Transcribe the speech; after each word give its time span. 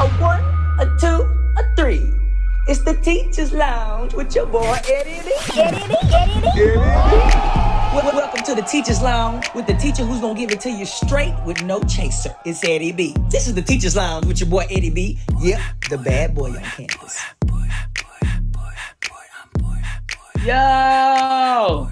A 0.00 0.08
one, 0.20 0.40
a 0.80 0.96
two, 0.98 1.22
a 1.56 1.76
three. 1.76 2.12
It's 2.66 2.82
the 2.82 2.94
Teachers 2.94 3.52
Lounge 3.52 4.12
with 4.12 4.34
your 4.34 4.44
boy 4.44 4.76
Eddie 4.90 5.20
B. 5.24 5.32
Eddie 5.56 5.86
B. 5.86 5.94
Eddie 6.12 6.40
B. 6.40 6.74
Well, 7.94 8.12
welcome 8.12 8.42
to 8.42 8.56
the 8.56 8.62
Teachers 8.62 9.00
Lounge 9.00 9.46
with 9.54 9.68
the 9.68 9.74
teacher 9.74 10.04
who's 10.04 10.20
gonna 10.20 10.36
give 10.36 10.50
it 10.50 10.60
to 10.62 10.70
you 10.70 10.84
straight 10.84 11.32
with 11.46 11.62
no 11.62 11.80
chaser. 11.84 12.34
It's 12.44 12.64
Eddie 12.64 12.90
B. 12.90 13.14
This 13.30 13.46
is 13.46 13.54
the 13.54 13.62
Teachers 13.62 13.94
Lounge 13.94 14.26
with 14.26 14.40
your 14.40 14.48
boy 14.48 14.66
Eddie 14.68 14.90
B. 14.90 15.20
Yep, 15.40 15.60
the 15.88 15.98
bad 15.98 16.34
boy 16.34 16.50
on 16.50 16.62
campus. 16.64 17.20
Yo! 20.44 21.88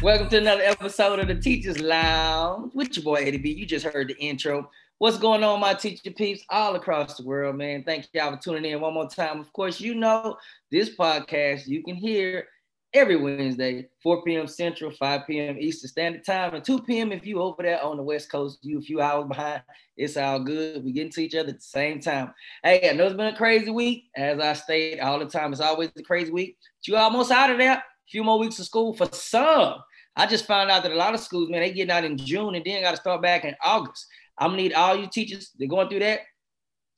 Welcome 0.00 0.28
to 0.28 0.38
another 0.38 0.62
episode 0.62 1.18
of 1.18 1.26
the 1.26 1.34
Teachers 1.34 1.80
Lounge 1.80 2.70
with 2.74 2.96
your 2.96 3.02
boy 3.02 3.16
Eddie 3.16 3.38
B. 3.38 3.50
You 3.50 3.66
just 3.66 3.86
heard 3.86 4.06
the 4.06 4.16
intro. 4.18 4.70
What's 4.98 5.18
going 5.18 5.42
on, 5.42 5.58
my 5.58 5.74
teacher 5.74 6.12
peeps 6.12 6.44
all 6.48 6.76
across 6.76 7.16
the 7.16 7.24
world, 7.24 7.56
man? 7.56 7.82
Thank 7.82 8.06
y'all 8.12 8.30
for 8.30 8.40
tuning 8.40 8.70
in 8.70 8.80
one 8.80 8.94
more 8.94 9.08
time. 9.08 9.40
Of 9.40 9.52
course, 9.52 9.80
you 9.80 9.92
know 9.96 10.36
this 10.70 10.94
podcast 10.94 11.66
you 11.66 11.82
can 11.82 11.96
hear 11.96 12.46
every 12.92 13.16
Wednesday, 13.16 13.88
4 14.04 14.22
p.m. 14.22 14.46
Central, 14.46 14.92
5 14.92 15.22
p.m. 15.26 15.56
Eastern 15.58 15.88
Standard 15.88 16.24
Time, 16.24 16.54
and 16.54 16.64
2 16.64 16.82
p.m. 16.82 17.10
if 17.10 17.26
you 17.26 17.40
over 17.40 17.60
there 17.60 17.82
on 17.82 17.96
the 17.96 18.04
West 18.04 18.30
Coast, 18.30 18.60
you 18.62 18.78
a 18.78 18.82
few 18.82 19.00
hours 19.00 19.26
behind. 19.26 19.62
It's 19.96 20.16
all 20.16 20.38
good. 20.38 20.84
We 20.84 20.92
get 20.92 21.06
into 21.06 21.22
each 21.22 21.34
other 21.34 21.48
at 21.48 21.56
the 21.56 21.60
same 21.60 21.98
time. 21.98 22.32
Hey, 22.62 22.88
I 22.88 22.92
know 22.92 23.06
it's 23.06 23.16
been 23.16 23.34
a 23.34 23.36
crazy 23.36 23.72
week. 23.72 24.04
As 24.16 24.38
I 24.38 24.52
state 24.52 25.00
all 25.00 25.18
the 25.18 25.26
time, 25.26 25.50
it's 25.50 25.60
always 25.60 25.90
a 25.96 26.04
crazy 26.04 26.30
week. 26.30 26.56
But 26.78 26.86
you 26.86 26.96
almost 26.96 27.32
out 27.32 27.50
of 27.50 27.58
there. 27.58 27.78
A 27.78 27.82
few 28.08 28.22
more 28.22 28.38
weeks 28.38 28.60
of 28.60 28.66
school 28.66 28.94
for 28.94 29.08
some. 29.12 29.74
I 30.16 30.26
just 30.26 30.46
found 30.46 30.70
out 30.70 30.84
that 30.84 30.92
a 30.92 30.96
lot 30.96 31.14
of 31.14 31.20
schools, 31.20 31.50
man, 31.50 31.60
they 31.62 31.72
getting 31.72 31.90
out 31.90 32.04
in 32.04 32.16
June 32.16 32.54
and 32.54 32.64
then 32.64 32.82
got 32.82 32.92
to 32.92 32.96
start 32.96 33.20
back 33.20 33.44
in 33.44 33.56
August. 33.64 34.06
I'm 34.38 34.50
gonna 34.50 34.62
need 34.62 34.72
all 34.74 34.96
you 34.96 35.06
teachers. 35.06 35.50
They're 35.58 35.68
going 35.68 35.88
through 35.88 36.00
that. 36.00 36.20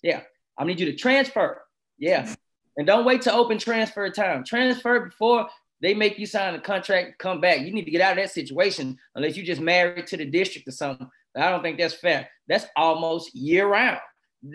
Yeah, 0.03 0.23
I 0.59 0.65
need 0.65 0.81
you 0.81 0.87
to 0.87 0.97
transfer. 0.97 1.63
Yeah, 1.99 2.33
and 2.77 2.87
don't 2.87 3.05
wait 3.05 3.23
to 3.23 3.33
open 3.33 3.59
transfer 3.59 4.09
time. 4.11 4.45
Transfer 4.45 5.01
before 5.01 5.49
they 5.81 5.95
make 5.95 6.19
you 6.19 6.27
sign 6.27 6.55
a 6.55 6.61
contract. 6.61 7.19
Come 7.19 7.41
back. 7.41 7.61
You 7.61 7.73
need 7.73 7.85
to 7.85 7.91
get 7.91 8.01
out 8.01 8.13
of 8.13 8.19
that 8.19 8.31
situation 8.31 8.97
unless 9.15 9.37
you 9.37 9.43
just 9.43 9.61
married 9.61 10.07
to 10.09 10.17
the 10.17 10.25
district 10.25 10.69
or 10.69 10.73
something. 10.73 11.09
I 11.37 11.51
don't 11.51 11.63
think 11.63 11.79
that's 11.79 11.95
fair. 11.95 12.29
That's 12.49 12.67
almost 12.77 13.35
year 13.35 13.69
round. 13.69 14.01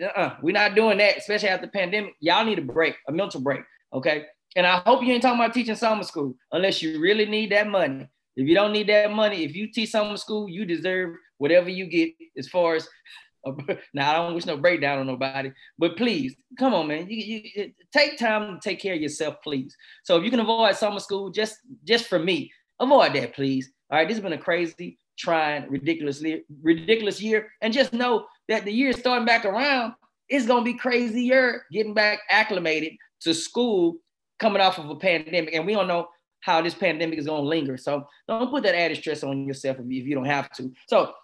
Uh-uh. 0.02 0.36
We're 0.42 0.52
not 0.52 0.74
doing 0.74 0.98
that, 0.98 1.18
especially 1.18 1.48
after 1.48 1.66
the 1.66 1.72
pandemic. 1.72 2.14
Y'all 2.20 2.44
need 2.44 2.58
a 2.58 2.62
break, 2.62 2.96
a 3.08 3.12
mental 3.12 3.40
break. 3.40 3.60
Okay. 3.92 4.26
And 4.56 4.66
I 4.66 4.82
hope 4.84 5.02
you 5.02 5.12
ain't 5.12 5.22
talking 5.22 5.40
about 5.40 5.54
teaching 5.54 5.76
summer 5.76 6.02
school 6.02 6.34
unless 6.50 6.82
you 6.82 7.00
really 7.00 7.26
need 7.26 7.52
that 7.52 7.68
money. 7.68 8.08
If 8.36 8.48
you 8.48 8.54
don't 8.54 8.72
need 8.72 8.88
that 8.88 9.12
money, 9.12 9.44
if 9.44 9.54
you 9.54 9.70
teach 9.70 9.90
summer 9.90 10.16
school, 10.16 10.48
you 10.48 10.64
deserve 10.64 11.14
whatever 11.42 11.68
you 11.68 11.86
get 11.86 12.12
as 12.38 12.48
far 12.48 12.76
as 12.76 12.88
now 13.92 14.10
I 14.10 14.14
don't 14.14 14.34
wish 14.34 14.46
no 14.46 14.56
breakdown 14.56 15.00
on 15.00 15.08
nobody, 15.08 15.50
but 15.76 15.96
please 15.96 16.36
come 16.56 16.72
on, 16.72 16.86
man. 16.86 17.08
You, 17.10 17.42
you 17.42 17.72
take 17.92 18.16
time 18.16 18.54
to 18.54 18.60
take 18.60 18.78
care 18.78 18.94
of 18.94 19.00
yourself, 19.00 19.34
please. 19.42 19.76
So 20.04 20.16
if 20.16 20.22
you 20.22 20.30
can 20.30 20.38
avoid 20.38 20.76
summer 20.76 21.00
school, 21.00 21.30
just 21.30 21.56
just 21.82 22.06
for 22.06 22.20
me, 22.20 22.52
avoid 22.78 23.14
that, 23.14 23.34
please. 23.34 23.72
All 23.90 23.98
right, 23.98 24.06
this 24.06 24.16
has 24.16 24.22
been 24.22 24.32
a 24.32 24.38
crazy, 24.38 24.96
trying, 25.18 25.68
ridiculous, 25.68 26.22
ridiculous 26.62 27.20
year, 27.20 27.48
and 27.60 27.74
just 27.74 27.92
know 27.92 28.26
that 28.48 28.64
the 28.64 28.72
year 28.72 28.92
starting 28.92 29.26
back 29.26 29.44
around. 29.44 29.94
It's 30.28 30.46
gonna 30.46 30.64
be 30.64 30.74
crazier 30.74 31.64
getting 31.72 31.94
back 31.94 32.20
acclimated 32.30 32.92
to 33.22 33.34
school 33.34 33.96
coming 34.38 34.62
off 34.62 34.78
of 34.78 34.88
a 34.88 34.94
pandemic, 34.94 35.52
and 35.52 35.66
we 35.66 35.72
don't 35.74 35.88
know 35.88 36.06
how 36.42 36.60
this 36.60 36.74
pandemic 36.74 37.18
is 37.18 37.26
gonna 37.26 37.42
linger. 37.42 37.76
So 37.76 38.06
don't 38.28 38.50
put 38.50 38.62
that 38.64 38.76
added 38.76 38.98
stress 38.98 39.24
on 39.24 39.46
yourself 39.46 39.78
if 39.80 40.06
you 40.06 40.14
don't 40.14 40.24
have 40.26 40.50
to. 40.52 40.72
So 40.88 41.14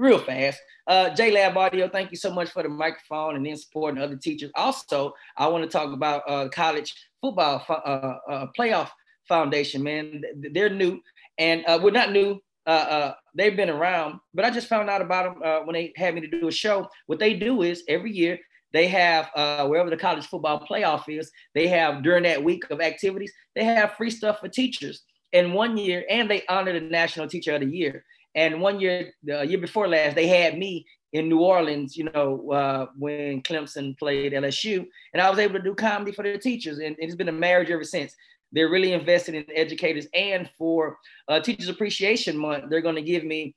real 0.00 0.18
fast. 0.18 0.58
Uh, 0.86 1.10
JLab 1.10 1.54
Audio, 1.56 1.88
thank 1.88 2.10
you 2.10 2.16
so 2.16 2.32
much 2.32 2.50
for 2.50 2.62
the 2.62 2.68
microphone 2.68 3.36
and 3.36 3.44
then 3.44 3.56
supporting 3.56 4.02
other 4.02 4.16
teachers. 4.16 4.50
Also, 4.56 5.12
I 5.36 5.46
want 5.46 5.62
to 5.62 5.70
talk 5.70 5.92
about 5.92 6.22
uh, 6.26 6.48
college 6.48 6.94
football 7.20 7.62
uh, 7.68 8.32
uh, 8.32 8.46
playoff 8.58 8.88
foundation, 9.28 9.82
man. 9.82 10.22
They're 10.52 10.70
new 10.70 11.00
and 11.38 11.64
uh, 11.66 11.78
we're 11.80 11.90
not 11.90 12.12
new. 12.12 12.40
Uh, 12.66 13.12
they've 13.34 13.56
been 13.56 13.70
around, 13.70 14.20
but 14.32 14.44
I 14.44 14.50
just 14.50 14.68
found 14.68 14.88
out 14.88 15.02
about 15.02 15.40
them 15.40 15.66
when 15.66 15.74
they 15.74 15.92
had 15.96 16.14
me 16.14 16.20
to 16.22 16.28
do 16.28 16.48
a 16.48 16.52
show. 16.52 16.88
What 17.06 17.18
they 17.18 17.34
do 17.34 17.62
is 17.62 17.82
every 17.88 18.12
year 18.12 18.38
they 18.72 18.86
have 18.86 19.30
uh, 19.34 19.66
wherever 19.66 19.90
the 19.90 19.96
college 19.96 20.26
football 20.26 20.64
playoff 20.64 21.04
is, 21.08 21.30
they 21.54 21.66
have 21.68 22.02
during 22.02 22.22
that 22.24 22.42
week 22.42 22.70
of 22.70 22.80
activities, 22.80 23.32
they 23.54 23.64
have 23.64 23.94
free 23.94 24.10
stuff 24.10 24.40
for 24.40 24.48
teachers. 24.48 25.02
And 25.32 25.54
one 25.54 25.76
year, 25.76 26.04
and 26.08 26.30
they 26.30 26.42
honor 26.48 26.72
the 26.72 26.80
National 26.80 27.28
Teacher 27.28 27.54
of 27.54 27.60
the 27.60 27.66
Year. 27.66 28.04
And 28.34 28.60
one 28.60 28.80
year, 28.80 29.12
the 29.24 29.46
year 29.46 29.58
before 29.58 29.88
last, 29.88 30.14
they 30.14 30.28
had 30.28 30.58
me 30.58 30.86
in 31.12 31.28
New 31.28 31.40
Orleans, 31.40 31.96
you 31.96 32.04
know, 32.04 32.50
uh, 32.52 32.86
when 32.96 33.42
Clemson 33.42 33.98
played 33.98 34.32
LSU, 34.32 34.86
and 35.12 35.20
I 35.20 35.28
was 35.28 35.38
able 35.38 35.54
to 35.54 35.62
do 35.62 35.74
comedy 35.74 36.12
for 36.12 36.22
the 36.22 36.38
teachers, 36.38 36.78
and 36.78 36.94
it's 36.98 37.16
been 37.16 37.28
a 37.28 37.32
marriage 37.32 37.70
ever 37.70 37.84
since. 37.84 38.14
They're 38.52 38.68
really 38.68 38.92
invested 38.92 39.34
in 39.34 39.44
educators, 39.54 40.06
and 40.14 40.48
for 40.56 40.98
uh, 41.28 41.40
Teachers 41.40 41.68
Appreciation 41.68 42.36
Month, 42.36 42.64
they're 42.68 42.80
going 42.80 42.96
to 42.96 43.02
give 43.02 43.24
me 43.24 43.54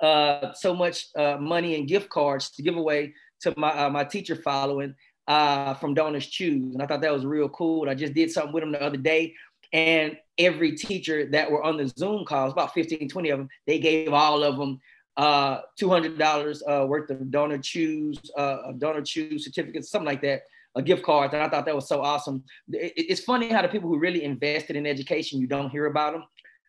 uh, 0.00 0.52
so 0.54 0.74
much 0.74 1.08
uh, 1.16 1.36
money 1.38 1.74
and 1.76 1.86
gift 1.86 2.08
cards 2.08 2.50
to 2.50 2.62
give 2.62 2.76
away 2.76 3.14
to 3.42 3.52
my 3.58 3.72
uh, 3.72 3.90
my 3.90 4.04
teacher 4.04 4.36
following 4.36 4.94
uh, 5.28 5.74
from 5.74 5.94
Donors 5.94 6.26
Choose, 6.26 6.74
and 6.74 6.82
I 6.82 6.86
thought 6.86 7.02
that 7.02 7.12
was 7.12 7.26
real 7.26 7.48
cool. 7.50 7.88
I 7.88 7.94
just 7.94 8.14
did 8.14 8.30
something 8.30 8.52
with 8.52 8.62
them 8.62 8.72
the 8.72 8.82
other 8.82 8.96
day 8.96 9.34
and 9.72 10.16
every 10.38 10.76
teacher 10.76 11.26
that 11.26 11.50
were 11.50 11.62
on 11.62 11.76
the 11.76 11.88
Zoom 11.88 12.24
calls, 12.24 12.52
about 12.52 12.74
15, 12.74 13.08
20 13.08 13.30
of 13.30 13.38
them, 13.38 13.48
they 13.66 13.78
gave 13.78 14.12
all 14.12 14.42
of 14.42 14.56
them 14.56 14.80
uh, 15.16 15.60
$200 15.80 16.62
uh, 16.66 16.86
worth 16.86 17.10
of 17.10 17.30
donor 17.30 17.58
choose, 17.58 18.18
uh, 18.36 18.72
donor 18.78 19.02
choose 19.02 19.44
certificates, 19.44 19.90
something 19.90 20.06
like 20.06 20.22
that, 20.22 20.42
a 20.76 20.82
gift 20.82 21.02
card. 21.02 21.32
And 21.32 21.42
I 21.42 21.48
thought 21.48 21.66
that 21.66 21.74
was 21.74 21.88
so 21.88 22.00
awesome. 22.00 22.42
It, 22.68 22.92
it's 22.96 23.20
funny 23.22 23.48
how 23.48 23.62
the 23.62 23.68
people 23.68 23.88
who 23.88 23.98
really 23.98 24.24
invested 24.24 24.76
in 24.76 24.86
education, 24.86 25.40
you 25.40 25.46
don't 25.46 25.70
hear 25.70 25.86
about 25.86 26.12
them. 26.12 26.24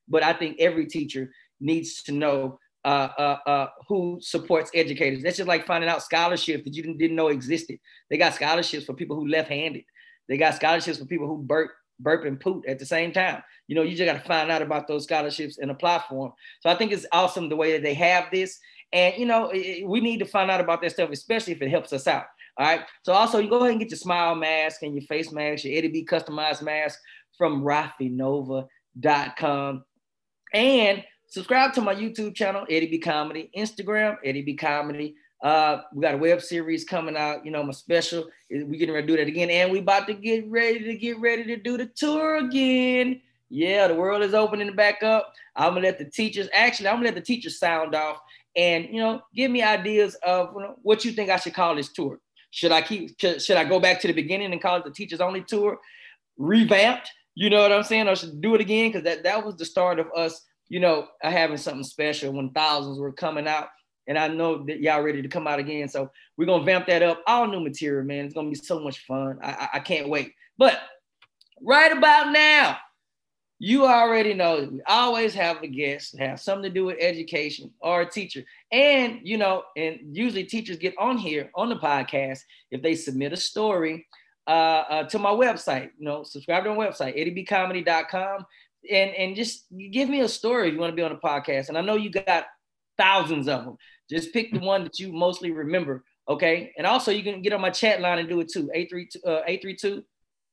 But 0.07 0.23
I 0.23 0.33
think 0.33 0.57
every 0.59 0.85
teacher 0.85 1.31
needs 1.59 2.03
to 2.03 2.11
know 2.11 2.59
uh, 2.83 3.09
uh, 3.17 3.37
uh, 3.45 3.67
who 3.87 4.17
supports 4.21 4.71
educators. 4.73 5.23
That's 5.23 5.37
just 5.37 5.47
like 5.47 5.67
finding 5.67 5.89
out 5.89 6.03
scholarships 6.03 6.63
that 6.63 6.75
you 6.75 6.81
didn't, 6.81 6.97
didn't 6.97 7.15
know 7.15 7.27
existed. 7.27 7.79
They 8.09 8.17
got 8.17 8.33
scholarships 8.33 8.85
for 8.85 8.93
people 8.93 9.15
who 9.15 9.27
left-handed. 9.27 9.83
They 10.27 10.37
got 10.37 10.55
scholarships 10.55 10.97
for 10.97 11.05
people 11.05 11.27
who 11.27 11.37
burp 11.37 11.71
burp 12.01 12.25
and 12.25 12.39
poot 12.39 12.65
at 12.67 12.79
the 12.79 12.85
same 12.85 13.11
time. 13.11 13.41
You 13.67 13.75
know, 13.75 13.83
you 13.83 13.95
just 13.95 14.05
got 14.05 14.21
to 14.21 14.27
find 14.27 14.51
out 14.51 14.61
about 14.61 14.87
those 14.87 15.05
scholarships 15.05 15.57
and 15.57 15.71
apply 15.71 16.03
for 16.07 16.27
them. 16.27 16.33
So 16.61 16.69
I 16.69 16.75
think 16.75 16.91
it's 16.91 17.05
awesome 17.11 17.49
the 17.49 17.55
way 17.55 17.71
that 17.73 17.83
they 17.83 17.93
have 17.93 18.25
this. 18.31 18.59
And, 18.93 19.15
you 19.17 19.25
know, 19.25 19.49
we 19.85 20.01
need 20.01 20.19
to 20.19 20.25
find 20.25 20.51
out 20.51 20.59
about 20.59 20.81
that 20.81 20.91
stuff, 20.91 21.11
especially 21.11 21.53
if 21.53 21.61
it 21.61 21.69
helps 21.69 21.93
us 21.93 22.07
out. 22.07 22.25
All 22.57 22.65
right. 22.65 22.81
So 23.03 23.13
also 23.13 23.39
you 23.39 23.49
go 23.49 23.59
ahead 23.59 23.71
and 23.71 23.79
get 23.79 23.89
your 23.89 23.97
smile 23.97 24.35
mask 24.35 24.83
and 24.83 24.93
your 24.93 25.03
face 25.03 25.31
mask, 25.31 25.63
your 25.63 25.77
Eddie 25.77 25.87
B 25.87 26.05
customized 26.05 26.61
mask 26.61 26.99
from 27.37 27.63
raffinova.com. 27.63 29.85
And 30.53 31.03
subscribe 31.27 31.71
to 31.73 31.81
my 31.81 31.95
YouTube 31.95 32.35
channel, 32.35 32.65
Eddie 32.69 32.91
B 32.91 32.99
Comedy, 32.99 33.49
Instagram, 33.57 34.17
Eddie 34.25 34.41
B 34.41 34.55
Comedy, 34.55 35.15
uh, 35.41 35.81
we 35.93 36.01
got 36.01 36.13
a 36.13 36.17
web 36.17 36.41
series 36.41 36.83
coming 36.83 37.17
out, 37.17 37.45
you 37.45 37.51
know, 37.51 37.63
my 37.63 37.71
special. 37.71 38.27
We 38.49 38.77
getting 38.77 38.93
ready 38.93 39.07
to 39.07 39.13
do 39.13 39.17
that 39.17 39.27
again. 39.27 39.49
And 39.49 39.71
we 39.71 39.79
about 39.79 40.07
to 40.07 40.13
get 40.13 40.49
ready 40.49 40.79
to 40.83 40.95
get 40.95 41.19
ready 41.19 41.43
to 41.45 41.57
do 41.57 41.77
the 41.77 41.87
tour 41.87 42.37
again. 42.37 43.21
Yeah, 43.49 43.87
the 43.87 43.95
world 43.95 44.23
is 44.23 44.33
opening 44.33 44.75
back 44.75 45.03
up. 45.03 45.33
I'm 45.55 45.73
gonna 45.73 45.87
let 45.87 45.97
the 45.97 46.05
teachers 46.05 46.47
actually, 46.53 46.87
I'm 46.87 46.95
gonna 46.95 47.07
let 47.07 47.15
the 47.15 47.21
teachers 47.21 47.59
sound 47.59 47.95
off 47.95 48.19
and 48.55 48.85
you 48.91 48.99
know, 48.99 49.21
give 49.35 49.49
me 49.49 49.63
ideas 49.63 50.15
of 50.23 50.51
you 50.55 50.61
know, 50.61 50.75
what 50.83 51.03
you 51.03 51.11
think 51.11 51.29
I 51.29 51.37
should 51.37 51.53
call 51.53 51.75
this 51.75 51.91
tour. 51.91 52.19
Should 52.51 52.71
I 52.71 52.81
keep 52.81 53.19
should 53.19 53.57
I 53.57 53.63
go 53.63 53.79
back 53.79 53.99
to 54.01 54.07
the 54.07 54.13
beginning 54.13 54.51
and 54.51 54.61
call 54.61 54.77
it 54.77 54.83
the 54.83 54.91
teachers 54.91 55.21
only 55.21 55.43
tour? 55.43 55.79
Revamped, 56.37 57.09
you 57.33 57.49
know 57.49 57.61
what 57.61 57.71
I'm 57.71 57.83
saying? 57.83 58.07
I 58.07 58.13
should 58.13 58.41
do 58.41 58.55
it 58.55 58.61
again 58.61 58.89
because 58.89 59.03
that, 59.03 59.23
that 59.23 59.45
was 59.45 59.55
the 59.55 59.65
start 59.65 59.99
of 59.99 60.07
us, 60.15 60.45
you 60.69 60.79
know, 60.79 61.07
having 61.21 61.57
something 61.57 61.83
special 61.83 62.33
when 62.33 62.51
thousands 62.51 62.99
were 62.99 63.11
coming 63.11 63.47
out 63.47 63.69
and 64.07 64.17
I 64.17 64.27
know 64.27 64.63
that 64.65 64.81
y'all 64.81 65.01
ready 65.01 65.21
to 65.21 65.27
come 65.27 65.47
out 65.47 65.59
again. 65.59 65.87
So 65.89 66.11
we're 66.37 66.45
gonna 66.45 66.63
vamp 66.63 66.87
that 66.87 67.03
up. 67.03 67.21
All 67.27 67.47
new 67.47 67.59
material, 67.59 68.05
man. 68.05 68.25
It's 68.25 68.33
gonna 68.33 68.49
be 68.49 68.55
so 68.55 68.79
much 68.79 69.05
fun. 69.05 69.39
I, 69.41 69.51
I, 69.51 69.69
I 69.75 69.79
can't 69.79 70.09
wait. 70.09 70.33
But 70.57 70.79
right 71.61 71.91
about 71.91 72.31
now, 72.31 72.77
you 73.59 73.85
already 73.85 74.33
know 74.33 74.67
we 74.71 74.81
always 74.87 75.35
have 75.35 75.61
a 75.61 75.67
guest 75.67 76.17
have 76.17 76.39
something 76.39 76.63
to 76.63 76.69
do 76.69 76.85
with 76.85 76.97
education 76.99 77.71
or 77.79 78.01
a 78.01 78.09
teacher. 78.09 78.43
And 78.71 79.19
you 79.23 79.37
know, 79.37 79.63
and 79.77 79.99
usually 80.11 80.45
teachers 80.45 80.77
get 80.77 80.95
on 80.97 81.17
here 81.17 81.51
on 81.53 81.69
the 81.69 81.75
podcast 81.75 82.39
if 82.71 82.81
they 82.81 82.95
submit 82.95 83.33
a 83.33 83.37
story 83.37 84.07
uh, 84.47 84.83
uh, 84.89 85.03
to 85.03 85.19
my 85.19 85.29
website. 85.29 85.91
You 85.97 86.05
know, 86.05 86.23
subscribe 86.23 86.63
to 86.63 86.73
my 86.73 86.87
website, 86.87 87.17
eddiebcomedy.com. 87.17 88.45
And, 88.91 89.11
and 89.11 89.35
just 89.35 89.67
give 89.91 90.09
me 90.09 90.21
a 90.21 90.27
story 90.27 90.67
if 90.67 90.73
you 90.73 90.79
want 90.79 90.91
to 90.91 90.95
be 90.95 91.03
on 91.03 91.11
the 91.11 91.19
podcast. 91.19 91.69
And 91.69 91.77
I 91.77 91.81
know 91.81 91.95
you 91.95 92.09
got 92.09 92.47
thousands 93.01 93.47
of 93.47 93.65
them. 93.65 93.77
Just 94.09 94.33
pick 94.33 94.51
the 94.51 94.59
one 94.59 94.83
that 94.83 94.99
you 94.99 95.11
mostly 95.11 95.51
remember. 95.51 96.03
Okay. 96.27 96.71
And 96.77 96.85
also 96.85 97.11
you 97.11 97.23
can 97.23 97.41
get 97.41 97.53
on 97.53 97.61
my 97.61 97.71
chat 97.71 97.99
line 97.99 98.19
and 98.19 98.29
do 98.29 98.39
it 98.41 98.49
too. 98.49 98.69
832 98.73 99.19
uh 99.25 99.41
832. 99.47 100.03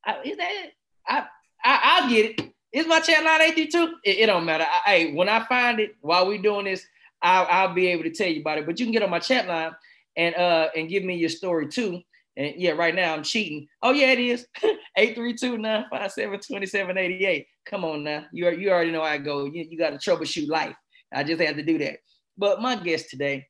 I, 0.06 0.20
is 0.24 0.36
that 0.38 0.50
it? 0.64 0.72
I, 1.06 1.26
I 1.64 1.80
I'll 1.82 2.08
get 2.08 2.40
it. 2.40 2.52
Is 2.72 2.86
my 2.86 3.00
chat 3.00 3.24
line 3.24 3.42
832? 3.42 3.96
It, 4.04 4.18
it 4.18 4.26
don't 4.26 4.44
matter. 4.44 4.64
Hey, 4.84 5.12
when 5.12 5.28
I 5.28 5.44
find 5.44 5.80
it 5.80 5.96
while 6.00 6.26
we're 6.26 6.40
doing 6.40 6.64
this, 6.64 6.86
I'll, 7.20 7.46
I'll 7.50 7.74
be 7.74 7.88
able 7.88 8.04
to 8.04 8.10
tell 8.10 8.28
you 8.28 8.40
about 8.40 8.58
it. 8.58 8.66
But 8.66 8.78
you 8.78 8.86
can 8.86 8.92
get 8.92 9.02
on 9.02 9.10
my 9.10 9.18
chat 9.18 9.46
line 9.46 9.72
and 10.16 10.34
uh 10.34 10.68
and 10.74 10.88
give 10.88 11.04
me 11.04 11.16
your 11.16 11.28
story 11.28 11.68
too. 11.68 12.00
And 12.36 12.54
yeah, 12.56 12.72
right 12.72 12.94
now 12.94 13.14
I'm 13.14 13.24
cheating. 13.24 13.66
Oh 13.82 13.92
yeah, 13.92 14.12
it 14.12 14.20
is. 14.20 14.46
832-957-2788. 14.98 17.46
Come 17.66 17.84
on 17.84 18.04
now. 18.04 18.24
You, 18.32 18.50
you 18.50 18.70
already 18.70 18.90
know 18.90 19.02
I 19.02 19.18
go. 19.18 19.44
You, 19.44 19.66
you 19.68 19.76
got 19.78 19.90
to 19.90 19.98
troubleshoot 19.98 20.48
life. 20.48 20.74
I 21.12 21.24
just 21.24 21.40
had 21.40 21.56
to 21.56 21.62
do 21.62 21.78
that. 21.78 21.98
But 22.38 22.62
my 22.62 22.76
guest 22.76 23.11
today, 23.11 23.49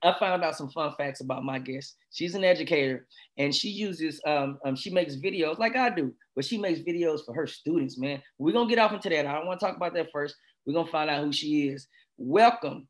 I 0.00 0.16
found 0.20 0.44
out 0.44 0.56
some 0.56 0.70
fun 0.70 0.92
facts 0.96 1.20
about 1.20 1.42
my 1.42 1.58
guest. 1.58 1.96
She's 2.12 2.36
an 2.36 2.44
educator 2.44 3.08
and 3.36 3.52
she 3.52 3.70
uses, 3.70 4.20
um, 4.24 4.58
um, 4.64 4.76
she 4.76 4.90
makes 4.90 5.16
videos 5.16 5.58
like 5.58 5.74
I 5.74 5.90
do, 5.90 6.14
but 6.36 6.44
she 6.44 6.56
makes 6.56 6.78
videos 6.78 7.24
for 7.26 7.34
her 7.34 7.48
students, 7.48 7.98
man. 7.98 8.22
We're 8.38 8.52
to 8.52 8.66
get 8.66 8.78
off 8.78 8.92
into 8.92 9.08
that. 9.08 9.26
I 9.26 9.32
don't 9.32 9.46
want 9.46 9.58
to 9.58 9.66
talk 9.66 9.76
about 9.76 9.94
that 9.94 10.12
first. 10.12 10.36
We're 10.64 10.74
to 10.84 10.92
find 10.92 11.10
out 11.10 11.24
who 11.24 11.32
she 11.32 11.68
is. 11.68 11.88
Welcome 12.16 12.86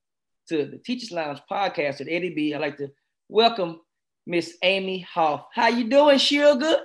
to 0.50 0.66
the 0.66 0.76
Teachers 0.76 1.10
Lounge 1.10 1.40
podcast 1.50 2.02
at 2.02 2.08
Eddie 2.10 2.34
B. 2.34 2.52
I'd 2.52 2.60
like 2.60 2.76
to 2.76 2.88
welcome 3.30 3.80
Miss 4.26 4.58
Amy 4.62 5.06
Hoff. 5.10 5.46
How 5.54 5.68
you 5.68 5.88
doing, 5.88 6.18
Sugar? 6.18 6.76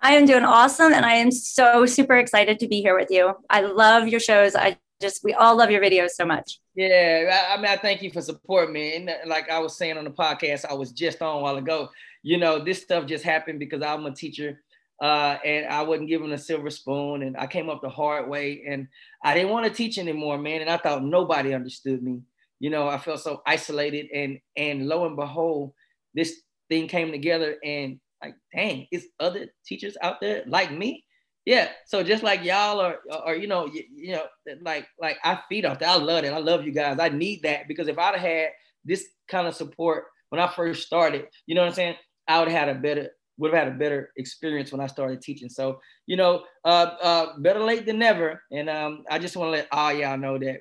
I 0.00 0.14
am 0.14 0.24
doing 0.24 0.44
awesome, 0.44 0.94
and 0.94 1.04
I 1.04 1.14
am 1.14 1.30
so 1.30 1.84
super 1.84 2.16
excited 2.16 2.60
to 2.60 2.68
be 2.68 2.80
here 2.80 2.96
with 2.96 3.10
you. 3.10 3.34
I 3.50 3.60
love 3.60 4.08
your 4.08 4.20
shows. 4.20 4.54
I 4.54 4.78
just 5.00 5.22
we 5.24 5.32
all 5.34 5.56
love 5.56 5.70
your 5.70 5.82
videos 5.82 6.10
so 6.10 6.24
much. 6.24 6.60
Yeah, 6.74 7.52
I, 7.52 7.56
mean, 7.56 7.66
I 7.66 7.76
thank 7.76 8.02
you 8.02 8.10
for 8.10 8.20
supporting 8.20 8.74
me. 8.74 8.96
And 8.96 9.10
like 9.26 9.50
I 9.50 9.58
was 9.58 9.76
saying 9.76 9.96
on 9.96 10.04
the 10.04 10.10
podcast, 10.10 10.64
I 10.64 10.74
was 10.74 10.92
just 10.92 11.22
on 11.22 11.38
a 11.38 11.40
while 11.40 11.56
ago. 11.56 11.88
You 12.22 12.38
know, 12.38 12.62
this 12.62 12.82
stuff 12.82 13.06
just 13.06 13.24
happened 13.24 13.58
because 13.58 13.82
I'm 13.82 14.04
a 14.06 14.14
teacher, 14.14 14.60
uh, 15.00 15.36
and 15.44 15.66
I 15.66 15.82
wasn't 15.82 16.08
given 16.08 16.32
a 16.32 16.38
silver 16.38 16.70
spoon, 16.70 17.22
and 17.22 17.36
I 17.36 17.46
came 17.46 17.70
up 17.70 17.82
the 17.82 17.88
hard 17.88 18.28
way, 18.28 18.64
and 18.68 18.88
I 19.22 19.34
didn't 19.34 19.50
want 19.50 19.66
to 19.66 19.72
teach 19.72 19.98
anymore, 19.98 20.38
man. 20.38 20.60
And 20.60 20.70
I 20.70 20.76
thought 20.76 21.04
nobody 21.04 21.54
understood 21.54 22.02
me. 22.02 22.22
You 22.58 22.70
know, 22.70 22.88
I 22.88 22.98
felt 22.98 23.20
so 23.20 23.42
isolated, 23.46 24.08
and 24.12 24.38
and 24.56 24.88
lo 24.88 25.06
and 25.06 25.16
behold 25.16 25.72
this 26.16 26.40
thing 26.68 26.88
came 26.88 27.12
together 27.12 27.56
and 27.62 28.00
like, 28.22 28.34
dang, 28.52 28.88
it's 28.90 29.06
other 29.20 29.46
teachers 29.64 29.96
out 30.02 30.20
there 30.20 30.42
like 30.48 30.72
me. 30.72 31.04
Yeah. 31.46 31.68
So 31.86 32.02
just 32.02 32.22
like 32.22 32.44
y'all 32.44 32.80
are, 32.80 32.98
or 33.24 33.36
you 33.36 33.46
know, 33.46 33.66
you, 33.66 33.84
you 33.94 34.12
know, 34.12 34.24
like 34.62 34.86
like 35.00 35.16
I 35.24 35.40
feed 35.48 35.64
off 35.64 35.78
that. 35.78 35.88
I 35.88 35.96
love 35.96 36.24
it. 36.24 36.32
I 36.32 36.38
love 36.38 36.66
you 36.66 36.72
guys. 36.72 36.98
I 36.98 37.08
need 37.08 37.42
that 37.44 37.68
because 37.68 37.88
if 37.88 37.98
I'd 37.98 38.18
had 38.18 38.48
this 38.84 39.06
kind 39.28 39.46
of 39.46 39.54
support 39.54 40.04
when 40.28 40.40
I 40.40 40.48
first 40.48 40.84
started, 40.84 41.28
you 41.46 41.54
know 41.54 41.62
what 41.62 41.68
I'm 41.68 41.74
saying, 41.74 41.94
I 42.28 42.40
would 42.40 42.48
have 42.48 42.68
had 42.68 42.76
a 42.76 42.78
better 42.78 43.10
would 43.38 43.52
have 43.54 43.64
had 43.64 43.72
a 43.72 43.78
better 43.78 44.10
experience 44.16 44.72
when 44.72 44.80
I 44.80 44.86
started 44.86 45.20
teaching. 45.20 45.50
So, 45.50 45.80
you 46.06 46.16
know, 46.16 46.44
uh, 46.64 46.96
uh, 47.02 47.38
better 47.38 47.60
late 47.60 47.84
than 47.84 47.98
never. 47.98 48.42
And 48.50 48.70
um, 48.70 49.04
I 49.10 49.18
just 49.18 49.36
want 49.36 49.48
to 49.48 49.58
let 49.58 49.68
all 49.70 49.92
y'all 49.92 50.16
know 50.16 50.38
that, 50.38 50.60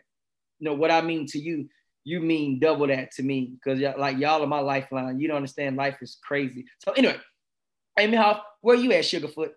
you 0.60 0.70
know, 0.70 0.74
what 0.74 0.92
I 0.92 1.02
mean 1.02 1.26
to 1.28 1.40
you 1.40 1.70
you 2.06 2.20
mean 2.20 2.60
double 2.60 2.88
that 2.88 3.12
to 3.12 3.24
me 3.24 3.56
because 3.56 3.82
like 3.98 4.20
y'all 4.20 4.44
are 4.44 4.48
my 4.48 4.60
lifeline. 4.60 5.20
You 5.20 5.28
don't 5.28 5.38
understand. 5.38 5.76
Life 5.76 5.98
is 6.02 6.20
crazy. 6.24 6.66
So 6.78 6.92
anyway, 6.92 7.18
Amy 7.98 8.16
Hoff, 8.16 8.42
where 8.62 8.76
you 8.76 8.92
at, 8.94 9.04
Sugarfoot? 9.04 9.50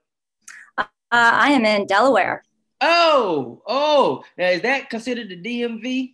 Uh, 1.10 1.30
I 1.34 1.50
am 1.52 1.64
in 1.64 1.86
Delaware. 1.86 2.42
Oh, 2.80 3.62
oh, 3.66 4.22
now 4.36 4.48
is 4.48 4.62
that 4.62 4.90
considered 4.90 5.28
the 5.28 5.40
DMV? 5.40 6.12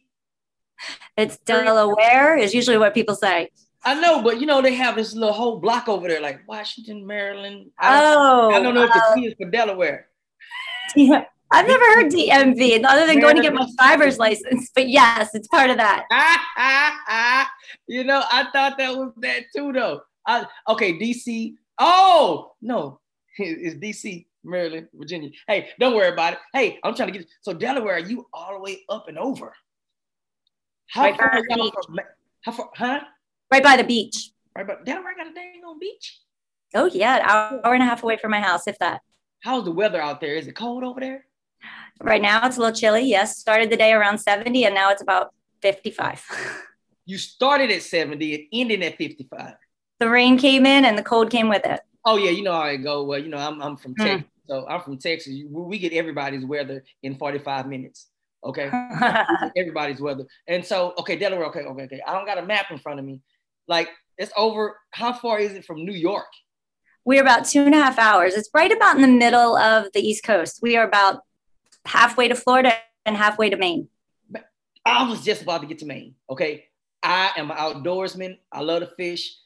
It's 1.17 1.37
Delaware 1.39 2.37
is 2.37 2.55
usually 2.55 2.79
what 2.79 2.95
people 2.95 3.15
say. 3.15 3.51
I 3.85 4.01
know, 4.01 4.23
but 4.23 4.41
you 4.41 4.47
know 4.47 4.63
they 4.63 4.75
have 4.75 4.97
this 4.97 5.15
little 5.15 5.33
whole 5.33 5.59
block 5.59 5.89
over 5.89 6.09
there, 6.09 6.21
like 6.21 6.47
Washington, 6.49 7.07
Maryland. 7.07 7.71
I 7.79 8.15
oh, 8.15 8.51
I 8.51 8.63
don't 8.63 8.75
know 8.75 8.85
if 8.85 8.93
the 8.93 9.03
uh, 9.03 9.15
T 9.15 9.27
is 9.27 9.35
for 9.35 9.51
Delaware. 9.51 10.07
Yeah, 10.97 11.25
I've 11.51 11.67
never 11.67 11.85
heard 11.95 12.11
DMV 12.11 12.83
other 12.85 13.07
than 13.07 13.21
going 13.21 13.37
to 13.37 13.43
get 13.43 13.53
my 13.53 13.69
driver's 13.77 14.19
license, 14.19 14.71
but 14.75 14.89
yes, 14.89 15.35
it's 15.35 15.49
part 15.49 15.71
of 15.71 15.77
that. 15.77 16.07
you 17.87 18.05
know, 18.05 18.23
I 18.33 18.45
thought 18.53 18.79
that 18.79 18.97
was 18.97 19.13
that 19.19 19.45
too, 19.55 19.73
though. 19.73 20.01
I, 20.27 20.47
okay, 20.69 20.99
DC. 20.99 21.55
Oh 21.79 22.53
no, 22.63 23.01
it's 23.39 23.77
DC, 23.77 24.25
Maryland, 24.45 24.89
Virginia. 24.95 25.31
Hey, 25.47 25.71
don't 25.81 25.95
worry 25.95 26.13
about 26.13 26.35
it. 26.35 26.39
Hey, 26.53 26.79
I'm 26.83 26.95
trying 26.95 27.13
to 27.13 27.19
get 27.19 27.29
so 27.41 27.53
Delaware. 27.53 27.97
Are 27.97 27.99
you 27.99 28.27
all 28.33 28.55
the 28.55 28.61
way 28.61 28.85
up 28.89 29.09
and 29.09 29.19
over. 29.19 29.55
How 30.89 31.03
right 31.03 31.17
far? 31.17 31.43
From, 31.49 32.01
how 32.43 32.53
far? 32.53 32.71
Huh? 32.77 33.01
Right 33.51 33.63
by 33.63 33.77
the 33.77 33.85
beach. 33.85 34.31
Right, 34.57 34.67
but 34.67 34.85
Delaware 34.85 35.17
got 35.17 35.27
a 35.27 35.35
dang 35.35 35.63
on 35.67 35.79
beach. 35.79 36.21
Oh 36.75 36.87
yeah, 36.87 37.17
an 37.17 37.61
hour 37.65 37.75
and 37.75 37.83
a 37.83 37.87
half 37.87 38.03
away 38.03 38.17
from 38.17 38.31
my 38.31 38.41
house, 38.41 38.67
if 38.67 38.79
that. 38.79 39.01
How's 39.43 39.65
the 39.65 39.73
weather 39.73 40.01
out 40.01 40.21
there? 40.21 40.35
Is 40.35 40.47
it 40.47 40.55
cold 40.55 40.85
over 40.85 41.01
there? 41.01 41.27
Right 42.03 42.23
now 42.23 42.47
it's 42.47 42.57
a 42.57 42.61
little 42.61 42.75
chilly. 42.75 43.03
Yes, 43.03 43.39
started 43.39 43.71
the 43.71 43.77
day 43.77 43.93
around 43.93 44.19
70 44.19 44.65
and 44.65 44.75
now 44.75 44.91
it's 44.91 45.03
about 45.03 45.33
55. 45.63 46.25
You 47.07 47.19
started 47.19 47.71
at 47.71 47.83
70 47.83 48.35
and 48.35 48.45
ended 48.51 48.83
at 48.83 48.97
55. 48.97 49.57
The 50.01 50.09
rain 50.09 50.39
came 50.39 50.65
in 50.65 50.87
and 50.87 50.97
the 50.97 51.03
cold 51.03 51.31
came 51.31 51.51
with 51.51 51.67
it. 51.67 51.81
Oh 52.03 52.17
yeah, 52.17 52.31
you 52.31 52.43
know 52.43 52.53
how 52.53 52.61
I 52.61 52.77
go. 52.77 53.05
Well, 53.05 53.19
you 53.19 53.29
know, 53.29 53.37
I'm, 53.37 53.61
I'm 53.61 53.77
from 53.77 53.95
mm. 53.95 54.05
Texas. 54.05 54.31
So 54.47 54.67
I'm 54.69 54.81
from 54.83 54.99
Texas. 54.99 55.35
We 55.49 55.79
get 55.79 55.93
everybody's 55.93 56.45
weather 56.45 56.85
in 57.03 57.17
45 57.17 57.67
minutes. 57.67 58.09
Okay. 58.45 58.71
everybody's 59.57 60.01
weather. 60.01 60.27
And 60.47 60.65
so, 60.65 60.95
okay, 60.99 61.17
Delaware, 61.17 61.47
okay, 61.47 61.61
okay, 61.61 61.83
okay. 61.85 62.01
I 62.07 62.13
don't 62.13 62.27
got 62.27 62.39
a 62.39 62.45
map 62.45 62.71
in 62.71 62.79
front 62.79 62.99
of 62.99 63.07
me. 63.07 63.21
Like 63.67 63.89
it's 64.19 64.33
over. 64.37 64.79
How 64.91 65.13
far 65.13 65.39
is 65.39 65.53
it 65.53 65.65
from 65.65 65.85
New 65.85 65.95
York? 65.95 66.27
We're 67.05 67.23
about 67.23 67.47
two 67.47 67.63
and 67.63 67.75
a 67.75 67.79
half 67.79 67.99
hours. 67.99 68.35
It's 68.35 68.49
right 68.55 68.73
about 68.73 68.97
in 68.97 69.03
the 69.03 69.09
middle 69.09 69.57
of 69.57 69.87
the 69.93 70.01
East 70.01 70.25
Coast. 70.25 70.61
We 70.63 70.77
are 70.77 70.87
about 70.87 71.21
halfway 71.87 72.29
to 72.29 72.35
Florida 72.35 72.75
and 73.05 73.17
halfway 73.17 73.51
to 73.51 73.57
Maine. 73.57 73.89
I 74.87 75.09
was 75.09 75.25
just 75.25 75.43
about 75.43 75.63
to 75.63 75.67
get 75.67 75.79
to 75.79 75.87
Maine. 75.87 76.15
Okay. 76.29 76.67
I 77.03 77.33
am 77.37 77.51
an 77.51 77.57
outdoorsman. 77.57 78.39
I 78.53 78.61
love 78.61 78.81
to 78.81 78.87
fish. 78.87 79.37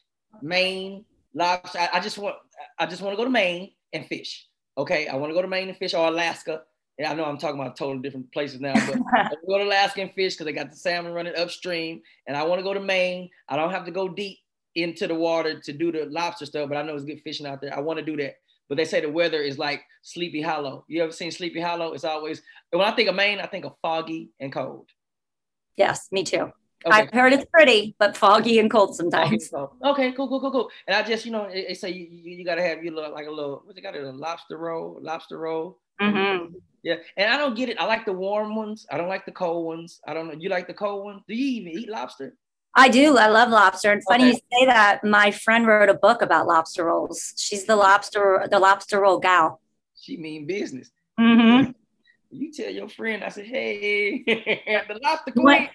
Maine, 0.43 1.05
lobster. 1.35 1.79
I, 1.79 1.91
I 1.95 2.01
just 2.01 2.19
want 2.19 2.37
I 2.79 2.87
just 2.87 3.03
want 3.03 3.13
to 3.13 3.17
go 3.17 3.25
to 3.25 3.31
Maine 3.31 3.73
and 3.93 4.07
fish. 4.07 4.48
Okay. 4.79 5.09
I 5.09 5.17
want 5.17 5.31
to 5.31 5.35
go 5.35 5.43
to 5.43 5.49
Maine 5.49 5.69
and 5.69 5.77
fish 5.77 5.95
or 5.95 6.07
Alaska. 6.09 6.63
And 6.99 7.07
I 7.07 7.15
know 7.15 7.25
I'm 7.25 7.39
talking 7.39 7.61
about 7.61 7.77
totally 7.77 8.03
different 8.03 8.33
places 8.33 8.61
now, 8.61 8.75
but 8.75 8.97
I 9.15 9.31
go 9.47 9.59
to 9.59 9.65
Alaska 9.65 10.01
and 10.01 10.13
fish 10.15 10.35
because 10.35 10.47
I 10.47 10.53
got 10.53 10.71
the 10.71 10.77
salmon 10.77 11.13
running 11.13 11.37
upstream. 11.37 12.01
And 12.27 12.37
I 12.37 12.43
want 12.45 12.59
to 12.59 12.65
go 12.65 12.75
to 12.75 12.81
Maine. 12.81 13.31
I 13.49 13.57
don't 13.57 13.71
have 13.71 13.85
to 13.85 13.91
go 13.91 14.09
deep 14.09 14.39
into 14.75 15.07
the 15.07 15.15
water 15.15 15.61
to 15.61 15.73
do 15.73 15.93
the 15.93 16.07
lobster 16.07 16.47
stuff, 16.47 16.69
but 16.69 16.79
I 16.79 16.83
know 16.83 16.95
it's 16.95 17.05
good 17.05 17.21
fishing 17.23 17.47
out 17.47 17.61
there. 17.61 17.77
I 17.77 17.81
want 17.81 17.99
to 17.99 18.05
do 18.05 18.17
that 18.17 18.37
but 18.69 18.77
they 18.77 18.85
say 18.85 19.01
the 19.01 19.11
weather 19.11 19.41
is 19.41 19.59
like 19.59 19.83
Sleepy 20.03 20.43
Hollow. 20.43 20.85
You 20.89 21.03
ever 21.03 21.13
seen 21.13 21.31
Sleepy 21.31 21.61
Hollow? 21.61 21.95
It's 21.95 22.05
always 22.05 22.43
when 22.71 22.87
I 22.87 22.93
think 22.93 23.09
of 23.09 23.15
Maine, 23.15 23.41
I 23.41 23.47
think 23.47 23.65
of 23.65 23.75
foggy 23.81 24.31
and 24.41 24.53
cold. 24.53 24.89
Yes, 25.77 26.09
me 26.13 26.23
too. 26.23 26.53
Okay. 26.87 26.97
I've 26.97 27.11
heard 27.11 27.33
it's 27.33 27.45
pretty, 27.53 27.97
but 27.99 28.17
foggy 28.17 28.61
and 28.61 28.71
cold 28.71 28.95
sometimes. 28.95 29.53
Okay, 29.85 30.13
cool, 30.13 30.29
cool, 30.29 30.41
cool, 30.41 30.53
cool. 30.53 30.71
And 30.87 30.97
I 30.97 31.03
just, 31.03 31.27
you 31.27 31.33
know, 31.33 31.51
they 31.51 31.75
say 31.75 31.91
you, 31.91 32.07
you, 32.09 32.37
you 32.37 32.45
got 32.45 32.55
to 32.55 32.63
have 32.63 32.85
you 32.85 32.93
look 32.93 33.13
like 33.13 33.27
a 33.27 33.31
little, 33.31 33.63
what's 33.65 33.77
it 33.77 33.83
got? 33.83 33.97
A 33.97 34.13
lobster 34.13 34.57
roll, 34.57 34.99
lobster 35.03 35.39
roll. 35.39 35.79
Mm-hmm. 36.01 36.55
Yeah, 36.85 36.97
and 37.17 37.33
I 37.33 37.37
don't 37.37 37.57
get 37.57 37.69
it. 37.69 37.81
I 37.81 37.85
like 37.87 38.05
the 38.05 38.13
warm 38.13 38.55
ones. 38.55 38.87
I 38.91 38.97
don't 38.97 39.09
like 39.09 39.27
the 39.27 39.33
cold 39.33 39.67
ones. 39.67 40.01
I 40.07 40.15
don't 40.15 40.29
know. 40.29 40.35
You 40.39 40.49
like 40.49 40.69
the 40.69 40.75
cold 40.75 41.05
ones? 41.05 41.23
Do 41.27 41.35
you 41.35 41.61
even 41.61 41.73
eat 41.73 41.89
lobster? 41.89 42.37
I 42.75 42.89
do. 42.89 43.17
I 43.17 43.27
love 43.27 43.49
lobster. 43.49 43.91
And 43.91 44.03
funny 44.09 44.25
okay. 44.25 44.33
you 44.33 44.59
say 44.59 44.67
that. 44.67 45.03
My 45.03 45.33
friend 45.33 45.67
wrote 45.67 45.89
a 45.89 45.95
book 45.95 46.23
about 46.23 46.47
lobster 46.47 46.85
rolls. 46.85 47.35
She's 47.37 47.65
the 47.65 47.75
lobster, 47.75 48.47
the 48.49 48.61
lobster 48.61 49.01
roll 49.01 49.19
gal. 49.19 49.61
She 50.01 50.17
mean 50.17 50.47
business. 50.47 50.89
Mm-hmm. 51.19 51.73
You 52.31 52.53
tell 52.53 52.71
your 52.71 52.89
friend. 52.89 53.25
I 53.25 53.31
said, 53.31 53.47
hey, 53.47 54.23
the 54.27 55.01
lobster 55.03 55.33
queen. 55.33 55.69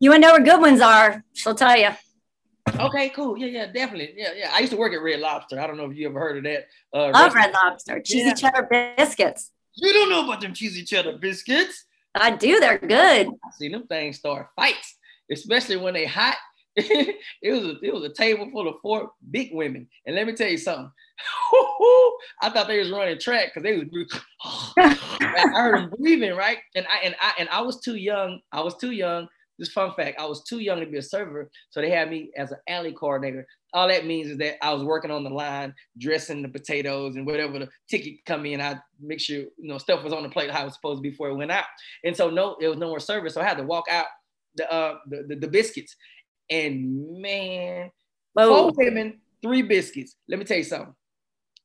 You, 0.00 0.10
want 0.10 0.22
to 0.22 0.28
know 0.28 0.34
where 0.34 0.42
good 0.42 0.60
ones 0.60 0.80
are? 0.80 1.22
She'll 1.34 1.54
tell 1.54 1.76
you. 1.78 1.90
Okay, 2.78 3.10
cool. 3.10 3.36
Yeah, 3.36 3.46
yeah, 3.46 3.66
definitely. 3.66 4.14
Yeah, 4.16 4.30
yeah. 4.34 4.50
I 4.52 4.60
used 4.60 4.72
to 4.72 4.78
work 4.78 4.94
at 4.94 5.02
Red 5.02 5.20
Lobster. 5.20 5.60
I 5.60 5.66
don't 5.66 5.76
know 5.76 5.90
if 5.90 5.96
you 5.96 6.08
ever 6.08 6.18
heard 6.18 6.38
of 6.38 6.44
that. 6.44 6.66
Uh, 6.94 7.10
Love 7.12 7.34
Red 7.34 7.52
Lobster. 7.52 8.00
Cheesy 8.00 8.28
yeah. 8.28 8.34
cheddar 8.34 8.94
biscuits. 8.96 9.52
You 9.74 9.92
don't 9.92 10.08
know 10.08 10.24
about 10.24 10.40
them 10.40 10.54
cheesy 10.54 10.84
cheddar 10.84 11.18
biscuits. 11.18 11.84
I 12.14 12.30
do. 12.30 12.58
They're 12.58 12.78
good. 12.78 13.28
I 13.28 13.50
seen 13.52 13.72
them 13.72 13.86
things 13.86 14.18
start 14.18 14.48
fights, 14.56 14.96
especially 15.30 15.76
when 15.76 15.94
they 15.94 16.06
hot 16.06 16.36
it 16.76 17.52
was 17.52 17.64
a, 17.64 17.78
it 17.82 17.92
was 17.92 18.04
a 18.04 18.12
table 18.12 18.48
full 18.52 18.68
of 18.68 18.76
four 18.80 19.10
big 19.28 19.50
women, 19.52 19.88
and 20.06 20.14
let 20.14 20.26
me 20.26 20.34
tell 20.34 20.48
you 20.48 20.56
something. 20.56 20.90
I 22.42 22.48
thought 22.50 22.68
they 22.68 22.78
was 22.78 22.92
running 22.92 23.18
track 23.18 23.48
because 23.52 23.64
they 23.64 23.76
was. 23.76 24.22
I 24.78 25.48
heard 25.52 25.78
them 25.78 25.92
breathing 25.98 26.36
right, 26.36 26.58
and 26.76 26.86
I 26.86 26.98
and 27.04 27.16
I 27.20 27.32
and 27.40 27.48
I 27.48 27.62
was 27.62 27.80
too 27.80 27.96
young. 27.96 28.40
I 28.52 28.60
was 28.60 28.76
too 28.76 28.92
young. 28.92 29.26
This 29.60 29.72
fun 29.72 29.92
fact: 29.94 30.18
I 30.18 30.24
was 30.24 30.42
too 30.42 30.58
young 30.58 30.80
to 30.80 30.86
be 30.86 30.96
a 30.96 31.02
server, 31.02 31.50
so 31.68 31.80
they 31.80 31.90
had 31.90 32.10
me 32.10 32.30
as 32.36 32.50
an 32.50 32.58
alley 32.66 32.92
coordinator. 32.92 33.46
All 33.74 33.86
that 33.88 34.06
means 34.06 34.30
is 34.30 34.38
that 34.38 34.56
I 34.64 34.72
was 34.72 34.82
working 34.82 35.10
on 35.10 35.22
the 35.22 35.30
line, 35.30 35.74
dressing 35.98 36.40
the 36.42 36.48
potatoes 36.48 37.16
and 37.16 37.26
whatever 37.26 37.58
the 37.58 37.68
ticket 37.88 38.24
come 38.24 38.46
in. 38.46 38.60
I 38.60 38.80
make 39.00 39.20
sure 39.20 39.36
you 39.36 39.52
know 39.58 39.76
stuff 39.78 40.02
was 40.02 40.14
on 40.14 40.22
the 40.22 40.30
plate 40.30 40.50
how 40.50 40.62
it 40.62 40.64
was 40.64 40.74
supposed 40.74 40.98
to 40.98 41.02
be 41.02 41.10
before 41.10 41.28
it 41.28 41.36
went 41.36 41.52
out. 41.52 41.66
And 42.02 42.16
so 42.16 42.30
no, 42.30 42.56
it 42.58 42.68
was 42.68 42.78
no 42.78 42.88
more 42.88 43.00
service, 43.00 43.34
so 43.34 43.42
I 43.42 43.44
had 43.44 43.58
to 43.58 43.64
walk 43.64 43.84
out 43.90 44.06
the 44.56 44.72
uh 44.72 44.96
the, 45.06 45.24
the, 45.28 45.36
the 45.36 45.48
biscuits 45.48 45.94
and 46.48 47.20
man, 47.20 47.90
four 48.34 48.72
women, 48.74 49.20
three 49.42 49.62
biscuits. 49.62 50.16
Let 50.28 50.38
me 50.38 50.46
tell 50.46 50.56
you 50.56 50.64
something. 50.64 50.94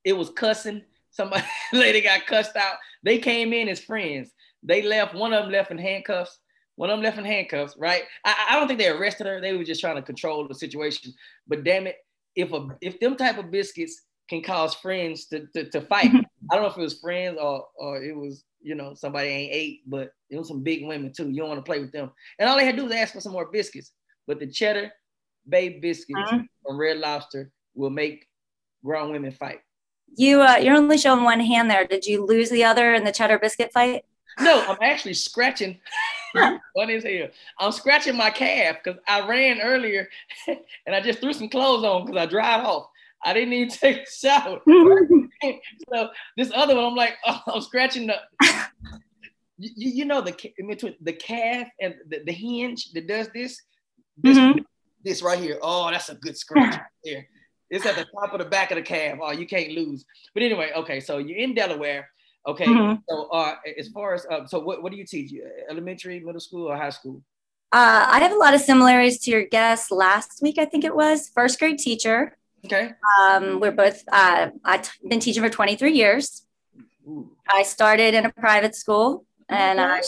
It 0.04 0.14
was 0.14 0.30
cussing. 0.30 0.84
Somebody 1.12 1.46
lady 1.74 2.02
got 2.02 2.28
cussed 2.28 2.56
out. 2.56 2.76
They 3.04 3.20
came 3.20 3.54
in 3.54 3.70
as 3.70 3.80
friends. 3.80 4.32
They 4.64 4.82
left. 4.82 5.16
One 5.16 5.34
of 5.34 5.44
them 5.44 5.52
left 5.52 5.72
in 5.72 5.78
handcuffs. 5.78 6.38
One 6.76 6.90
of 6.90 6.98
them 6.98 7.04
left 7.04 7.18
in 7.18 7.26
handcuffs. 7.26 7.76
Right. 7.78 8.04
I, 8.24 8.48
I 8.50 8.60
don't 8.60 8.68
think 8.68 8.80
they 8.80 8.90
arrested 8.90 9.28
her. 9.28 9.40
They 9.40 9.56
were 9.56 9.64
just 9.64 9.82
trying 9.82 9.96
to 9.96 10.02
control 10.02 10.48
the 10.48 10.56
situation. 10.56 11.14
But 11.48 11.64
damn 11.64 11.88
it, 11.88 11.98
if 12.36 12.52
a 12.52 12.68
if 12.82 13.00
them 13.00 13.16
type 13.16 13.38
of 13.38 13.52
biscuits 13.52 14.02
can 14.30 14.42
cause 14.42 14.76
friends 14.76 15.28
to 15.28 15.48
to, 15.54 15.70
to 15.70 15.82
fight. 15.82 16.12
I 16.52 16.56
don't 16.56 16.64
know 16.64 16.70
if 16.70 16.78
it 16.78 16.82
was 16.82 17.00
friends 17.00 17.38
or 17.42 17.66
or 17.76 18.04
it 18.04 18.16
was 18.16 18.44
you 18.62 18.76
know 18.76 18.94
somebody 18.94 19.30
ain't 19.30 19.54
ate, 19.54 19.82
but 19.88 20.12
it 20.30 20.38
was 20.38 20.48
some 20.48 20.64
big 20.64 20.86
women 20.86 21.14
too. 21.16 21.30
You 21.30 21.38
don't 21.38 21.50
want 21.50 21.64
to 21.64 21.70
play 21.70 21.80
with 21.80 21.92
them. 21.92 22.12
And 22.40 22.50
all 22.50 22.58
they 22.58 22.66
had 22.66 22.76
to 22.76 22.82
do 22.82 22.88
was 22.88 22.94
ask 22.94 23.14
for 23.14 23.22
some 23.22 23.34
more 23.34 23.52
biscuits. 23.52 23.92
But 24.28 24.40
the 24.40 24.48
cheddar 24.48 24.92
bay 25.48 25.80
biscuits 25.80 26.20
uh-huh. 26.26 26.40
from 26.66 26.78
Red 26.78 26.98
Lobster 26.98 27.52
will 27.76 27.90
make 27.90 28.28
grown 28.84 29.12
women 29.12 29.32
fight. 29.32 29.60
You 30.18 30.42
uh, 30.42 30.58
you're 30.58 30.76
only 30.76 30.98
showing 30.98 31.24
one 31.24 31.40
hand 31.40 31.70
there. 31.70 31.86
Did 31.86 32.06
you 32.06 32.26
lose 32.26 32.50
the 32.50 32.64
other 32.64 32.94
in 32.94 33.04
the 33.04 33.12
cheddar 33.12 33.40
biscuit 33.40 33.72
fight? 33.74 34.06
No, 34.40 34.66
I'm 34.68 34.78
actually 34.82 35.14
scratching. 35.14 35.80
Funny 36.76 36.96
as 36.96 37.04
hell. 37.04 37.28
I'm 37.60 37.72
scratching 37.72 38.18
my 38.18 38.30
calf 38.30 38.78
because 38.84 39.00
I 39.08 39.28
ran 39.28 39.62
earlier 39.62 40.10
and 40.48 40.96
I 40.96 41.02
just 41.02 41.20
threw 41.20 41.34
some 41.34 41.50
clothes 41.50 41.84
on 41.84 42.06
because 42.06 42.22
I 42.22 42.26
dried 42.26 42.62
off. 42.66 42.88
I 43.24 43.34
didn't 43.34 43.54
even 43.54 43.70
take 43.70 44.04
a 44.08 44.12
shower. 44.12 44.60
so 44.66 46.10
this 46.38 46.52
other 46.54 46.76
one, 46.76 46.86
I'm 46.86 46.96
like, 46.96 47.14
oh, 47.26 47.42
I'm 47.48 47.62
scratching 47.62 48.08
the. 48.08 48.20
You, 49.58 49.90
you 49.90 50.06
know 50.06 50.20
the 50.20 50.34
between 50.68 50.96
the 51.02 51.14
calf 51.14 51.68
and 51.80 51.96
the, 52.10 52.22
the 52.26 52.34
hinge 52.34 52.92
that 52.92 53.08
does 53.08 53.30
this, 53.34 53.62
this, 54.18 54.38
mm-hmm. 54.38 54.60
this 55.02 55.24
right 55.24 55.40
here. 55.40 55.58
Oh, 55.62 55.90
that's 55.90 56.10
a 56.10 56.16
good 56.16 56.38
scratch 56.38 56.78
there. 57.06 57.26
It's 57.70 57.86
at 57.86 57.96
the 57.96 58.04
top 58.04 58.34
of 58.34 58.40
the 58.40 58.46
back 58.46 58.72
of 58.72 58.76
the 58.76 58.82
calf. 58.82 59.18
Oh, 59.22 59.32
you 59.32 59.48
can't 59.48 59.72
lose. 59.72 60.06
But 60.34 60.44
anyway, 60.44 60.72
okay, 60.76 61.00
so 61.00 61.20
you're 61.20 61.38
in 61.38 61.56
Delaware. 61.56 62.10
Okay, 62.48 62.66
mm-hmm. 62.66 63.02
so 63.10 63.28
uh, 63.30 63.56
as 63.78 63.88
far 63.90 64.14
as 64.14 64.26
uh, 64.28 64.46
so, 64.46 64.60
what, 64.60 64.84
what 64.84 64.92
do 64.92 64.98
you 64.98 65.06
teach? 65.06 65.34
Elementary, 65.70 66.20
middle 66.20 66.40
school, 66.40 66.68
or 66.68 66.78
high 66.78 66.92
school? 66.92 67.22
Uh, 67.72 68.06
I 68.08 68.20
have 68.20 68.32
a 68.32 68.38
lot 68.38 68.54
of 68.54 68.62
similarities 68.62 69.20
to 69.22 69.32
your 69.32 69.46
guest 69.46 69.92
last 69.92 70.40
week. 70.42 70.58
I 70.60 70.66
think 70.66 70.84
it 70.84 70.96
was 70.96 71.30
first 71.34 71.60
grade 71.60 71.80
teacher. 71.80 72.38
Okay. 72.64 72.92
Um, 73.20 73.60
we're 73.60 73.72
both. 73.72 74.04
Uh, 74.12 74.50
I've 74.64 74.92
been 75.08 75.20
teaching 75.20 75.42
for 75.42 75.50
23 75.50 75.92
years. 75.92 76.46
Ooh. 77.08 77.32
I 77.48 77.64
started 77.64 78.14
in 78.14 78.26
a 78.26 78.32
private 78.32 78.76
school, 78.76 79.26
and 79.50 79.80
uh, 79.80 80.02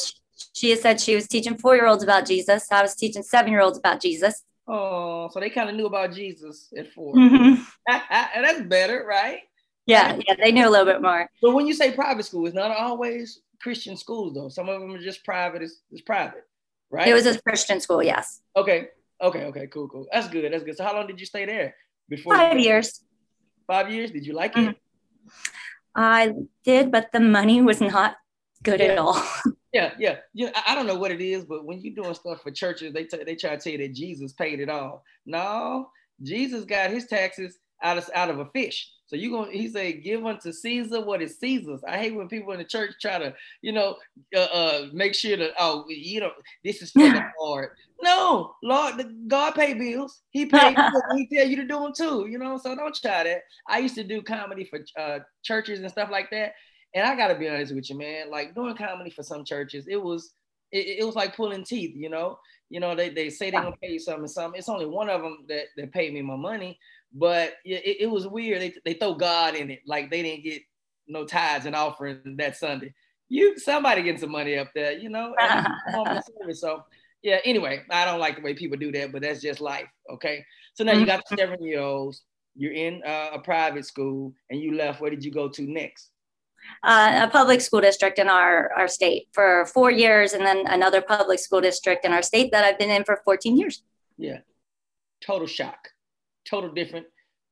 she 0.54 0.70
has 0.72 0.82
said 0.82 1.02
she 1.02 1.16
was 1.16 1.28
teaching 1.28 1.58
four 1.58 1.76
year 1.76 1.88
olds 1.88 2.04
about 2.04 2.26
Jesus. 2.26 2.72
I 2.72 2.82
was 2.82 2.96
teaching 2.96 3.24
seven 3.24 3.52
year 3.52 3.62
olds 3.62 3.78
about 3.78 4.02
Jesus. 4.02 4.44
Oh, 4.68 5.30
so 5.32 5.40
they 5.40 5.50
kind 5.50 5.70
of 5.70 5.76
knew 5.76 5.86
about 5.86 6.14
Jesus 6.14 6.74
at 6.78 6.92
4 6.92 7.14
mm-hmm. 7.16 7.64
and 7.88 8.02
that's 8.46 8.62
better, 8.62 9.06
right? 9.08 9.40
Yeah, 9.88 10.20
yeah, 10.28 10.36
they 10.36 10.52
knew 10.52 10.68
a 10.68 10.70
little 10.70 10.86
bit 10.86 11.02
more. 11.02 11.30
But 11.42 11.52
when 11.52 11.66
you 11.66 11.74
say 11.74 11.92
private 11.92 12.26
school, 12.26 12.46
it's 12.46 12.56
not 12.56 12.72
always 12.72 13.42
Christian 13.62 13.96
schools 13.96 14.34
though. 14.34 14.50
Some 14.50 14.70
of 14.70 14.82
them 14.82 14.92
are 14.92 15.00
just 15.00 15.24
private. 15.24 15.62
It's, 15.64 15.82
it's 15.92 16.02
private, 16.02 16.44
right? 16.92 17.08
It 17.08 17.14
was 17.14 17.26
a 17.26 17.42
Christian 17.42 17.80
school, 17.80 18.04
yes. 18.04 18.42
Okay, 18.56 18.90
okay, 19.22 19.46
okay, 19.46 19.68
cool, 19.68 19.88
cool. 19.88 20.06
That's 20.12 20.28
good. 20.28 20.52
That's 20.52 20.64
good. 20.64 20.78
So 20.78 20.84
how 20.84 20.94
long 20.94 21.08
did 21.08 21.20
you 21.20 21.26
stay 21.26 21.46
there? 21.46 21.74
Before 22.10 22.36
five 22.36 22.60
years. 22.60 23.02
Five 23.66 23.92
years. 23.92 24.12
Did 24.12 24.26
you 24.26 24.34
like 24.34 24.54
mm-hmm. 24.54 24.70
it? 24.70 24.78
I 25.96 26.34
did, 26.64 26.92
but 26.92 27.12
the 27.12 27.20
money 27.20 27.62
was 27.62 27.82
not 27.82 28.18
good 28.64 28.80
yeah. 28.80 28.88
at 28.88 28.98
all. 28.98 29.22
yeah, 29.74 29.94
yeah, 29.98 30.18
yeah. 30.34 30.52
I 30.66 30.76
don't 30.76 30.88
know 30.88 30.98
what 30.98 31.12
it 31.12 31.22
is, 31.22 31.46
but 31.46 31.66
when 31.66 31.80
you're 31.82 31.96
doing 31.96 32.14
stuff 32.14 32.44
for 32.44 32.52
churches, 32.52 32.94
they 32.94 33.06
t- 33.06 33.24
they 33.24 33.36
try 33.36 33.56
to 33.56 33.58
tell 33.58 33.72
you 33.72 33.80
that 33.80 33.94
Jesus 33.94 34.34
paid 34.34 34.60
it 34.60 34.70
all. 34.70 35.04
No, 35.26 35.90
Jesus 36.22 36.66
got 36.66 36.92
his 36.92 37.08
taxes 37.08 37.58
out 37.82 37.98
of 37.98 38.10
out 38.14 38.30
of 38.30 38.40
a 38.40 38.46
fish. 38.48 38.92
So 39.08 39.16
you 39.16 39.32
going 39.32 39.52
he 39.52 39.70
say, 39.70 39.94
give 39.94 40.26
unto 40.26 40.52
Caesar 40.52 41.02
what 41.02 41.22
is 41.22 41.40
Caesar's. 41.40 41.82
I 41.88 41.98
hate 41.98 42.14
when 42.14 42.28
people 42.28 42.52
in 42.52 42.60
the 42.60 42.66
church 42.66 42.92
try 43.02 43.18
to, 43.18 43.34
you 43.62 43.72
know, 43.72 43.96
uh, 44.36 44.40
uh 44.40 44.88
make 44.92 45.16
sure 45.16 45.38
that 45.38 45.52
oh, 45.58 45.86
you 45.88 46.20
know, 46.20 46.32
this 46.64 46.82
is 46.82 46.92
for 46.92 47.00
the 47.00 47.24
Lord. 47.40 47.70
No, 48.02 48.56
Lord, 48.62 48.98
the, 48.98 49.06
God 49.28 49.56
pay 49.56 49.74
bills. 49.74 50.22
He 50.30 50.46
paid. 50.48 50.78
he 51.16 51.28
tell 51.28 51.48
you 51.48 51.56
to 51.56 51.66
do 51.66 51.80
them 51.80 51.94
too. 51.96 52.28
You 52.30 52.38
know, 52.38 52.58
so 52.58 52.76
don't 52.76 52.94
try 52.94 53.24
that. 53.24 53.44
I 53.68 53.80
used 53.80 53.96
to 53.96 54.04
do 54.04 54.22
comedy 54.22 54.66
for 54.66 54.80
uh, 55.00 55.20
churches 55.42 55.80
and 55.80 55.90
stuff 55.90 56.10
like 56.12 56.30
that, 56.32 56.54
and 56.94 57.08
I 57.08 57.16
gotta 57.16 57.36
be 57.36 57.48
honest 57.48 57.74
with 57.74 57.90
you, 57.90 57.98
man. 57.98 58.30
Like 58.30 58.56
doing 58.56 58.76
comedy 58.76 59.10
for 59.10 59.24
some 59.24 59.46
churches, 59.46 59.88
it 59.88 60.02
was 60.02 60.34
it, 60.72 61.00
it 61.00 61.06
was 61.06 61.16
like 61.16 61.36
pulling 61.36 61.64
teeth. 61.64 61.96
You 61.96 62.10
know, 62.10 62.40
you 62.70 62.82
know 62.82 62.94
they, 62.94 63.10
they 63.10 63.30
say 63.30 63.52
they're 63.52 63.62
gonna 63.62 63.76
pay 63.82 63.94
you 63.94 64.00
something, 64.00 64.28
something. 64.28 64.60
It's 64.60 64.70
only 64.70 64.86
one 64.86 65.10
of 65.10 65.22
them 65.22 65.46
that 65.48 65.68
that 65.78 65.94
paid 65.94 66.14
me 66.14 66.22
my 66.22 66.36
money, 66.36 66.78
but 67.14 67.54
it, 67.66 68.02
it 68.02 68.10
was 68.10 68.28
weird. 68.28 68.62
They, 68.62 68.74
they 68.86 68.94
throw 68.94 69.14
God 69.16 69.56
in 69.56 69.72
it, 69.72 69.82
like 69.86 70.10
they 70.10 70.22
didn't 70.22 70.44
get 70.44 70.62
no 71.08 71.26
tithes 71.26 71.66
and 71.66 71.76
offering 71.76 72.20
that 72.38 72.58
Sunday. 72.58 72.94
You 73.30 73.58
somebody 73.60 74.04
getting 74.04 74.22
some 74.22 74.32
money 74.32 74.58
up 74.58 74.70
there, 74.74 74.94
you 74.94 75.10
know. 75.10 75.34
so 76.54 76.84
yeah. 77.22 77.40
Anyway, 77.44 77.84
I 77.90 78.06
don't 78.06 78.20
like 78.20 78.38
the 78.38 78.42
way 78.42 78.54
people 78.54 78.78
do 78.78 78.92
that, 78.94 79.12
but 79.12 79.22
that's 79.22 79.42
just 79.42 79.60
life. 79.60 79.88
Okay. 80.10 80.46
So 80.74 80.84
now 80.84 80.94
you 80.94 81.06
got 81.06 81.24
the 81.30 81.38
seven 81.38 81.62
year 81.62 81.82
olds. 81.82 82.24
You're 82.56 82.74
in 82.74 83.04
uh, 83.06 83.30
a 83.34 83.40
private 83.40 83.86
school, 83.86 84.34
and 84.50 84.60
you 84.60 84.76
left. 84.76 85.02
Where 85.02 85.12
did 85.12 85.24
you 85.24 85.32
go 85.32 85.50
to 85.50 85.62
next? 85.62 86.12
Uh, 86.84 87.22
a 87.24 87.30
public 87.30 87.62
school 87.62 87.82
district 87.82 88.20
in 88.20 88.28
our, 88.28 88.72
our 88.74 88.88
state 88.88 89.28
for 89.32 89.66
four 89.68 89.92
years, 89.92 90.34
and 90.34 90.46
then 90.46 90.66
another 90.68 91.02
public 91.02 91.40
school 91.40 91.62
district 91.62 92.04
in 92.04 92.12
our 92.12 92.22
state 92.22 92.52
that 92.52 92.64
I've 92.64 92.80
been 92.80 92.90
in 92.90 93.04
for 93.04 93.22
14 93.24 93.58
years. 93.58 93.84
Yeah. 94.18 94.40
Total 95.22 95.48
shock 95.48 95.90
total 96.50 96.72
different, 96.72 97.06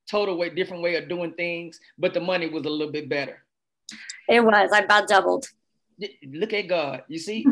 total 0.10 0.38
way 0.38 0.50
different 0.50 0.84
way 0.84 0.96
of 0.96 1.10
doing 1.10 1.34
things, 1.34 1.80
but 1.98 2.14
the 2.14 2.20
money 2.20 2.48
was 2.48 2.66
a 2.66 2.70
little 2.70 2.92
bit 2.92 3.10
better. 3.10 3.44
It 4.28 4.44
was. 4.44 4.72
I 4.74 4.80
about 4.80 5.08
doubled. 5.08 5.46
Look 6.28 6.54
at 6.54 6.68
God. 6.68 7.04
You 7.08 7.20
see? 7.20 7.46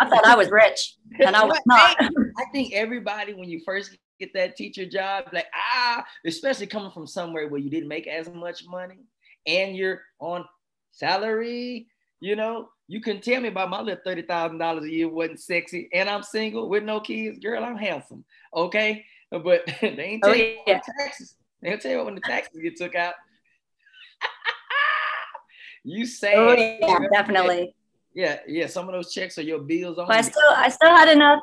I 0.00 0.08
thought 0.08 0.26
I 0.26 0.36
was 0.36 0.50
rich, 0.50 0.96
and 1.18 1.36
I 1.36 1.44
was 1.52 1.60
not. 1.66 1.96
I 2.00 2.44
think 2.52 2.72
everybody, 2.72 3.34
when 3.34 3.48
you 3.48 3.60
first 3.64 3.96
get 4.18 4.32
that 4.34 4.56
teacher 4.56 4.84
job, 4.84 5.24
like 5.32 5.46
ah, 5.54 6.04
especially 6.26 6.66
coming 6.66 6.90
from 6.90 7.06
somewhere 7.06 7.48
where 7.48 7.60
you 7.60 7.70
didn't 7.70 7.88
make 7.88 8.06
as 8.06 8.28
much 8.28 8.66
money, 8.66 8.98
and 9.46 9.76
you're 9.76 10.02
on 10.18 10.44
salary, 10.90 11.86
you 12.20 12.36
know, 12.36 12.68
you 12.88 13.00
can 13.00 13.20
tell 13.20 13.40
me 13.40 13.48
about 13.48 13.70
my 13.70 13.80
little 13.80 14.02
thirty 14.04 14.22
thousand 14.22 14.58
dollars 14.58 14.84
a 14.84 14.90
year 14.90 15.08
wasn't 15.08 15.40
sexy, 15.40 15.88
and 15.92 16.08
I'm 16.08 16.22
single 16.22 16.68
with 16.68 16.84
no 16.84 17.00
kids. 17.00 17.38
Girl, 17.38 17.64
I'm 17.64 17.76
handsome. 17.76 18.24
Okay, 18.54 19.04
Uh, 19.32 19.38
but 19.38 19.62
they 19.80 19.86
ain't 19.86 20.24
oh, 20.24 20.28
tell 20.28 20.36
oh, 20.36 20.42
you 20.42 20.56
yeah. 20.66 20.80
the 20.86 20.92
taxes. 20.98 21.36
They 21.62 21.70
don't 21.70 21.80
tell 21.80 21.90
you 21.92 22.04
when 22.04 22.14
the 22.14 22.20
taxes 22.20 22.60
get 22.62 22.76
took 22.76 22.94
out. 22.94 23.14
you 25.84 26.06
say 26.06 26.34
oh, 26.34 26.52
yeah, 26.52 26.98
definitely. 27.12 27.74
Yeah, 28.14 28.38
yeah. 28.46 28.66
Some 28.66 28.88
of 28.88 28.94
those 28.94 29.12
checks 29.12 29.38
are 29.38 29.42
your 29.42 29.60
bills 29.60 29.98
on. 29.98 30.10
I 30.10 30.22
still 30.22 30.50
I 30.50 30.68
still 30.68 30.88
had 30.88 31.08
enough. 31.08 31.40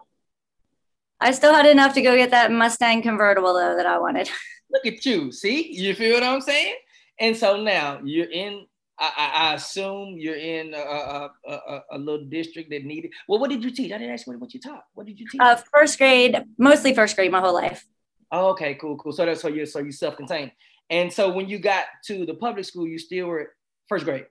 I 1.20 1.32
still 1.32 1.54
had 1.54 1.66
enough 1.66 1.94
to 1.96 2.02
go 2.02 2.16
get 2.16 2.32
that 2.32 2.52
Mustang 2.52 3.02
convertible 3.02 3.54
though 3.54 3.76
that 3.76 3.86
I 3.86 4.00
wanted. 4.00 4.30
Look 4.72 4.86
at 4.86 5.06
you. 5.06 5.32
See, 5.32 5.74
you 5.74 5.96
feel 5.96 6.14
what 6.14 6.24
I'm 6.24 6.42
saying? 6.42 6.76
And 7.20 7.36
so 7.36 7.62
now 7.62 8.00
you're 8.04 8.30
in. 8.30 8.66
I, 9.00 9.32
I 9.34 9.54
assume 9.54 10.16
you're 10.18 10.36
in 10.36 10.74
a, 10.74 10.78
a, 10.78 11.32
a, 11.48 11.82
a, 11.92 11.98
little 11.98 12.26
district 12.26 12.72
that 12.72 12.84
needed. 12.84 13.12
Well, 13.28 13.40
what 13.40 13.52
did 13.52 13.64
you 13.64 13.70
teach? 13.70 13.92
I 13.92 14.00
didn't 14.00 14.14
ask 14.14 14.26
you 14.26 14.38
what 14.40 14.54
you 14.54 14.60
taught. 14.60 14.86
What 14.96 15.06
did 15.06 15.20
you 15.20 15.28
teach? 15.30 15.40
Uh, 15.40 15.56
first 15.72 16.00
grade, 16.00 16.36
mostly 16.58 16.96
first 16.96 17.16
grade, 17.16 17.32
my 17.32 17.40
whole 17.40 17.54
life. 17.54 17.86
Oh, 18.32 18.50
okay, 18.50 18.74
cool, 18.76 18.98
cool. 18.98 19.12
So 19.12 19.26
that's 19.26 19.42
so 19.42 19.50
you 19.50 19.66
so 19.66 19.80
you 19.80 19.92
self-contained. 19.92 20.52
And 20.90 21.14
so 21.14 21.32
when 21.32 21.48
you 21.48 21.60
got 21.60 21.86
to 22.06 22.26
the 22.26 22.34
public 22.34 22.66
school, 22.66 22.88
you 22.88 22.98
still 22.98 23.28
were 23.28 23.54
first 23.88 24.06
grade. 24.06 24.26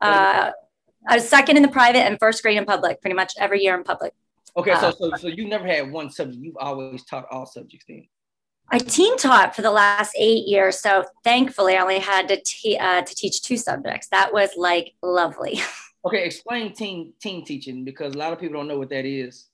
Uh, 0.00 0.52
I 1.08 1.16
was 1.16 1.28
second 1.28 1.56
in 1.56 1.62
the 1.62 1.68
private 1.68 2.00
and 2.00 2.18
first 2.18 2.42
grade 2.42 2.56
in 2.56 2.64
public, 2.64 3.00
pretty 3.00 3.14
much 3.14 3.34
every 3.38 3.62
year 3.62 3.76
in 3.76 3.84
public. 3.84 4.12
Okay, 4.56 4.74
so 4.76 4.88
uh, 4.88 4.92
so 4.92 5.10
so 5.18 5.28
you 5.28 5.48
never 5.48 5.66
had 5.66 5.90
one 5.92 6.10
subject. 6.10 6.42
You've 6.42 6.56
always 6.56 7.04
taught 7.04 7.26
all 7.30 7.44
subjects 7.44 7.84
then. 7.86 8.06
I 8.68 8.78
team 8.78 9.16
taught 9.16 9.54
for 9.54 9.62
the 9.62 9.70
last 9.70 10.12
eight 10.18 10.46
years, 10.46 10.80
so 10.80 11.04
thankfully 11.22 11.76
I 11.76 11.82
only 11.82 11.98
had 11.98 12.28
to 12.28 12.40
te- 12.44 12.78
uh, 12.78 13.02
to 13.02 13.14
teach 13.14 13.42
two 13.42 13.56
subjects. 13.56 14.08
That 14.08 14.32
was 14.32 14.50
like 14.56 14.94
lovely. 15.02 15.60
Okay, 16.06 16.24
explain 16.26 16.72
team 16.72 17.14
team 17.20 17.44
teaching 17.44 17.84
because 17.84 18.14
a 18.14 18.18
lot 18.18 18.32
of 18.32 18.38
people 18.38 18.54
don't 18.56 18.68
know 18.68 18.78
what 18.78 18.90
that 18.90 19.04
is. 19.04 19.48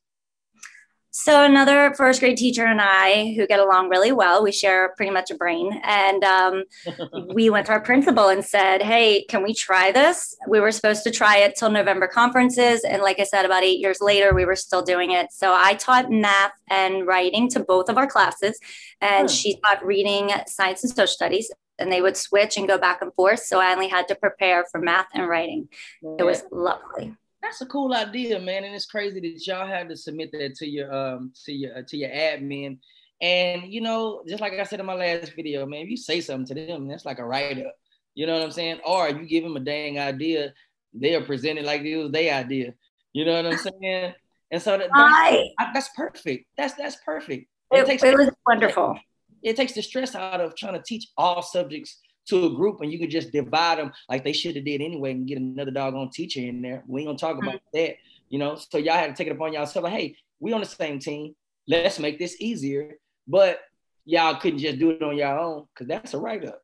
So 1.14 1.44
another 1.44 1.92
first 1.94 2.20
grade 2.20 2.38
teacher 2.38 2.64
and 2.64 2.80
I, 2.80 3.34
who 3.36 3.46
get 3.46 3.60
along 3.60 3.90
really 3.90 4.12
well, 4.12 4.42
we 4.42 4.50
share 4.50 4.94
pretty 4.96 5.12
much 5.12 5.30
a 5.30 5.34
brain, 5.34 5.78
and 5.84 6.24
um, 6.24 6.64
we 7.34 7.50
went 7.50 7.66
to 7.66 7.72
our 7.72 7.82
principal 7.82 8.28
and 8.28 8.42
said, 8.42 8.80
"Hey, 8.80 9.24
can 9.28 9.42
we 9.42 9.52
try 9.52 9.92
this?" 9.92 10.34
We 10.48 10.58
were 10.58 10.72
supposed 10.72 11.04
to 11.04 11.10
try 11.10 11.36
it 11.36 11.54
till 11.54 11.68
November 11.68 12.08
conferences, 12.08 12.82
and 12.82 13.02
like 13.02 13.20
I 13.20 13.24
said, 13.24 13.44
about 13.44 13.62
eight 13.62 13.78
years 13.78 13.98
later, 14.00 14.34
we 14.34 14.46
were 14.46 14.56
still 14.56 14.80
doing 14.80 15.10
it. 15.10 15.32
So 15.32 15.52
I 15.54 15.74
taught 15.74 16.10
math 16.10 16.52
and 16.70 17.06
writing 17.06 17.50
to 17.50 17.60
both 17.60 17.90
of 17.90 17.98
our 17.98 18.06
classes, 18.06 18.58
and 19.02 19.28
hmm. 19.28 19.34
she 19.34 19.60
taught 19.60 19.84
reading, 19.84 20.30
science, 20.46 20.82
and 20.82 20.90
social 20.90 21.08
studies. 21.08 21.52
And 21.78 21.90
they 21.90 22.00
would 22.00 22.16
switch 22.16 22.56
and 22.56 22.68
go 22.68 22.78
back 22.78 23.02
and 23.02 23.12
forth. 23.14 23.40
So 23.40 23.58
I 23.58 23.72
only 23.72 23.88
had 23.88 24.06
to 24.08 24.14
prepare 24.14 24.64
for 24.70 24.80
math 24.80 25.08
and 25.14 25.26
writing. 25.26 25.68
It 26.18 26.22
was 26.22 26.44
lovely 26.52 27.16
that's 27.42 27.60
a 27.60 27.66
cool 27.66 27.92
idea, 27.92 28.38
man. 28.40 28.64
And 28.64 28.74
it's 28.74 28.86
crazy 28.86 29.20
that 29.20 29.46
y'all 29.46 29.66
had 29.66 29.88
to 29.88 29.96
submit 29.96 30.30
that 30.32 30.54
to 30.56 30.66
your 30.66 30.94
um 30.94 31.32
to 31.44 31.52
your 31.52 31.78
uh, 31.78 31.82
to 31.88 31.96
your 31.96 32.10
admin. 32.10 32.78
And 33.20 33.72
you 33.72 33.80
know, 33.80 34.22
just 34.28 34.40
like 34.40 34.52
I 34.52 34.62
said 34.64 34.80
in 34.80 34.86
my 34.86 34.94
last 34.94 35.34
video, 35.34 35.66
man, 35.66 35.82
if 35.82 35.90
you 35.90 35.96
say 35.96 36.20
something 36.20 36.56
to 36.56 36.66
them, 36.66 36.88
that's 36.88 37.04
like 37.04 37.18
a 37.18 37.24
write-up. 37.24 37.74
You 38.14 38.26
know 38.26 38.34
what 38.34 38.42
I'm 38.42 38.50
saying? 38.50 38.80
Or 38.84 39.08
you 39.08 39.26
give 39.26 39.44
them 39.44 39.56
a 39.56 39.60
dang 39.60 39.98
idea, 39.98 40.52
they 40.92 41.14
are 41.14 41.24
presented 41.24 41.64
like 41.64 41.82
it 41.82 41.96
was 41.96 42.10
their 42.10 42.34
idea. 42.34 42.74
You 43.12 43.24
know 43.24 43.42
what 43.42 43.52
I'm 43.52 43.58
saying? 43.58 44.14
And 44.50 44.62
so 44.62 44.78
that, 44.78 44.90
that's, 44.94 45.72
that's 45.72 45.88
perfect. 45.96 46.46
That's 46.56 46.74
that's 46.74 46.96
perfect. 47.04 47.48
It, 47.70 47.88
it, 47.88 48.02
it 48.02 48.18
was 48.18 48.30
wonderful. 48.46 48.98
it 49.42 49.56
takes 49.56 49.72
the 49.72 49.82
stress 49.82 50.14
out 50.14 50.40
of 50.40 50.54
trying 50.56 50.74
to 50.74 50.82
teach 50.82 51.08
all 51.16 51.42
subjects 51.42 52.00
to 52.28 52.46
a 52.46 52.54
group 52.54 52.80
and 52.80 52.92
you 52.92 52.98
can 52.98 53.10
just 53.10 53.32
divide 53.32 53.78
them 53.78 53.92
like 54.08 54.24
they 54.24 54.32
should 54.32 54.56
have 54.56 54.64
did 54.64 54.80
anyway 54.80 55.12
and 55.12 55.26
get 55.26 55.38
another 55.38 55.70
doggone 55.70 56.10
teacher 56.10 56.40
in 56.40 56.62
there. 56.62 56.84
We 56.86 57.00
ain't 57.00 57.08
gonna 57.08 57.18
talk 57.18 57.42
about 57.42 57.56
mm-hmm. 57.56 57.78
that, 57.78 57.96
you 58.28 58.38
know. 58.38 58.56
So 58.56 58.78
y'all 58.78 58.94
had 58.94 59.08
to 59.08 59.14
take 59.14 59.28
it 59.28 59.36
upon 59.36 59.52
y'all. 59.52 59.66
So 59.66 59.80
like, 59.80 59.92
hey, 59.92 60.16
we 60.40 60.52
on 60.52 60.60
the 60.60 60.66
same 60.66 60.98
team. 60.98 61.34
Let's 61.66 61.98
make 61.98 62.18
this 62.18 62.36
easier. 62.40 62.96
But 63.26 63.60
y'all 64.04 64.36
couldn't 64.36 64.58
just 64.58 64.78
do 64.78 64.90
it 64.90 65.02
on 65.02 65.16
your 65.16 65.38
own 65.38 65.66
because 65.72 65.88
that's 65.88 66.14
a 66.14 66.18
write 66.18 66.44
up. 66.44 66.62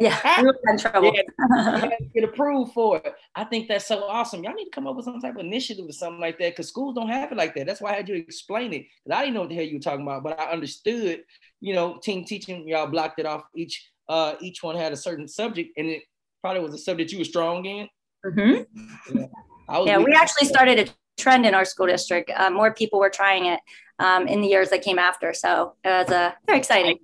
Yeah, 0.00 0.42
in 0.66 0.78
trouble. 0.78 1.12
yeah, 1.14 1.90
get 2.14 2.24
approved 2.24 2.72
for 2.72 2.96
it. 2.96 3.14
I 3.34 3.44
think 3.44 3.68
that's 3.68 3.86
so 3.86 4.04
awesome. 4.04 4.42
Y'all 4.42 4.54
need 4.54 4.64
to 4.64 4.70
come 4.70 4.86
up 4.86 4.96
with 4.96 5.04
some 5.04 5.20
type 5.20 5.34
of 5.34 5.40
initiative 5.40 5.84
or 5.86 5.92
something 5.92 6.20
like 6.20 6.38
that 6.38 6.52
because 6.52 6.68
schools 6.68 6.94
don't 6.94 7.08
have 7.08 7.30
it 7.30 7.38
like 7.38 7.54
that. 7.54 7.66
That's 7.66 7.80
why 7.80 7.92
I 7.92 7.96
had 7.96 8.08
you 8.08 8.16
explain 8.16 8.72
it 8.72 8.86
because 9.04 9.18
I 9.18 9.22
didn't 9.22 9.34
know 9.34 9.40
what 9.40 9.50
the 9.50 9.54
hell 9.54 9.64
you 9.64 9.76
were 9.76 9.82
talking 9.82 10.02
about, 10.02 10.22
but 10.22 10.40
I 10.40 10.50
understood. 10.50 11.22
You 11.60 11.74
know, 11.74 11.98
team 12.02 12.24
teaching, 12.24 12.66
y'all 12.66 12.88
blocked 12.88 13.20
it 13.20 13.26
off. 13.26 13.44
Each 13.54 13.91
uh, 14.08 14.34
each 14.40 14.62
one 14.62 14.76
had 14.76 14.92
a 14.92 14.96
certain 14.96 15.28
subject, 15.28 15.70
and 15.76 15.88
it 15.88 16.02
probably 16.40 16.62
was 16.62 16.74
a 16.74 16.78
subject 16.78 17.12
you 17.12 17.18
were 17.18 17.24
strong 17.24 17.64
in. 17.64 17.88
Mm-hmm. 18.24 19.18
Yeah, 19.18 19.84
yeah 19.84 19.98
we 19.98 20.12
actually 20.12 20.46
started 20.46 20.78
a 20.78 21.20
trend 21.20 21.46
in 21.46 21.54
our 21.54 21.64
school 21.64 21.86
district. 21.86 22.30
Uh, 22.34 22.50
more 22.50 22.72
people 22.72 22.98
were 22.98 23.10
trying 23.10 23.46
it 23.46 23.60
um, 23.98 24.26
in 24.26 24.40
the 24.40 24.48
years 24.48 24.70
that 24.70 24.82
came 24.82 24.98
after, 24.98 25.34
so 25.34 25.74
it 25.84 25.88
was 25.88 26.10
uh, 26.10 26.32
very 26.46 26.58
exciting 26.58 26.98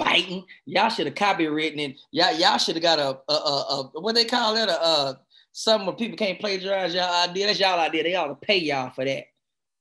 biting. 0.00 0.44
Y'all 0.66 0.88
should 0.88 1.06
have 1.06 1.14
copywritten 1.14 1.78
it. 1.78 2.00
Y'all, 2.10 2.32
y'all 2.34 2.58
should 2.58 2.76
have 2.76 2.82
got 2.82 2.98
a, 2.98 3.18
a, 3.28 3.34
a, 3.34 3.90
a, 3.94 4.00
what 4.00 4.14
they 4.14 4.24
call 4.24 4.56
it, 4.56 4.68
a, 4.68 4.82
a 4.82 5.20
something 5.52 5.86
where 5.86 5.96
people 5.96 6.16
can't 6.16 6.40
plagiarize 6.40 6.94
y'all 6.94 7.28
idea. 7.28 7.46
That's 7.46 7.60
y'all 7.60 7.78
idea. 7.78 8.02
They 8.02 8.14
ought 8.14 8.28
to 8.28 8.34
pay 8.34 8.58
y'all 8.58 8.90
for 8.90 9.04
that. 9.04 9.24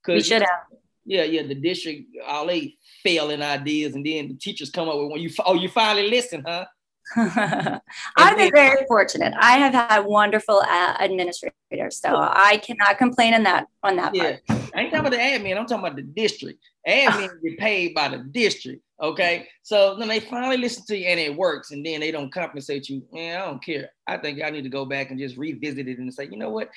We 0.08 0.22
should 0.22 0.42
have. 0.42 0.80
Yeah, 1.10 1.24
yeah. 1.24 1.42
The 1.42 1.56
district, 1.56 2.04
all 2.28 2.46
they 2.46 2.76
failing 3.02 3.42
ideas, 3.42 3.96
and 3.96 4.06
then 4.06 4.28
the 4.28 4.36
teachers 4.36 4.70
come 4.70 4.88
up 4.88 4.96
with 4.96 5.12
when 5.12 5.22
you 5.22 5.32
oh 5.44 5.56
you 5.56 5.68
finally 5.68 6.08
listen, 6.08 6.44
huh? 6.46 6.66
I've 8.16 8.38
been 8.38 8.52
very 8.54 8.86
fortunate. 8.88 9.34
I 9.40 9.58
have 9.58 9.74
had 9.74 10.06
wonderful 10.06 10.60
uh, 10.60 10.98
administrators, 11.00 12.00
so 12.00 12.16
I 12.16 12.62
cannot 12.64 13.00
complain 13.00 13.34
on 13.34 13.42
that 13.42 13.66
on 13.82 13.96
that 13.96 14.14
yeah. 14.14 14.38
part. 14.48 14.62
I 14.76 14.82
ain't 14.82 14.92
talking 14.92 15.08
about 15.08 15.14
the 15.14 15.18
admin. 15.18 15.58
I'm 15.58 15.66
talking 15.66 15.84
about 15.84 15.96
the 15.96 16.04
district. 16.04 16.64
Admin 16.88 17.42
get 17.44 17.58
paid 17.58 17.96
by 17.96 18.10
the 18.10 18.20
district. 18.20 18.84
Okay, 19.02 19.48
so 19.64 19.96
then 19.96 20.10
they 20.10 20.20
finally 20.20 20.58
listen 20.58 20.86
to 20.86 20.96
you 20.96 21.08
and 21.08 21.20
it 21.20 21.36
works, 21.36 21.72
and 21.72 21.84
then 21.84 22.02
they 22.02 22.12
don't 22.12 22.32
compensate 22.32 22.88
you. 22.88 23.02
Man, 23.12 23.42
I 23.42 23.46
don't 23.46 23.66
care. 23.66 23.90
I 24.06 24.18
think 24.18 24.44
I 24.44 24.52
need 24.52 24.62
to 24.62 24.70
go 24.70 24.86
back 24.86 25.10
and 25.10 25.20
just 25.20 25.38
revisit 25.38 25.88
it 25.88 25.98
and 25.98 26.14
say, 26.14 26.28
you 26.30 26.38
know 26.38 26.52
what? 26.52 26.70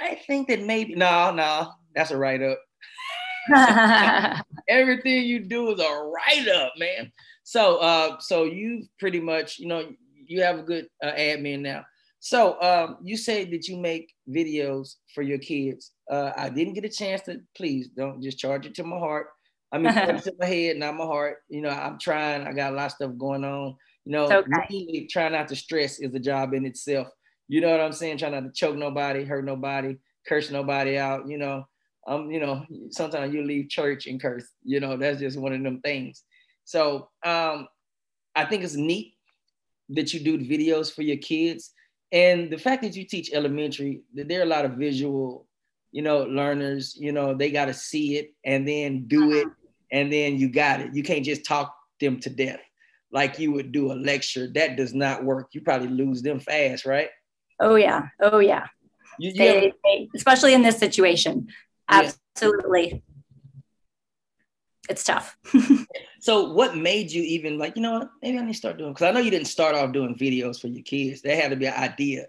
I 0.00 0.16
think 0.26 0.48
that 0.48 0.64
maybe 0.64 0.96
no, 0.96 1.30
no, 1.30 1.70
that's 1.94 2.10
a 2.10 2.16
write 2.16 2.42
up. 2.42 2.58
Everything 4.68 5.24
you 5.24 5.40
do 5.40 5.72
is 5.72 5.80
a 5.80 6.04
write 6.04 6.48
up, 6.48 6.72
man. 6.78 7.12
So, 7.44 7.76
uh, 7.76 8.18
so 8.18 8.44
you 8.44 8.86
pretty 8.98 9.20
much, 9.20 9.58
you 9.58 9.68
know, 9.68 9.88
you 10.26 10.42
have 10.42 10.58
a 10.58 10.62
good 10.62 10.88
uh, 11.02 11.12
admin 11.12 11.60
now. 11.60 11.84
So, 12.18 12.60
um, 12.60 12.96
you 13.02 13.16
say 13.16 13.44
that 13.44 13.68
you 13.68 13.76
make 13.76 14.12
videos 14.28 14.96
for 15.14 15.22
your 15.22 15.38
kids. 15.38 15.92
Uh, 16.10 16.32
I 16.36 16.48
didn't 16.48 16.74
get 16.74 16.84
a 16.84 16.88
chance 16.88 17.22
to. 17.22 17.40
Please 17.56 17.88
don't 17.88 18.22
just 18.22 18.38
charge 18.38 18.66
it 18.66 18.74
to 18.76 18.84
my 18.84 18.98
heart. 18.98 19.28
I 19.72 19.78
mean, 19.78 19.96
in 19.96 20.20
my 20.38 20.46
head, 20.46 20.76
not 20.76 20.96
my 20.96 21.04
heart. 21.04 21.38
You 21.48 21.60
know, 21.60 21.70
I'm 21.70 21.98
trying. 21.98 22.46
I 22.46 22.52
got 22.52 22.72
a 22.72 22.76
lot 22.76 22.86
of 22.86 22.92
stuff 22.92 23.12
going 23.18 23.44
on. 23.44 23.76
You 24.04 24.12
know, 24.12 24.24
okay. 24.24 24.50
really 24.70 25.08
trying 25.10 25.32
not 25.32 25.48
to 25.48 25.56
stress 25.56 25.98
is 25.98 26.14
a 26.14 26.20
job 26.20 26.54
in 26.54 26.64
itself. 26.66 27.08
You 27.48 27.60
know 27.60 27.70
what 27.70 27.80
I'm 27.80 27.92
saying? 27.92 28.18
Trying 28.18 28.32
not 28.32 28.44
to 28.44 28.52
choke 28.52 28.76
nobody, 28.76 29.24
hurt 29.24 29.44
nobody, 29.44 29.96
curse 30.26 30.50
nobody 30.50 30.98
out. 30.98 31.28
You 31.28 31.38
know, 31.38 31.66
um, 32.06 32.30
you 32.30 32.40
know, 32.40 32.64
sometimes 32.90 33.34
you 33.34 33.42
leave 33.42 33.68
church 33.68 34.06
and 34.06 34.20
curse. 34.20 34.46
You 34.62 34.80
know, 34.80 34.96
that's 34.96 35.20
just 35.20 35.38
one 35.38 35.52
of 35.52 35.62
them 35.62 35.80
things. 35.80 36.22
So 36.64 37.08
um, 37.24 37.68
I 38.34 38.44
think 38.44 38.64
it's 38.64 38.76
neat 38.76 39.14
that 39.90 40.12
you 40.12 40.20
do 40.20 40.38
videos 40.38 40.92
for 40.92 41.02
your 41.02 41.16
kids, 41.18 41.72
and 42.12 42.50
the 42.50 42.58
fact 42.58 42.82
that 42.82 42.96
you 42.96 43.04
teach 43.04 43.32
elementary, 43.32 44.02
that 44.14 44.28
there 44.28 44.40
are 44.40 44.44
a 44.44 44.46
lot 44.46 44.64
of 44.64 44.72
visual 44.72 45.46
you 45.96 46.02
know, 46.02 46.24
learners, 46.24 46.94
you 46.94 47.10
know, 47.10 47.32
they 47.32 47.50
got 47.50 47.64
to 47.66 47.72
see 47.72 48.18
it 48.18 48.34
and 48.44 48.68
then 48.68 49.06
do 49.06 49.30
uh-huh. 49.30 49.38
it 49.38 49.48
and 49.90 50.12
then 50.12 50.36
you 50.36 50.50
got 50.50 50.80
it. 50.80 50.94
You 50.94 51.02
can't 51.02 51.24
just 51.24 51.46
talk 51.46 51.74
them 52.00 52.20
to 52.20 52.28
death 52.28 52.60
like 53.12 53.38
you 53.38 53.50
would 53.52 53.72
do 53.72 53.90
a 53.90 53.94
lecture. 53.94 54.48
That 54.52 54.76
does 54.76 54.92
not 54.92 55.24
work. 55.24 55.48
You 55.52 55.62
probably 55.62 55.88
lose 55.88 56.20
them 56.20 56.38
fast, 56.38 56.84
right? 56.84 57.08
Oh 57.60 57.76
yeah. 57.76 58.08
Oh 58.20 58.40
yeah. 58.40 58.66
You, 59.18 59.30
you 59.30 59.38
they, 59.38 59.72
they, 59.84 60.08
especially 60.14 60.52
in 60.52 60.60
this 60.60 60.76
situation. 60.76 61.48
Absolutely. 61.88 62.88
Yeah. 62.92 62.98
It's 64.88 65.02
tough. 65.02 65.36
so 66.20 66.52
what 66.52 66.76
made 66.76 67.10
you 67.10 67.22
even 67.22 67.58
like, 67.58 67.74
you 67.74 67.82
know 67.82 67.98
what, 67.98 68.10
maybe 68.22 68.38
I 68.38 68.42
need 68.42 68.52
to 68.52 68.58
start 68.58 68.78
doing 68.78 68.92
because 68.92 69.08
I 69.08 69.10
know 69.10 69.20
you 69.20 69.32
didn't 69.32 69.48
start 69.48 69.74
off 69.74 69.92
doing 69.92 70.16
videos 70.16 70.60
for 70.60 70.68
your 70.68 70.84
kids. 70.84 71.22
There 71.22 71.40
had 71.40 71.50
to 71.50 71.56
be 71.56 71.66
an 71.66 71.74
idea 71.74 72.26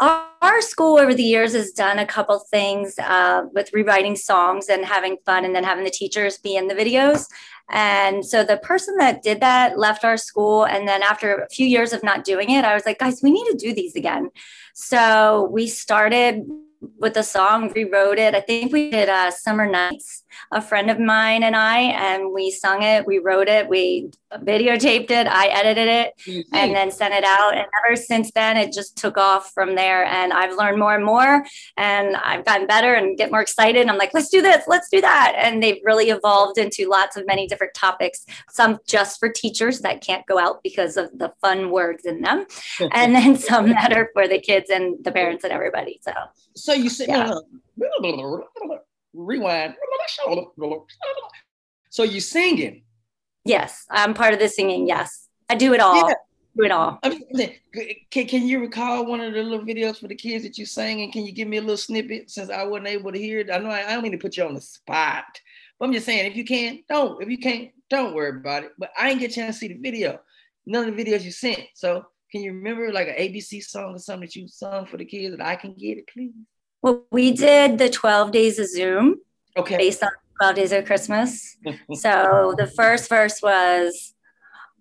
our 0.00 0.60
school 0.60 0.98
over 0.98 1.14
the 1.14 1.22
years 1.22 1.52
has 1.52 1.70
done 1.70 1.98
a 1.98 2.06
couple 2.06 2.38
things 2.38 2.98
uh, 2.98 3.42
with 3.52 3.72
rewriting 3.72 4.16
songs 4.16 4.68
and 4.68 4.84
having 4.84 5.16
fun 5.24 5.44
and 5.44 5.54
then 5.54 5.64
having 5.64 5.84
the 5.84 5.90
teachers 5.90 6.38
be 6.38 6.56
in 6.56 6.66
the 6.66 6.74
videos 6.74 7.26
and 7.70 8.24
so 8.24 8.44
the 8.44 8.56
person 8.58 8.96
that 8.96 9.22
did 9.22 9.40
that 9.40 9.78
left 9.78 10.04
our 10.04 10.16
school 10.16 10.64
and 10.64 10.88
then 10.88 11.02
after 11.02 11.36
a 11.36 11.48
few 11.48 11.66
years 11.66 11.92
of 11.92 12.02
not 12.02 12.24
doing 12.24 12.50
it 12.50 12.64
i 12.64 12.74
was 12.74 12.84
like 12.84 12.98
guys 12.98 13.20
we 13.22 13.30
need 13.30 13.46
to 13.46 13.56
do 13.56 13.72
these 13.72 13.94
again 13.94 14.30
so 14.74 15.48
we 15.52 15.66
started 15.66 16.42
with 16.98 17.14
the 17.14 17.22
song, 17.22 17.72
rewrote 17.74 18.18
it. 18.18 18.34
I 18.34 18.40
think 18.40 18.72
we 18.72 18.90
did 18.90 19.08
uh, 19.08 19.30
Summer 19.30 19.66
Nights, 19.66 20.21
a 20.50 20.60
friend 20.60 20.90
of 20.90 20.98
mine 20.98 21.42
and 21.42 21.56
I, 21.56 21.78
and 21.78 22.32
we 22.32 22.50
sung 22.50 22.82
it, 22.82 23.06
we 23.06 23.18
wrote 23.18 23.48
it, 23.48 23.68
we 23.68 24.10
videotaped 24.32 25.10
it, 25.10 25.26
I 25.26 25.46
edited 25.48 25.88
it, 25.88 26.12
mm-hmm. 26.26 26.54
and 26.54 26.74
then 26.74 26.90
sent 26.90 27.14
it 27.14 27.24
out. 27.24 27.54
And 27.54 27.66
ever 27.84 27.96
since 27.96 28.30
then, 28.32 28.56
it 28.56 28.72
just 28.72 28.96
took 28.96 29.16
off 29.18 29.52
from 29.52 29.74
there. 29.74 30.04
And 30.04 30.32
I've 30.32 30.56
learned 30.56 30.78
more 30.78 30.94
and 30.94 31.04
more, 31.04 31.44
and 31.76 32.16
I've 32.16 32.44
gotten 32.44 32.66
better 32.66 32.94
and 32.94 33.16
get 33.16 33.30
more 33.30 33.42
excited. 33.42 33.88
I'm 33.88 33.98
like, 33.98 34.14
let's 34.14 34.28
do 34.28 34.42
this, 34.42 34.64
let's 34.66 34.88
do 34.88 35.00
that. 35.00 35.34
And 35.36 35.62
they've 35.62 35.80
really 35.84 36.10
evolved 36.10 36.58
into 36.58 36.88
lots 36.88 37.16
of 37.16 37.26
many 37.26 37.46
different 37.46 37.74
topics, 37.74 38.24
some 38.48 38.78
just 38.86 39.18
for 39.18 39.28
teachers 39.28 39.80
that 39.80 40.00
can't 40.00 40.26
go 40.26 40.38
out 40.38 40.62
because 40.62 40.96
of 40.96 41.10
the 41.18 41.32
fun 41.40 41.70
words 41.70 42.04
in 42.04 42.22
them, 42.22 42.46
and 42.92 43.14
then 43.14 43.36
some 43.36 43.68
that 43.70 43.92
are 43.92 44.10
for 44.12 44.28
the 44.28 44.38
kids 44.38 44.70
and 44.70 45.02
the 45.04 45.12
parents 45.12 45.44
and 45.44 45.52
everybody. 45.52 46.00
So, 46.02 46.12
so 46.54 46.72
you 46.72 46.88
say, 46.88 47.06
yeah. 47.08 47.34
rewind. 49.12 49.74
So 51.90 52.02
you 52.02 52.20
singing? 52.20 52.82
Yes, 53.44 53.86
I'm 53.90 54.14
part 54.14 54.34
of 54.34 54.40
the 54.40 54.48
singing. 54.48 54.86
Yes, 54.86 55.28
I 55.48 55.54
do 55.54 55.74
it 55.74 55.80
all. 55.80 56.08
Yeah. 56.08 56.14
Do 56.54 56.64
it 56.64 56.70
all. 56.70 56.98
I 57.02 57.08
mean, 57.08 57.54
can, 58.10 58.26
can 58.26 58.46
you 58.46 58.60
recall 58.60 59.06
one 59.06 59.20
of 59.20 59.32
the 59.32 59.42
little 59.42 59.64
videos 59.64 59.98
for 59.98 60.08
the 60.08 60.14
kids 60.14 60.44
that 60.44 60.58
you 60.58 60.66
sang? 60.66 61.00
And 61.00 61.10
can 61.10 61.24
you 61.24 61.32
give 61.32 61.48
me 61.48 61.56
a 61.56 61.62
little 61.62 61.78
snippet 61.78 62.30
since 62.30 62.50
I 62.50 62.64
wasn't 62.64 62.88
able 62.88 63.10
to 63.10 63.18
hear 63.18 63.38
it? 63.38 63.50
I 63.50 63.56
know 63.56 63.70
I, 63.70 63.86
I 63.86 63.92
don't 63.92 64.02
mean 64.02 64.12
to 64.12 64.18
put 64.18 64.36
you 64.36 64.44
on 64.44 64.54
the 64.54 64.60
spot, 64.60 65.24
but 65.78 65.86
I'm 65.86 65.94
just 65.94 66.04
saying 66.04 66.30
if 66.30 66.36
you 66.36 66.44
can't, 66.44 66.86
don't. 66.88 67.22
If 67.22 67.30
you 67.30 67.38
can't, 67.38 67.70
don't 67.88 68.14
worry 68.14 68.38
about 68.38 68.64
it. 68.64 68.72
But 68.78 68.90
I 68.98 69.08
didn't 69.08 69.20
get 69.20 69.30
a 69.30 69.34
chance 69.34 69.56
to 69.56 69.60
see 69.60 69.68
the 69.68 69.80
video. 69.80 70.20
None 70.66 70.88
of 70.88 70.94
the 70.94 71.04
videos 71.04 71.22
you 71.22 71.30
sent. 71.30 71.60
So 71.74 72.04
can 72.30 72.42
you 72.42 72.52
remember 72.52 72.92
like 72.92 73.08
an 73.08 73.14
ABC 73.14 73.62
song 73.62 73.94
or 73.94 73.98
something 73.98 74.26
that 74.26 74.36
you 74.36 74.46
sung 74.46 74.86
for 74.86 74.98
the 74.98 75.04
kids 75.04 75.36
that 75.36 75.44
I 75.44 75.56
can 75.56 75.72
get 75.72 75.98
it, 75.98 76.08
please? 76.08 76.32
Well, 76.82 77.04
we 77.12 77.30
did 77.30 77.78
the 77.78 77.88
12 77.88 78.32
days 78.32 78.58
of 78.58 78.68
Zoom. 78.68 79.20
Okay. 79.56 79.76
Based 79.76 80.02
on 80.02 80.10
12 80.40 80.56
days 80.56 80.72
of 80.72 80.84
Christmas. 80.84 81.56
so 81.94 82.54
the 82.58 82.66
first 82.66 83.08
verse 83.08 83.40
was 83.40 84.14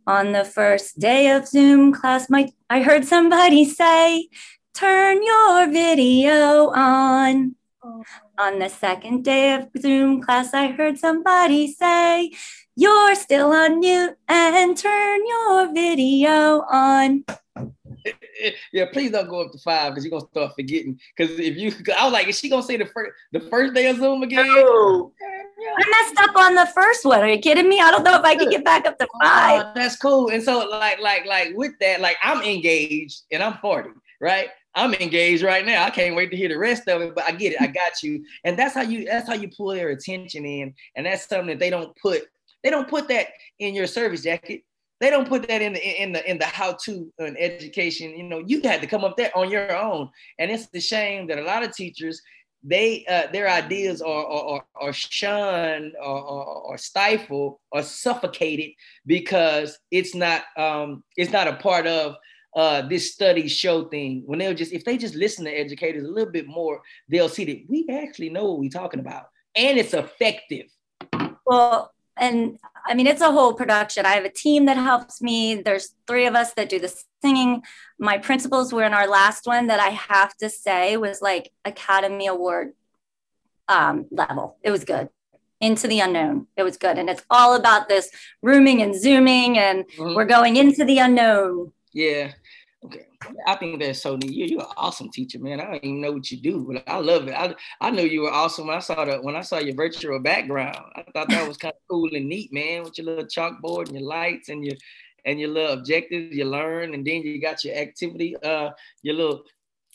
on 0.07 0.31
the 0.31 0.43
first 0.43 0.99
day 0.99 1.29
of 1.29 1.47
Zoom 1.47 1.93
class, 1.93 2.29
my 2.29 2.49
I 2.69 2.81
heard 2.81 3.05
somebody 3.05 3.65
say, 3.65 4.29
turn 4.73 5.21
your 5.23 5.67
video 5.67 6.69
on. 6.69 7.55
On 8.37 8.59
the 8.59 8.69
second 8.69 9.23
day 9.23 9.53
of 9.53 9.69
Zoom 9.79 10.21
class, 10.21 10.53
I 10.53 10.67
heard 10.67 10.97
somebody 10.97 11.71
say, 11.71 12.31
You're 12.75 13.15
still 13.15 13.51
on 13.53 13.79
mute 13.79 14.17
and 14.27 14.77
turn 14.77 15.19
your 15.27 15.73
video 15.73 16.61
on. 16.71 17.25
yeah, 18.73 18.85
please 18.91 19.11
don't 19.11 19.29
go 19.29 19.41
up 19.41 19.51
to 19.51 19.57
five 19.59 19.91
because 19.91 20.03
you're 20.03 20.11
gonna 20.11 20.29
start 20.31 20.53
forgetting. 20.55 20.99
Because 21.15 21.39
if 21.39 21.57
you, 21.57 21.73
I 21.97 22.03
was 22.05 22.13
like, 22.13 22.27
is 22.27 22.39
she 22.39 22.49
gonna 22.49 22.63
say 22.63 22.77
the 22.77 22.85
first 22.85 23.11
the 23.31 23.39
first 23.39 23.73
day 23.73 23.87
of 23.87 23.97
Zoom 23.97 24.23
again? 24.23 24.47
No. 24.47 25.11
I 25.21 26.03
messed 26.03 26.29
up 26.29 26.35
on 26.35 26.55
the 26.55 26.65
first 26.73 27.05
one. 27.05 27.21
Are 27.21 27.29
you 27.29 27.39
kidding 27.39 27.69
me? 27.69 27.79
I 27.79 27.91
don't 27.91 28.03
know 28.03 28.17
if 28.17 28.23
I 28.23 28.35
can 28.35 28.49
get 28.49 28.65
back 28.65 28.85
up 28.85 28.97
to 28.99 29.07
five. 29.21 29.61
Uh, 29.61 29.73
that's 29.73 29.95
cool. 29.95 30.29
And 30.29 30.41
so, 30.41 30.67
like, 30.69 30.99
like, 30.99 31.25
like 31.25 31.53
with 31.55 31.73
that, 31.79 32.01
like, 32.01 32.17
I'm 32.23 32.41
engaged 32.41 33.21
and 33.31 33.43
I'm 33.43 33.57
40, 33.59 33.89
right? 34.19 34.49
I'm 34.73 34.93
engaged 34.95 35.43
right 35.43 35.65
now. 35.65 35.83
I 35.83 35.89
can't 35.89 36.15
wait 36.15 36.31
to 36.31 36.37
hear 36.37 36.49
the 36.49 36.57
rest 36.57 36.87
of 36.87 37.01
it, 37.01 37.13
but 37.13 37.25
I 37.25 37.31
get 37.31 37.53
it. 37.53 37.61
I 37.61 37.67
got 37.67 38.01
you. 38.01 38.23
And 38.43 38.57
that's 38.57 38.73
how 38.73 38.81
you 38.81 39.05
that's 39.05 39.27
how 39.27 39.33
you 39.33 39.49
pull 39.55 39.75
their 39.75 39.89
attention 39.89 40.45
in. 40.45 40.73
And 40.95 41.05
that's 41.05 41.27
something 41.27 41.47
that 41.47 41.59
they 41.59 41.69
don't 41.69 41.95
put, 41.97 42.23
they 42.63 42.69
don't 42.69 42.87
put 42.87 43.07
that 43.09 43.27
in 43.59 43.75
your 43.75 43.87
service 43.87 44.23
jacket 44.23 44.63
they 45.01 45.09
don't 45.09 45.27
put 45.27 45.47
that 45.47 45.61
in 45.61 45.73
the 45.73 46.01
in 46.01 46.13
the 46.13 46.29
in 46.29 46.37
the 46.37 46.45
how 46.45 46.73
to 46.85 47.11
and 47.19 47.37
education. 47.37 48.15
You 48.15 48.23
know, 48.23 48.43
you 48.45 48.61
had 48.61 48.79
to 48.81 48.87
come 48.87 49.03
up 49.03 49.17
there 49.17 49.35
on 49.35 49.51
your 49.51 49.75
own, 49.75 50.09
and 50.39 50.49
it's 50.49 50.67
the 50.67 50.79
shame 50.79 51.27
that 51.27 51.39
a 51.39 51.43
lot 51.43 51.63
of 51.63 51.75
teachers 51.75 52.21
they 52.63 53.03
uh, 53.09 53.31
their 53.33 53.49
ideas 53.49 54.01
are 54.01 54.25
are, 54.25 54.65
are 54.75 54.93
shunned 54.93 55.93
or, 55.99 56.21
or, 56.21 56.45
or 56.45 56.77
stifled 56.77 57.57
or 57.71 57.81
suffocated 57.81 58.71
because 59.05 59.77
it's 59.89 60.15
not 60.15 60.43
um, 60.55 61.03
it's 61.17 61.31
not 61.31 61.47
a 61.47 61.55
part 61.55 61.87
of 61.87 62.15
uh, 62.55 62.87
this 62.87 63.11
study 63.11 63.47
show 63.47 63.85
thing. 63.85 64.23
When 64.25 64.39
they'll 64.39 64.53
just 64.53 64.71
if 64.71 64.85
they 64.85 64.97
just 64.97 65.15
listen 65.15 65.43
to 65.45 65.51
educators 65.51 66.03
a 66.03 66.11
little 66.11 66.31
bit 66.31 66.47
more, 66.47 66.81
they'll 67.09 67.27
see 67.27 67.45
that 67.45 67.63
we 67.67 67.87
actually 67.91 68.29
know 68.29 68.45
what 68.45 68.59
we're 68.59 68.69
talking 68.69 68.99
about 68.99 69.25
and 69.55 69.77
it's 69.77 69.93
effective. 69.93 70.67
Well, 71.45 71.91
and 72.17 72.59
I 72.85 72.93
mean, 72.93 73.07
it's 73.07 73.21
a 73.21 73.31
whole 73.31 73.53
production. 73.53 74.05
I 74.05 74.13
have 74.13 74.25
a 74.25 74.29
team 74.29 74.65
that 74.65 74.77
helps 74.77 75.21
me. 75.21 75.55
There's 75.55 75.93
three 76.07 76.25
of 76.25 76.35
us 76.35 76.53
that 76.53 76.69
do 76.69 76.79
the 76.79 76.93
singing. 77.21 77.63
My 77.99 78.17
principals 78.17 78.73
were 78.73 78.83
in 78.83 78.93
our 78.93 79.07
last 79.07 79.45
one 79.45 79.67
that 79.67 79.79
I 79.79 79.89
have 79.89 80.35
to 80.37 80.49
say 80.49 80.97
was 80.97 81.21
like 81.21 81.51
Academy 81.63 82.27
Award 82.27 82.73
um, 83.67 84.05
level. 84.11 84.57
It 84.63 84.71
was 84.71 84.83
good. 84.83 85.09
Into 85.59 85.87
the 85.87 85.99
unknown. 85.99 86.47
It 86.57 86.63
was 86.63 86.77
good. 86.77 86.97
And 86.97 87.07
it's 87.07 87.23
all 87.29 87.55
about 87.55 87.87
this 87.87 88.09
rooming 88.41 88.81
and 88.81 88.99
zooming, 88.99 89.59
and 89.59 89.85
mm-hmm. 89.87 90.15
we're 90.15 90.25
going 90.25 90.55
into 90.55 90.83
the 90.83 90.97
unknown. 90.97 91.71
Yeah. 91.93 92.31
I 93.45 93.55
think 93.55 93.79
that's 93.79 94.01
so 94.01 94.15
neat. 94.15 94.31
You, 94.31 94.45
you're 94.45 94.61
an 94.61 94.67
awesome 94.77 95.09
teacher, 95.09 95.39
man. 95.39 95.59
I 95.59 95.65
don't 95.65 95.75
even 95.75 96.01
know 96.01 96.11
what 96.11 96.31
you 96.31 96.37
do, 96.37 96.65
but 96.67 96.83
I 96.87 96.97
love 96.97 97.27
it. 97.27 97.33
I, 97.33 97.55
I 97.79 97.91
know 97.91 98.03
you 98.03 98.21
were 98.21 98.31
awesome 98.31 98.67
when 98.67 98.77
I 98.77 98.79
saw 98.79 99.05
that 99.05 99.23
when 99.23 99.35
I 99.35 99.41
saw 99.41 99.59
your 99.59 99.75
virtual 99.75 100.19
background. 100.19 100.77
I 100.95 101.03
thought 101.13 101.29
that 101.29 101.47
was 101.47 101.57
kind 101.57 101.73
of 101.73 101.81
cool 101.89 102.09
and 102.13 102.27
neat, 102.27 102.51
man, 102.51 102.83
with 102.83 102.97
your 102.97 103.05
little 103.05 103.25
chalkboard 103.25 103.87
and 103.87 103.99
your 103.99 104.07
lights 104.07 104.49
and 104.49 104.65
your 104.65 104.75
and 105.25 105.39
your 105.39 105.49
little 105.49 105.73
objectives 105.73 106.35
you 106.35 106.45
learn, 106.45 106.93
and 106.93 107.05
then 107.05 107.21
you 107.21 107.39
got 107.39 107.63
your 107.63 107.75
activity, 107.75 108.35
uh, 108.37 108.71
your 109.03 109.15
little 109.15 109.43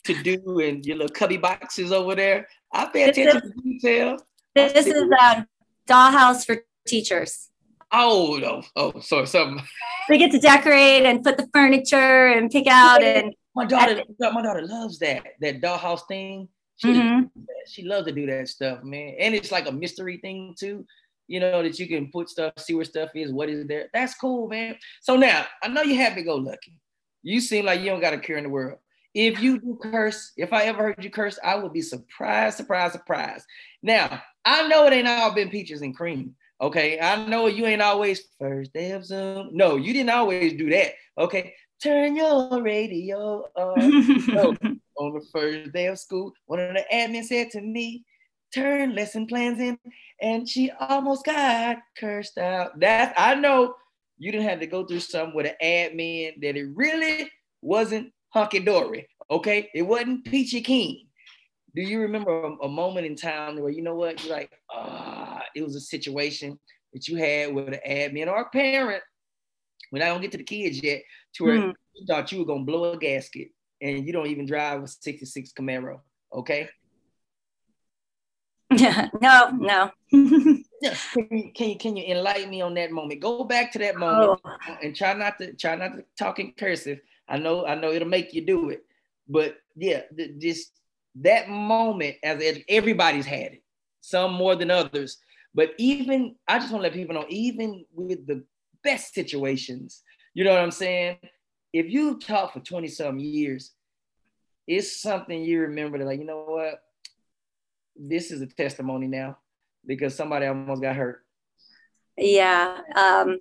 to 0.05 0.23
do 0.23 0.59
and 0.59 0.85
your 0.85 0.97
little 0.97 1.13
cubby 1.13 1.37
boxes 1.37 1.91
over 1.91 2.15
there. 2.15 2.47
I 2.71 2.85
pay 2.85 3.09
attention 3.09 3.41
to 3.41 3.61
detail. 3.61 4.17
This 4.55 4.87
is 4.87 4.93
a 4.93 5.47
dollhouse 5.87 6.45
for 6.45 6.63
teachers. 6.87 7.49
Oh 7.91 8.37
no! 8.41 8.63
Oh, 8.75 8.99
sorry, 8.99 9.27
something. 9.27 9.65
We 10.09 10.17
get 10.17 10.31
to 10.31 10.39
decorate 10.39 11.03
and 11.03 11.23
put 11.23 11.37
the 11.37 11.47
furniture 11.53 12.27
and 12.27 12.49
pick 12.49 12.67
out 12.67 13.03
and. 13.03 13.33
My 13.55 13.65
daughter, 13.65 14.03
my 14.19 14.43
daughter 14.43 14.61
loves 14.61 14.99
that 14.99 15.23
that 15.41 15.61
dollhouse 15.61 16.01
thing. 16.07 16.47
She, 16.75 16.89
mm-hmm. 16.89 17.41
she 17.67 17.83
loves 17.83 18.05
to 18.05 18.11
do 18.13 18.27
that 18.27 18.47
stuff, 18.47 18.83
man. 18.83 19.15
And 19.19 19.33
it's 19.33 19.51
like 19.51 19.67
a 19.67 19.71
mystery 19.71 20.17
thing 20.17 20.53
too. 20.57 20.85
You 21.27 21.39
know 21.39 21.63
that 21.63 21.79
you 21.79 21.87
can 21.87 22.11
put 22.11 22.29
stuff, 22.29 22.53
see 22.59 22.75
where 22.75 22.85
stuff 22.85 23.09
is, 23.15 23.33
what 23.33 23.49
is 23.49 23.65
there. 23.65 23.89
That's 23.95 24.13
cool, 24.13 24.47
man. 24.47 24.75
So 25.01 25.15
now 25.15 25.45
I 25.63 25.69
know 25.69 25.81
you 25.81 25.95
happy 25.95 26.21
go 26.21 26.35
lucky. 26.35 26.79
You 27.23 27.41
seem 27.41 27.65
like 27.65 27.79
you 27.79 27.87
don't 27.87 27.99
got 27.99 28.13
a 28.13 28.19
cure 28.19 28.37
in 28.37 28.43
the 28.43 28.49
world. 28.51 28.77
If 29.15 29.41
you 29.41 29.59
do 29.59 29.79
curse, 29.81 30.33
if 30.37 30.53
I 30.53 30.65
ever 30.65 30.83
heard 30.83 31.03
you 31.03 31.09
curse, 31.09 31.39
I 31.43 31.55
would 31.55 31.73
be 31.73 31.81
surprised, 31.81 32.57
surprised, 32.57 32.93
surprised. 32.93 33.45
Now 33.81 34.21
I 34.45 34.67
know 34.67 34.85
it 34.85 34.93
ain't 34.93 35.07
all 35.07 35.33
been 35.33 35.49
peaches 35.49 35.81
and 35.81 35.97
cream. 35.97 36.35
Okay, 36.59 36.99
I 36.99 37.27
know 37.27 37.45
you 37.45 37.65
ain't 37.67 37.83
always 37.83 38.21
first 38.39 38.73
day 38.73 38.91
of 38.91 39.05
Zoom. 39.05 39.49
No, 39.51 39.75
you 39.75 39.93
didn't 39.93 40.09
always 40.09 40.53
do 40.53 40.69
that. 40.71 40.93
Okay, 41.17 41.53
turn 41.81 42.15
your 42.15 42.61
radio 42.63 43.45
on. 43.55 44.27
no, 44.27 44.55
on 44.97 45.13
the 45.13 45.25
first 45.31 45.71
day 45.71 45.85
of 45.85 45.99
school, 45.99 46.33
one 46.47 46.59
of 46.59 46.73
the 46.73 46.83
admins 46.91 47.25
said 47.25 47.51
to 47.51 47.61
me, 47.61 48.03
turn 48.53 48.95
lesson 48.95 49.27
plans 49.27 49.59
in, 49.59 49.77
and 50.19 50.49
she 50.49 50.71
almost 50.79 51.25
got 51.25 51.77
cursed 51.95 52.39
out. 52.39 52.79
That 52.79 53.13
I 53.17 53.35
know 53.35 53.75
you 54.17 54.31
didn't 54.31 54.47
have 54.49 54.59
to 54.61 54.67
go 54.67 54.83
through 54.83 55.01
something 55.01 55.35
with 55.35 55.45
an 55.45 55.55
admin 55.63 56.41
that 56.41 56.57
it 56.57 56.69
really 56.73 57.29
wasn't 57.61 58.11
hunky 58.29 58.59
dory. 58.59 59.07
Okay, 59.29 59.69
it 59.75 59.83
wasn't 59.83 60.25
peachy 60.25 60.61
keen 60.61 61.06
do 61.77 61.83
you 61.83 61.99
remember 62.01 62.31
a, 62.31 62.51
a, 62.63 62.67
moment 62.67 63.05
in 63.05 63.15
time 63.15 63.61
where 63.61 63.69
you 63.69 63.83
know 63.83 63.93
what 63.93 64.23
you're 64.23 64.35
like, 64.35 64.49
ah, 64.71 65.43
it 65.55 65.61
was 65.61 65.75
a 65.75 65.79
situation 65.79 66.57
that 66.91 67.07
you 67.07 67.17
had 67.17 67.53
with 67.53 67.67
an 67.67 67.79
admin 67.87 68.25
or 68.25 68.41
a 68.41 68.49
parent? 68.49 69.03
When 69.91 70.01
I 70.01 70.07
don't 70.07 70.21
get 70.21 70.31
to 70.31 70.39
the 70.39 70.43
kids 70.43 70.81
yet, 70.81 71.03
to 71.35 71.43
where 71.43 71.59
mm. 71.59 71.73
you 71.93 72.05
thought 72.07 72.31
you 72.31 72.39
were 72.39 72.45
gonna 72.45 72.63
blow 72.63 72.93
a 72.93 72.97
gasket 72.97 73.49
and 73.79 74.07
you 74.07 74.11
don't 74.11 74.25
even 74.25 74.47
drive 74.47 74.81
a 74.81 74.87
66 74.87 75.53
Camaro, 75.53 75.99
okay? 76.33 76.67
yeah 78.75 79.07
no, 79.21 79.51
no. 79.51 79.91
can, 80.11 80.65
you, 81.29 81.51
can 81.53 81.69
you 81.69 81.77
can 81.77 81.95
you 81.95 82.05
enlighten 82.07 82.49
me 82.49 82.61
on 82.61 82.73
that 82.73 82.91
moment? 82.91 83.21
Go 83.21 83.43
back 83.43 83.71
to 83.73 83.79
that 83.79 83.97
moment 83.97 84.41
oh. 84.43 84.77
and 84.81 84.95
try 84.95 85.13
not 85.13 85.37
to 85.37 85.53
try 85.53 85.75
not 85.75 85.93
to 85.93 86.03
talk 86.17 86.39
in 86.39 86.53
cursive. 86.53 86.99
I 87.29 87.37
know 87.37 87.67
I 87.67 87.75
know 87.75 87.91
it'll 87.91 88.09
make 88.09 88.33
you 88.33 88.43
do 88.43 88.71
it, 88.71 88.83
but 89.29 89.57
yeah, 89.75 90.01
just 90.39 90.71
that 91.21 91.49
moment 91.49 92.17
as 92.23 92.43
everybody's 92.69 93.25
had 93.25 93.53
it, 93.53 93.63
some 94.01 94.33
more 94.33 94.55
than 94.55 94.71
others. 94.71 95.17
But 95.53 95.71
even 95.77 96.35
I 96.47 96.59
just 96.59 96.71
want 96.71 96.83
to 96.83 96.89
let 96.89 96.93
people 96.93 97.15
know, 97.15 97.25
even 97.29 97.85
with 97.93 98.27
the 98.27 98.43
best 98.83 99.13
situations, 99.13 100.03
you 100.33 100.43
know 100.43 100.51
what 100.51 100.61
I'm 100.61 100.71
saying? 100.71 101.17
If 101.73 101.89
you 101.89 102.19
taught 102.19 102.53
for 102.53 102.59
20 102.59 102.87
some 102.87 103.19
years, 103.19 103.71
it's 104.67 105.01
something 105.01 105.41
you 105.43 105.61
remember 105.61 105.97
that, 105.97 106.05
like, 106.05 106.19
you 106.19 106.25
know 106.25 106.43
what? 106.43 106.81
This 107.95 108.31
is 108.31 108.41
a 108.41 108.47
testimony 108.47 109.07
now 109.07 109.37
because 109.85 110.15
somebody 110.15 110.45
almost 110.45 110.81
got 110.81 110.95
hurt. 110.95 111.25
Yeah. 112.17 112.79
Um, 112.95 113.39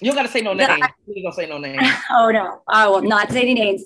you 0.00 0.06
don't 0.10 0.16
got 0.16 0.22
to 0.22 0.28
say 0.28 0.40
no 0.40 0.52
names. 0.52 0.82
You 1.06 1.22
don't 1.22 1.34
say 1.34 1.46
no 1.46 1.58
names. 1.58 1.82
oh 2.10 2.30
no, 2.30 2.62
I 2.68 2.88
will 2.88 3.02
not 3.02 3.30
say 3.30 3.42
any 3.42 3.54
names. 3.54 3.84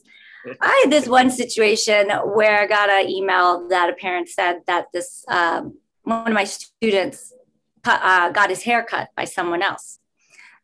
I 0.61 0.81
had 0.83 0.93
this 0.93 1.09
one 1.09 1.31
situation 1.31 2.11
where 2.11 2.61
I 2.61 2.67
got 2.67 2.91
an 2.91 3.09
email 3.09 3.69
that 3.69 3.91
a 3.91 3.95
parent 3.95 4.29
said 4.29 4.61
that 4.67 4.87
this 4.93 5.25
um, 5.29 5.79
one 6.03 6.27
of 6.27 6.35
my 6.35 6.45
students 6.45 7.33
uh, 7.85 8.31
got 8.31 8.51
his 8.51 8.63
hair 8.63 8.83
cut 8.83 9.09
by 9.17 9.25
someone 9.25 9.63
else, 9.63 9.99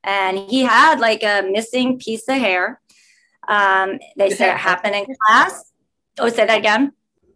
and 0.04 0.38
he 0.38 0.62
had 0.62 1.00
like 1.00 1.22
a 1.22 1.42
missing 1.50 1.98
piece 1.98 2.28
of 2.28 2.36
hair. 2.36 2.80
Um, 3.48 3.98
they 4.16 4.30
said 4.30 4.54
it 4.54 4.58
happened 4.58 4.94
in 4.94 5.06
class. 5.26 5.72
Oh, 6.18 6.28
say 6.28 6.46
that 6.46 6.58
again. 6.58 6.92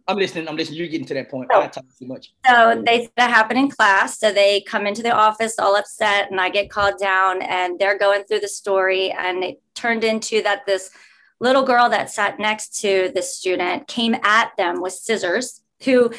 I'm 0.07 0.19
listening. 0.19 0.49
I'm 0.49 0.57
listening. 0.57 0.79
You're 0.79 0.89
getting 0.89 1.07
to 1.07 1.15
that 1.15 1.31
point. 1.31 1.49
So, 1.51 1.63
I 1.63 1.67
talk 1.69 1.85
too 1.99 2.07
much. 2.07 2.35
So 2.47 2.83
they 2.85 3.05
said 3.05 3.29
it 3.29 3.31
happened 3.31 3.59
in 3.59 3.71
class. 3.71 4.19
So 4.19 4.33
they 4.33 4.61
come 4.61 4.87
into 4.87 5.03
the 5.03 5.13
office 5.13 5.59
all 5.59 5.77
upset, 5.77 6.31
and 6.31 6.41
I 6.41 6.51
get 6.51 6.71
called 6.71 6.99
down, 6.99 7.41
and 7.41 7.79
they're 7.79 7.99
going 7.99 8.25
through 8.25 8.41
the 8.41 8.49
story, 8.49 9.11
and 9.13 9.43
it 9.43 9.63
turned 9.75 10.05
into 10.05 10.43
that 10.43 10.67
this 10.67 10.91
little 11.45 11.63
girl 11.63 11.91
that 11.91 12.11
sat 12.11 12.39
next 12.39 12.81
to 12.81 13.13
the 13.15 13.23
student 13.23 13.87
came 13.87 14.17
at 14.23 14.51
them 14.57 14.81
with 14.81 14.95
scissors 14.95 15.61
who 15.85 16.11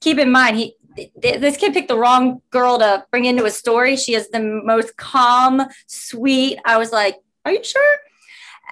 keep 0.00 0.18
in 0.18 0.32
mind 0.32 0.56
he 0.56 0.74
this 1.16 1.56
kid 1.56 1.72
picked 1.72 1.88
the 1.88 1.96
wrong 1.96 2.40
girl 2.50 2.78
to 2.78 3.04
bring 3.10 3.26
into 3.26 3.44
a 3.44 3.50
story 3.50 3.94
she 3.94 4.14
is 4.14 4.28
the 4.30 4.40
most 4.40 4.96
calm 4.96 5.62
sweet 5.86 6.58
i 6.64 6.78
was 6.78 6.92
like 6.92 7.16
are 7.44 7.52
you 7.52 7.62
sure 7.62 7.96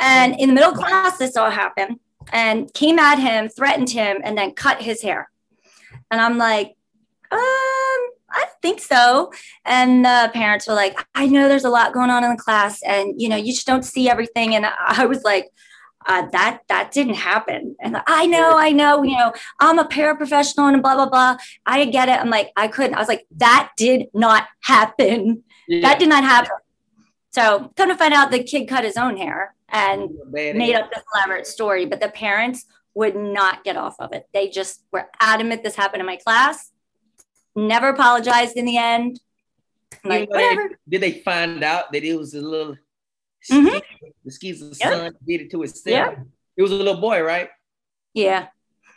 and 0.00 0.34
in 0.40 0.48
the 0.48 0.54
middle 0.54 0.72
class 0.72 1.18
this 1.18 1.36
all 1.36 1.50
happened 1.50 2.00
and 2.32 2.72
came 2.72 2.98
at 2.98 3.18
him 3.18 3.48
threatened 3.48 3.90
him 3.90 4.16
and 4.24 4.36
then 4.36 4.50
cut 4.52 4.80
his 4.80 5.02
hair 5.02 5.30
and 6.10 6.20
i'm 6.20 6.38
like 6.38 6.68
um 7.30 8.00
I 8.30 8.44
think 8.60 8.80
so. 8.80 9.32
And 9.64 10.04
the 10.04 10.30
parents 10.34 10.68
were 10.68 10.74
like, 10.74 10.98
I 11.14 11.26
know 11.26 11.48
there's 11.48 11.64
a 11.64 11.70
lot 11.70 11.94
going 11.94 12.10
on 12.10 12.24
in 12.24 12.30
the 12.30 12.36
class, 12.36 12.82
and 12.82 13.18
you 13.20 13.26
know, 13.26 13.36
you 13.36 13.54
just 13.54 13.66
don't 13.66 13.84
see 13.84 14.08
everything. 14.08 14.54
And 14.54 14.66
I 14.66 15.06
was 15.06 15.22
like, 15.22 15.48
uh, 16.06 16.26
that 16.30 16.60
that 16.68 16.92
didn't 16.92 17.14
happen. 17.14 17.76
And 17.80 18.00
I 18.06 18.26
know, 18.26 18.56
I 18.56 18.70
know, 18.70 19.02
you 19.02 19.16
know, 19.16 19.32
I'm 19.60 19.78
a 19.78 19.84
paraprofessional 19.84 20.72
and 20.72 20.82
blah 20.82 20.94
blah 20.94 21.08
blah. 21.08 21.36
I 21.66 21.84
get 21.86 22.08
it. 22.08 22.20
I'm 22.20 22.30
like, 22.30 22.50
I 22.56 22.68
couldn't. 22.68 22.94
I 22.94 22.98
was 22.98 23.08
like, 23.08 23.26
that 23.36 23.70
did 23.76 24.06
not 24.14 24.46
happen. 24.60 25.44
Yeah. 25.68 25.82
That 25.82 25.98
did 25.98 26.08
not 26.08 26.24
happen. 26.24 26.56
So 27.30 27.72
come 27.76 27.88
to 27.88 27.96
find 27.96 28.14
out, 28.14 28.30
the 28.30 28.42
kid 28.42 28.66
cut 28.66 28.84
his 28.84 28.96
own 28.96 29.16
hair 29.16 29.54
and 29.68 30.10
made 30.32 30.74
up 30.74 30.90
this 30.90 31.02
elaborate 31.14 31.46
story. 31.46 31.84
But 31.84 32.00
the 32.00 32.08
parents 32.08 32.64
would 32.94 33.14
not 33.14 33.64
get 33.64 33.76
off 33.76 33.96
of 34.00 34.12
it. 34.12 34.26
They 34.32 34.48
just 34.48 34.82
were 34.90 35.08
adamant 35.20 35.62
this 35.62 35.76
happened 35.76 36.00
in 36.00 36.06
my 36.06 36.16
class. 36.16 36.72
Never 37.54 37.88
apologized 37.88 38.56
in 38.56 38.64
the 38.64 38.78
end. 38.78 39.20
Like, 40.04 40.30
whatever. 40.30 40.70
Did 40.88 41.02
they 41.02 41.12
find 41.20 41.62
out 41.62 41.92
that 41.92 42.04
it 42.04 42.16
was 42.16 42.34
a 42.34 42.40
little 42.40 42.76
Mm-hmm. 43.50 43.78
The 44.24 44.30
skis 44.30 44.60
the 44.60 44.76
yep. 44.80 44.92
son 44.92 45.12
did 45.26 45.40
it 45.42 45.50
to 45.50 45.60
himself. 45.60 45.86
Yep. 45.86 46.18
It 46.56 46.62
was 46.62 46.70
a 46.70 46.74
little 46.74 47.00
boy, 47.00 47.22
right? 47.22 47.48
Yeah. 48.14 48.48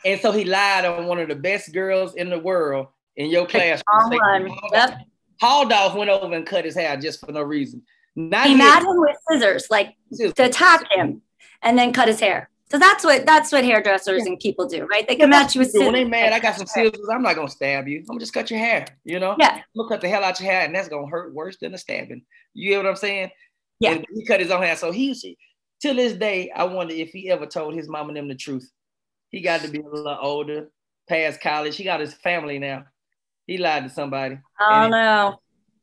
And 0.03 0.19
so 0.19 0.31
he 0.31 0.45
lied 0.45 0.85
on 0.85 1.05
one 1.05 1.19
of 1.19 1.27
the 1.27 1.35
best 1.35 1.73
girls 1.73 2.15
in 2.15 2.29
the 2.29 2.39
world 2.39 2.87
in 3.15 3.29
your 3.29 3.45
class. 3.45 3.81
Yep. 4.11 4.97
Haldolph 5.41 5.95
went 5.95 6.09
over 6.09 6.35
and 6.35 6.45
cut 6.45 6.65
his 6.65 6.75
hair 6.75 6.95
just 6.97 7.19
for 7.19 7.31
no 7.31 7.41
reason. 7.41 7.83
Not 8.15 8.47
he 8.47 8.55
mad 8.55 8.83
him 8.83 8.99
with 8.99 9.17
scissors, 9.29 9.67
like 9.69 9.95
scissors. 10.11 10.33
to 10.33 10.45
attack 10.45 10.91
him, 10.91 11.21
and 11.61 11.77
then 11.77 11.93
cut 11.93 12.07
his 12.07 12.19
hair. 12.19 12.49
So 12.69 12.77
that's 12.77 13.03
what 13.03 13.25
that's 13.25 13.51
what 13.51 13.63
hairdressers 13.65 14.25
and 14.25 14.39
people 14.39 14.65
do, 14.65 14.85
right? 14.85 15.07
They 15.07 15.15
come 15.15 15.33
at 15.33 15.53
you 15.55 15.59
with 15.59 15.71
scissors. 15.71 15.85
When 15.85 15.93
they 15.93 16.03
mad, 16.05 16.31
I 16.31 16.39
got 16.39 16.55
some 16.55 16.67
scissors. 16.67 17.07
I'm 17.11 17.21
not 17.21 17.35
gonna 17.35 17.49
stab 17.49 17.87
you. 17.87 17.99
I'm 17.99 18.05
gonna 18.05 18.19
just 18.19 18.33
cut 18.33 18.49
your 18.49 18.59
hair. 18.59 18.85
You 19.03 19.19
know? 19.19 19.35
Yeah. 19.39 19.55
I'm 19.55 19.63
gonna 19.75 19.89
cut 19.89 20.01
the 20.01 20.09
hell 20.09 20.23
out 20.23 20.39
your 20.39 20.49
hair, 20.51 20.61
and 20.65 20.73
that's 20.73 20.87
gonna 20.87 21.07
hurt 21.07 21.33
worse 21.33 21.57
than 21.57 21.73
a 21.73 21.77
stabbing. 21.77 22.23
You 22.53 22.69
get 22.69 22.77
what 22.77 22.87
I'm 22.87 22.95
saying? 22.95 23.31
Yeah. 23.81 23.91
And 23.93 24.05
he 24.13 24.25
cut 24.25 24.39
his 24.39 24.51
own 24.51 24.63
hair. 24.63 24.77
So 24.77 24.91
he 24.91 25.37
till 25.81 25.95
this 25.95 26.13
day, 26.13 26.51
I 26.55 26.63
wonder 26.63 26.93
if 26.93 27.09
he 27.09 27.29
ever 27.29 27.45
told 27.45 27.73
his 27.73 27.89
mom 27.89 28.07
and 28.07 28.17
them 28.17 28.29
the 28.29 28.35
truth. 28.35 28.71
He 29.29 29.41
got 29.41 29.61
to 29.61 29.67
be 29.67 29.79
a 29.79 29.89
little 29.89 30.17
older. 30.21 30.69
past 31.11 31.41
college. 31.41 31.75
He 31.75 31.83
got 31.83 31.99
his 31.99 32.13
family 32.13 32.57
now. 32.57 32.85
He 33.45 33.57
lied 33.57 33.83
to 33.83 33.89
somebody. 33.89 34.39
Oh 34.59 34.69
and, 34.69 34.91
no. 34.91 35.39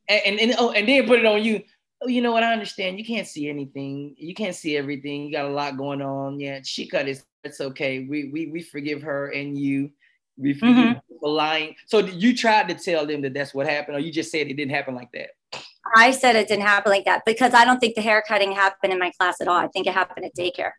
And, 0.08 0.22
and, 0.24 0.40
and 0.40 0.54
oh, 0.58 0.70
and 0.70 0.88
then 0.88 1.06
put 1.06 1.18
it 1.18 1.26
on 1.26 1.42
you. 1.42 1.62
Oh, 2.00 2.08
you 2.08 2.22
know 2.22 2.32
what? 2.32 2.42
I 2.42 2.52
understand. 2.52 2.98
You 2.98 3.04
can't 3.04 3.26
see 3.26 3.48
anything. 3.48 4.14
You 4.16 4.34
can't 4.34 4.54
see 4.54 4.76
everything. 4.76 5.26
You 5.26 5.32
got 5.32 5.44
a 5.44 5.50
lot 5.50 5.76
going 5.76 6.00
on. 6.00 6.40
Yeah, 6.40 6.60
she 6.62 6.88
cut 6.88 7.06
his. 7.06 7.24
It's 7.44 7.60
okay. 7.60 8.06
We 8.08 8.30
we 8.32 8.46
we 8.46 8.62
forgive 8.62 9.02
her 9.02 9.28
and 9.28 9.58
you. 9.58 9.90
We 10.36 10.54
forgive 10.54 10.76
mm-hmm. 10.76 11.16
for 11.20 11.30
lying. 11.30 11.74
So 11.86 11.98
you 11.98 12.34
tried 12.36 12.68
to 12.68 12.74
tell 12.74 13.06
them 13.06 13.22
that 13.22 13.34
that's 13.34 13.52
what 13.52 13.66
happened, 13.66 13.96
or 13.96 14.00
you 14.00 14.12
just 14.12 14.30
said 14.30 14.46
it 14.46 14.54
didn't 14.54 14.74
happen 14.74 14.94
like 14.94 15.12
that. 15.12 15.30
I 15.94 16.10
said 16.10 16.36
it 16.36 16.48
didn't 16.48 16.66
happen 16.66 16.90
like 16.90 17.04
that 17.04 17.22
because 17.24 17.54
I 17.54 17.64
don't 17.64 17.78
think 17.78 17.94
the 17.94 18.02
hair 18.02 18.22
cutting 18.26 18.52
happened 18.52 18.92
in 18.92 18.98
my 18.98 19.10
class 19.18 19.40
at 19.40 19.48
all. 19.48 19.56
I 19.56 19.68
think 19.68 19.86
it 19.86 19.94
happened 19.94 20.26
at 20.26 20.34
daycare. 20.36 20.72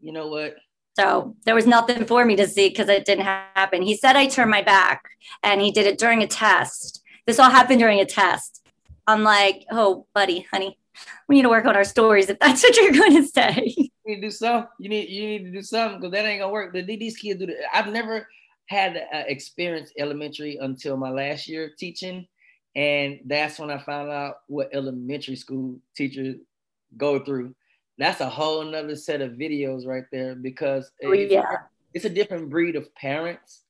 You 0.00 0.12
know 0.12 0.28
what? 0.28 0.56
So 0.98 1.34
there 1.44 1.54
was 1.54 1.66
nothing 1.66 2.04
for 2.06 2.24
me 2.24 2.36
to 2.36 2.46
see 2.46 2.68
because 2.68 2.88
it 2.88 3.04
didn't 3.04 3.24
happen. 3.24 3.82
He 3.82 3.96
said 3.96 4.16
I 4.16 4.26
turned 4.26 4.50
my 4.50 4.62
back 4.62 5.02
and 5.42 5.60
he 5.60 5.72
did 5.72 5.86
it 5.86 5.98
during 5.98 6.22
a 6.22 6.26
test. 6.26 7.02
This 7.26 7.38
all 7.38 7.50
happened 7.50 7.80
during 7.80 8.00
a 8.00 8.04
test. 8.04 8.64
I'm 9.06 9.22
like, 9.22 9.64
oh, 9.70 10.06
buddy, 10.14 10.46
honey, 10.52 10.78
we 11.28 11.36
need 11.36 11.42
to 11.42 11.48
work 11.48 11.64
on 11.64 11.76
our 11.76 11.84
stories 11.84 12.28
if 12.28 12.38
that's 12.38 12.62
what 12.62 12.76
you're 12.76 12.92
going 12.92 13.16
to 13.16 13.26
say. 13.26 13.74
You 13.76 13.88
need 14.06 14.14
to 14.16 14.20
do 14.20 14.30
something. 14.30 14.68
You 14.78 14.88
need 14.88 15.08
you 15.08 15.26
need 15.26 15.44
to 15.44 15.52
do 15.52 15.62
something 15.62 16.00
because 16.00 16.12
that 16.12 16.26
ain't 16.26 16.40
gonna 16.40 16.52
work. 16.52 16.72
These 16.72 17.16
kids 17.16 17.40
do. 17.40 17.46
that. 17.46 17.56
I've 17.72 17.92
never 17.92 18.28
had 18.66 18.96
uh, 18.96 19.24
experience 19.26 19.90
elementary 19.98 20.58
until 20.60 20.96
my 20.96 21.10
last 21.10 21.48
year 21.48 21.72
teaching, 21.78 22.26
and 22.76 23.20
that's 23.26 23.58
when 23.58 23.70
I 23.70 23.78
found 23.78 24.10
out 24.10 24.36
what 24.48 24.70
elementary 24.72 25.36
school 25.36 25.78
teachers 25.96 26.36
go 26.96 27.18
through. 27.18 27.54
That's 27.98 28.20
a 28.20 28.28
whole 28.28 28.64
nother 28.64 28.96
set 28.96 29.20
of 29.20 29.32
videos 29.32 29.86
right 29.86 30.04
there 30.10 30.34
because 30.34 30.90
oh, 31.04 31.12
yeah. 31.12 31.42
it's 31.92 32.04
a 32.04 32.10
different 32.10 32.50
breed 32.50 32.74
of 32.74 32.92
parents 32.94 33.62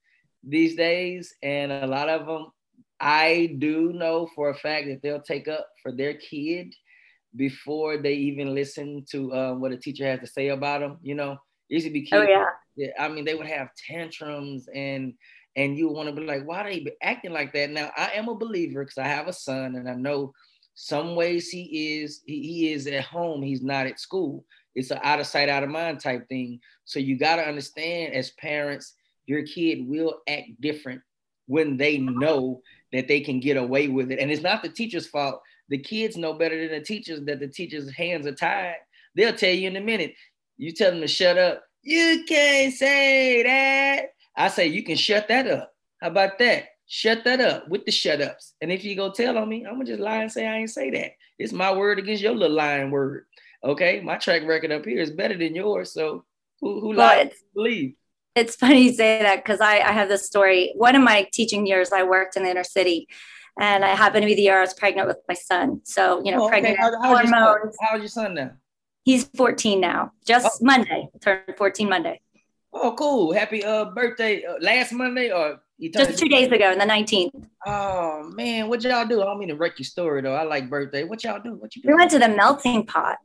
these 0.42 0.76
days, 0.76 1.34
and 1.42 1.72
a 1.72 1.86
lot 1.86 2.08
of 2.08 2.26
them 2.26 2.46
I 3.00 3.54
do 3.58 3.92
know 3.92 4.26
for 4.34 4.50
a 4.50 4.54
fact 4.54 4.86
that 4.86 5.02
they'll 5.02 5.20
take 5.20 5.48
up 5.48 5.68
for 5.82 5.92
their 5.92 6.14
kid 6.14 6.74
before 7.36 7.98
they 7.98 8.14
even 8.14 8.54
listen 8.54 9.04
to 9.10 9.32
uh, 9.32 9.54
what 9.54 9.72
a 9.72 9.76
teacher 9.76 10.06
has 10.06 10.20
to 10.20 10.26
say 10.26 10.48
about 10.48 10.80
them. 10.80 10.98
You 11.02 11.14
know, 11.14 11.38
used 11.68 11.86
to 11.86 11.92
be 11.92 12.08
oh, 12.12 12.20
kids. 12.20 12.32
Oh, 12.34 12.46
yeah. 12.76 12.88
I 12.98 13.08
mean, 13.08 13.24
they 13.24 13.34
would 13.34 13.46
have 13.46 13.68
tantrums 13.86 14.68
and 14.74 15.14
and 15.56 15.76
you 15.76 15.88
want 15.88 16.08
to 16.08 16.14
be 16.14 16.26
like, 16.26 16.44
why 16.44 16.60
are 16.60 16.72
they 16.72 16.86
acting 17.02 17.32
like 17.32 17.52
that? 17.52 17.70
Now, 17.70 17.90
I 17.96 18.10
am 18.14 18.28
a 18.28 18.34
believer 18.34 18.84
because 18.84 18.98
I 18.98 19.06
have 19.06 19.28
a 19.28 19.32
son 19.32 19.76
and 19.76 19.88
I 19.88 19.94
know 19.94 20.32
some 20.74 21.14
ways 21.14 21.50
he 21.50 22.00
is 22.00 22.22
he, 22.26 22.42
he 22.42 22.72
is 22.72 22.86
at 22.86 23.04
home, 23.04 23.42
he's 23.42 23.62
not 23.62 23.86
at 23.86 24.00
school. 24.00 24.44
It's 24.74 24.90
an 24.90 24.98
out 25.02 25.20
of 25.20 25.26
sight, 25.26 25.48
out 25.48 25.62
of 25.62 25.70
mind 25.70 26.00
type 26.00 26.28
thing. 26.28 26.60
So 26.84 26.98
you 26.98 27.16
got 27.16 27.36
to 27.36 27.46
understand 27.46 28.12
as 28.14 28.32
parents, 28.32 28.94
your 29.26 29.44
kid 29.44 29.86
will 29.86 30.18
act 30.28 30.60
different 30.60 31.00
when 31.46 31.76
they 31.76 31.98
know 31.98 32.60
that 32.92 33.06
they 33.06 33.20
can 33.20 33.38
get 33.38 33.56
away 33.56 33.88
with 33.88 34.10
it. 34.10 34.18
And 34.18 34.30
it's 34.30 34.42
not 34.42 34.62
the 34.62 34.68
teacher's 34.68 35.06
fault. 35.06 35.40
The 35.68 35.78
kids 35.78 36.16
know 36.16 36.34
better 36.34 36.58
than 36.60 36.78
the 36.78 36.84
teachers 36.84 37.24
that 37.24 37.40
the 37.40 37.48
teacher's 37.48 37.90
hands 37.92 38.26
are 38.26 38.34
tied. 38.34 38.76
They'll 39.14 39.34
tell 39.34 39.54
you 39.54 39.68
in 39.68 39.76
a 39.76 39.80
minute. 39.80 40.14
You 40.56 40.72
tell 40.72 40.90
them 40.90 41.00
to 41.00 41.08
shut 41.08 41.38
up. 41.38 41.62
You 41.82 42.24
can't 42.26 42.72
say 42.74 43.42
that. 43.42 44.13
I 44.36 44.48
say 44.48 44.66
you 44.66 44.82
can 44.82 44.96
shut 44.96 45.28
that 45.28 45.46
up. 45.46 45.72
How 46.00 46.08
about 46.08 46.38
that? 46.38 46.64
Shut 46.86 47.24
that 47.24 47.40
up 47.40 47.68
with 47.68 47.84
the 47.86 47.92
shut 47.92 48.20
ups. 48.20 48.54
And 48.60 48.70
if 48.70 48.84
you 48.84 48.94
go 48.94 49.10
tell 49.10 49.38
on 49.38 49.48
me, 49.48 49.64
I'm 49.64 49.74
gonna 49.74 49.84
just 49.84 50.00
lie 50.00 50.22
and 50.22 50.30
say 50.30 50.46
I 50.46 50.56
ain't 50.56 50.70
say 50.70 50.90
that. 50.90 51.12
It's 51.38 51.52
my 51.52 51.72
word 51.72 51.98
against 51.98 52.22
your 52.22 52.34
little 52.34 52.56
lying 52.56 52.90
word. 52.90 53.26
Okay, 53.62 54.00
my 54.00 54.16
track 54.16 54.42
record 54.44 54.72
up 54.72 54.84
here 54.84 55.00
is 55.00 55.10
better 55.10 55.36
than 55.36 55.54
yours. 55.54 55.92
So 55.92 56.24
who 56.60 56.80
who 56.80 56.88
well, 56.88 56.96
lies? 56.96 57.32
Believe. 57.54 57.94
It's 58.34 58.56
funny 58.56 58.82
you 58.82 58.92
say 58.92 59.22
that 59.22 59.44
because 59.44 59.60
I, 59.60 59.78
I 59.78 59.92
have 59.92 60.08
this 60.08 60.26
story. 60.26 60.72
One 60.76 60.96
of 60.96 61.02
my 61.02 61.28
teaching 61.32 61.66
years, 61.66 61.92
I 61.92 62.02
worked 62.02 62.36
in 62.36 62.42
the 62.42 62.50
inner 62.50 62.64
city, 62.64 63.08
and 63.58 63.84
I 63.84 63.94
happened 63.94 64.22
to 64.22 64.26
be 64.26 64.34
the 64.34 64.42
year 64.42 64.58
I 64.58 64.60
was 64.60 64.74
pregnant 64.74 65.06
with 65.08 65.18
my 65.28 65.34
son. 65.34 65.80
So 65.84 66.22
you 66.24 66.32
know, 66.32 66.42
oh, 66.42 66.46
okay. 66.46 66.60
pregnant 66.60 66.78
how, 66.78 66.90
how's 67.00 67.30
hormones. 67.30 67.76
Your 67.80 67.88
how's 67.88 68.00
your 68.00 68.08
son 68.08 68.34
now? 68.34 68.50
He's 69.04 69.24
14 69.24 69.80
now. 69.80 70.12
Just 70.26 70.46
oh. 70.46 70.64
Monday, 70.64 71.08
turned 71.20 71.56
14 71.56 71.88
Monday. 71.88 72.20
Oh, 72.76 72.94
cool! 72.98 73.32
Happy 73.32 73.62
uh 73.64 73.86
birthday 73.86 74.44
uh, 74.44 74.54
last 74.60 74.92
Monday 74.92 75.30
or 75.30 75.60
just 75.80 76.18
two 76.18 76.28
days 76.28 76.50
ago, 76.50 76.72
on 76.72 76.78
the 76.78 76.84
19th. 76.84 77.46
Oh 77.66 78.30
man, 78.34 78.68
what 78.68 78.82
y'all 78.82 79.06
do? 79.06 79.22
I 79.22 79.24
don't 79.24 79.38
mean 79.38 79.48
to 79.48 79.56
wreck 79.56 79.78
your 79.78 79.84
story 79.84 80.22
though. 80.22 80.34
I 80.34 80.42
like 80.42 80.68
birthday. 80.68 81.04
What 81.04 81.22
y'all 81.22 81.40
do? 81.40 81.54
What 81.54 81.74
you? 81.76 81.82
Do? 81.82 81.88
We 81.88 81.94
went 81.94 82.10
to 82.10 82.18
the 82.18 82.28
melting 82.28 82.84
pot. 82.86 83.18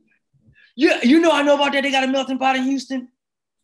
Yeah, 0.76 1.00
you 1.02 1.20
know 1.20 1.30
I 1.32 1.42
know 1.42 1.56
about 1.56 1.72
that. 1.72 1.82
They 1.82 1.90
got 1.90 2.04
a 2.04 2.08
melting 2.08 2.38
pot 2.38 2.56
in 2.56 2.62
Houston. 2.62 3.08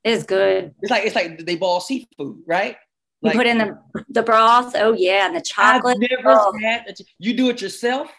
It's 0.03 0.25
good. 0.25 0.75
It's 0.83 0.91
like 0.91 1.05
it's 1.05 1.15
like 1.15 1.39
they 1.47 1.57
ball 1.57 1.81
seafood, 1.81 2.43
right? 2.47 2.77
You 3.23 3.33
put 3.33 3.47
in 3.47 3.59
the 3.59 3.79
the 4.09 4.23
broth. 4.23 4.75
Oh 4.77 4.93
yeah, 4.93 5.27
and 5.27 5.37
the 5.37 5.41
chocolate. 5.41 5.99
I've 6.03 6.11
never 6.11 6.39
oh. 6.39 6.53
had. 6.61 6.95
You 7.19 7.35
do 7.35 7.49
it 7.49 7.61
yourself. 7.61 8.11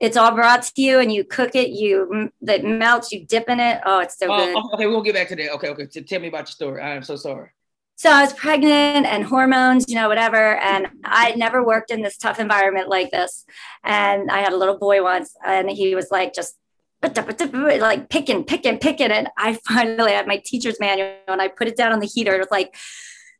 It's 0.00 0.16
all 0.16 0.32
brought 0.32 0.62
to 0.62 0.82
you, 0.82 0.98
and 0.98 1.12
you 1.12 1.24
cook 1.24 1.54
it. 1.54 1.70
You 1.70 2.30
that 2.42 2.64
melts. 2.64 3.12
You 3.12 3.24
dip 3.24 3.48
in 3.48 3.60
it. 3.60 3.80
Oh, 3.86 4.00
it's 4.00 4.18
so 4.18 4.32
uh, 4.32 4.46
good. 4.46 4.64
Okay, 4.74 4.86
we'll 4.86 5.02
get 5.02 5.14
back 5.14 5.28
to 5.28 5.36
that. 5.36 5.52
Okay, 5.54 5.68
okay. 5.68 5.86
So 5.90 6.00
tell 6.00 6.20
me 6.20 6.28
about 6.28 6.40
your 6.40 6.46
story. 6.46 6.82
I 6.82 6.94
am 6.94 7.02
so 7.02 7.16
sorry. 7.16 7.50
So 7.96 8.10
I 8.10 8.22
was 8.22 8.32
pregnant 8.32 9.06
and 9.06 9.24
hormones, 9.24 9.84
you 9.88 9.94
know, 9.94 10.08
whatever. 10.08 10.56
And 10.56 10.88
I 11.04 11.34
never 11.36 11.64
worked 11.64 11.92
in 11.92 12.02
this 12.02 12.18
tough 12.18 12.40
environment 12.40 12.88
like 12.88 13.12
this. 13.12 13.44
And 13.84 14.30
I 14.32 14.40
had 14.40 14.52
a 14.52 14.56
little 14.56 14.78
boy 14.78 15.02
once, 15.02 15.34
and 15.46 15.70
he 15.70 15.94
was 15.94 16.10
like 16.10 16.34
just 16.34 16.56
like 17.02 18.08
picking, 18.08 18.44
picking, 18.44 18.78
picking. 18.78 19.10
And 19.10 19.28
I 19.36 19.58
finally 19.68 20.12
had 20.12 20.26
my 20.26 20.40
teacher's 20.44 20.80
manual 20.80 21.14
and 21.28 21.40
I 21.40 21.48
put 21.48 21.68
it 21.68 21.76
down 21.76 21.92
on 21.92 22.00
the 22.00 22.06
heater. 22.06 22.34
It 22.34 22.38
was 22.38 22.50
like, 22.50 22.74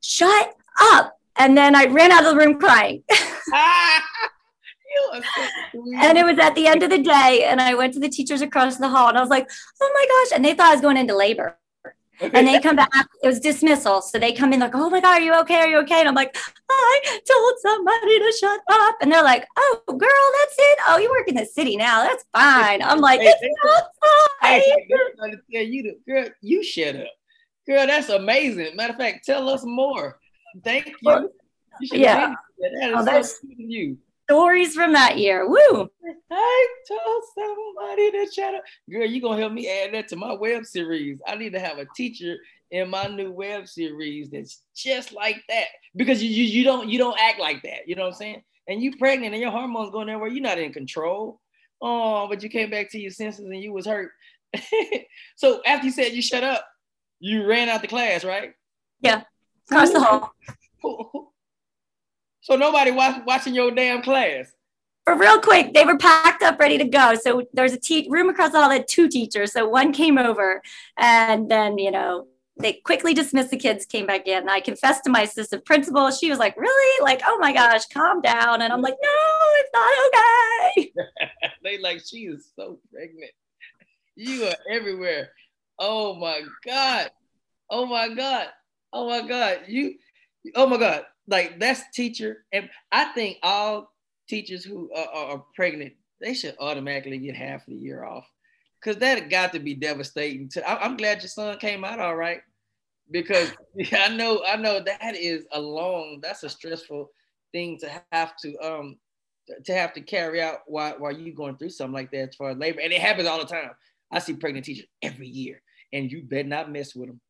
shut 0.01 0.55
up. 0.81 1.19
And 1.37 1.57
then 1.57 1.75
I 1.75 1.87
ran 1.87 2.13
out 2.13 2.25
of 2.25 2.33
the 2.33 2.37
room 2.37 2.61
crying. 2.61 3.03
and 5.13 6.19
it 6.19 6.25
was 6.25 6.39
at 6.39 6.55
the 6.55 6.67
end 6.67 6.83
of 6.83 6.91
the 6.91 7.03
day. 7.03 7.45
And 7.45 7.61
I 7.61 7.75
went 7.75 7.95
to 7.95 8.01
the 8.01 8.09
teachers 8.09 8.43
across 8.43 8.77
the 8.77 8.89
hall 8.89 9.09
and 9.09 9.19
I 9.19 9.21
was 9.21 9.31
like, 9.31 9.49
oh 9.81 9.91
my 9.95 10.07
gosh. 10.09 10.37
And 10.37 10.45
they 10.45 10.55
thought 10.55 10.69
I 10.69 10.75
was 10.75 10.81
going 10.81 10.97
into 10.97 11.17
labor. 11.17 11.59
and 12.21 12.47
they 12.47 12.61
come 12.61 12.77
back, 12.77 12.91
it 13.23 13.27
was 13.27 13.41
dismissal. 13.41 14.01
So 14.01 14.19
they 14.19 14.33
come 14.33 14.53
in 14.53 14.61
like, 14.61 14.75
oh 14.75 14.89
my 14.89 15.01
God, 15.01 15.21
are 15.21 15.21
you 15.21 15.35
okay? 15.41 15.57
Are 15.57 15.67
you 15.67 15.79
okay? 15.81 15.99
And 15.99 16.09
I'm 16.09 16.15
like, 16.15 16.37
I 16.71 17.21
told 17.29 17.55
somebody 17.61 18.19
to 18.21 18.33
shut 18.39 18.61
up. 18.71 18.97
And 19.01 19.11
they're 19.11 19.25
like, 19.25 19.47
oh, 19.57 19.83
girl, 19.89 19.99
that's 19.99 20.57
it. 20.57 20.79
Oh, 20.89 20.99
you 20.99 21.11
work 21.11 21.29
in 21.29 21.35
the 21.35 21.45
city 21.45 21.77
now. 21.77 22.05
That's 22.05 22.25
fine. 22.33 22.83
I'm 22.83 23.01
like, 23.01 23.21
it's 23.23 23.57
not 23.65 23.85
fine. 24.41 24.61
Hey, 24.61 24.87
tell 25.53 25.63
you 25.63 25.83
to, 25.83 25.95
girl, 26.07 26.29
you 26.41 26.63
shut 26.63 26.97
up. 26.97 27.09
Girl, 27.67 27.87
that's 27.87 28.11
amazing. 28.11 28.77
Matter 28.77 28.93
of 28.93 28.99
fact, 28.99 29.25
tell 29.25 29.49
us 29.49 29.65
more. 29.65 30.19
Thank 30.63 30.93
you. 31.01 31.31
you 31.81 31.99
yeah. 31.99 32.35
That 32.59 32.91
is 32.91 32.95
oh, 32.95 33.05
that's, 33.05 33.41
so 33.41 33.49
you 33.57 33.99
stories 34.25 34.75
from 34.75 34.93
that 34.93 35.19
year. 35.19 35.49
Woo! 35.49 35.91
I 36.31 36.69
told 36.89 37.23
somebody 37.35 38.11
to 38.11 38.33
shut 38.33 38.55
up. 38.55 38.63
Girl, 38.91 39.07
you 39.07 39.21
gonna 39.21 39.41
help 39.41 39.53
me 39.53 39.69
add 39.69 39.95
that 39.95 40.09
to 40.09 40.17
my 40.17 40.33
web 40.33 40.65
series. 40.65 41.21
I 41.27 41.37
need 41.37 41.53
to 41.53 41.61
have 41.61 41.79
a 41.79 41.87
teacher 41.97 42.37
in 42.71 42.91
my 42.91 43.07
new 43.07 43.31
web 43.31 43.69
series 43.69 44.31
that's 44.31 44.63
just 44.75 45.13
like 45.13 45.43
that. 45.49 45.67
Because 45.95 46.23
you, 46.23 46.31
you, 46.31 46.45
you 46.45 46.65
don't 46.65 46.89
you 46.89 46.99
don't 46.99 47.19
act 47.21 47.39
like 47.39 47.63
that. 47.63 47.87
You 47.87 47.95
know 47.95 48.03
what 48.03 48.15
I'm 48.15 48.19
saying? 48.19 48.43
And 48.67 48.83
you 48.83 48.97
pregnant 48.97 49.35
and 49.35 49.43
your 49.43 49.51
hormones 49.51 49.91
going 49.91 50.07
there 50.07 50.19
where 50.19 50.31
you're 50.31 50.43
not 50.43 50.59
in 50.59 50.73
control. 50.73 51.41
Oh, 51.83 52.27
but 52.29 52.43
you 52.43 52.49
came 52.49 52.71
back 52.71 52.91
to 52.91 52.99
your 52.99 53.11
senses 53.11 53.45
and 53.45 53.63
you 53.63 53.73
was 53.73 53.87
hurt. 53.87 54.13
so 55.37 55.61
after 55.67 55.87
you 55.87 55.93
said 55.93 56.13
you 56.13 56.23
shut 56.23 56.43
up, 56.43 56.67
you 57.21 57.47
ran 57.47 57.69
out 57.69 57.83
the 57.83 57.89
class, 57.89 58.25
right? 58.25 58.55
Yeah. 59.01 59.23
Across 59.71 59.93
the 59.93 60.01
hall. 60.01 60.35
So 62.45 62.57
nobody 62.57 62.91
watch, 62.91 63.23
watching 63.27 63.55
your 63.55 63.71
damn 63.71 64.03
class. 64.03 64.53
For 65.07 65.17
real 65.17 65.41
quick, 65.41 65.73
they 65.73 65.87
were 65.87 65.97
packed 65.97 66.43
up, 66.43 66.61
ready 66.61 66.77
to 66.77 66.85
go. 66.85 67.15
So 67.15 67.43
there's 67.55 67.73
a 67.73 67.81
te- 67.81 68.07
room 68.11 68.29
across 68.29 68.53
the 68.53 68.61
hall 68.61 68.69
that 68.69 68.87
two 68.87 69.09
teachers. 69.09 69.53
So 69.53 69.67
one 69.67 69.95
came 69.95 70.19
over, 70.19 70.61
and 70.99 71.51
then 71.51 71.79
you 71.79 71.91
know 71.91 72.27
they 72.61 72.75
quickly 72.85 73.15
dismissed 73.15 73.51
the 73.51 73.57
kids, 73.57 73.87
came 73.87 74.05
back 74.05 74.29
in. 74.29 74.47
I 74.47 74.61
confessed 74.61 75.05
to 75.05 75.11
my 75.11 75.23
assistant 75.23 75.65
principal. 75.65 76.11
She 76.11 76.29
was 76.29 76.39
like, 76.39 76.55
"Really? 76.59 77.03
Like, 77.03 77.23
oh 77.27 77.39
my 77.39 77.55
gosh, 77.55 77.87
calm 77.87 78.21
down." 78.21 78.61
And 78.61 78.75
I'm 78.75 78.83
like, 78.83 78.97
"No, 79.03 79.11
it's 79.61 79.71
not 79.73 79.93
okay." 80.77 80.93
they 81.65 81.79
like, 81.79 82.03
she 82.05 82.27
is 82.27 82.53
so 82.55 82.79
pregnant. 82.93 83.33
You 84.17 84.45
are 84.49 84.57
everywhere. 84.71 85.31
Oh 85.79 86.15
my 86.15 86.43
god. 86.67 87.11
Oh 87.71 87.87
my 87.87 88.11
god. 88.11 88.49
Oh 88.93 89.09
my 89.09 89.27
god. 89.27 89.61
You. 89.67 89.95
Oh 90.55 90.67
my 90.67 90.77
god 90.77 91.05
like 91.27 91.59
that's 91.59 91.83
teacher, 91.93 92.45
and 92.53 92.69
I 92.93 93.07
think 93.07 93.39
all 93.43 93.91
teachers 94.29 94.65
who 94.65 94.91
are, 94.95 95.09
are 95.09 95.45
pregnant 95.55 95.95
they 96.21 96.35
should 96.35 96.57
automatically 96.59 97.19
get 97.19 97.37
half 97.37 97.61
of 97.67 97.75
the 97.75 97.79
year 97.79 98.05
off 98.05 98.27
because 98.81 98.99
that 98.99 99.31
got 99.31 99.53
to 99.53 99.59
be 99.59 99.75
devastating. 99.75 100.49
To 100.51 100.69
I, 100.69 100.85
am 100.85 100.97
glad 100.97 101.23
your 101.23 101.29
son 101.29 101.59
came 101.59 101.85
out 101.85 102.01
all 102.01 102.17
right 102.17 102.41
because 103.11 103.53
I 103.93 104.09
know 104.09 104.43
I 104.47 104.57
know 104.57 104.81
that 104.81 105.17
is 105.17 105.45
a 105.53 105.61
long 105.61 106.21
that's 106.23 106.43
a 106.43 106.49
stressful 106.49 107.11
thing 107.53 107.79
to 107.81 108.03
have 108.13 108.37
to 108.39 108.59
um 108.59 108.97
to 109.65 109.75
have 109.75 109.93
to 109.93 110.01
carry 110.01 110.41
out 110.41 110.61
while 110.67 110.95
while 110.99 111.13
you 111.13 111.35
going 111.35 111.57
through 111.57 111.71
something 111.71 111.93
like 111.93 112.11
that 112.13 112.31
as 112.31 112.35
far 112.35 112.51
as 112.51 112.57
labor 112.57 112.81
and 112.81 112.93
it 112.93 113.01
happens 113.01 113.29
all 113.29 113.39
the 113.39 113.47
time. 113.47 113.71
I 114.11 114.19
see 114.21 114.35
pregnant 114.35 114.65
teachers 114.65 114.87
every 115.03 115.27
year, 115.27 115.61
and 115.93 116.11
you 116.11 116.23
better 116.23 116.49
not 116.49 116.71
mess 116.71 116.95
with 116.95 117.09
them 117.09 117.21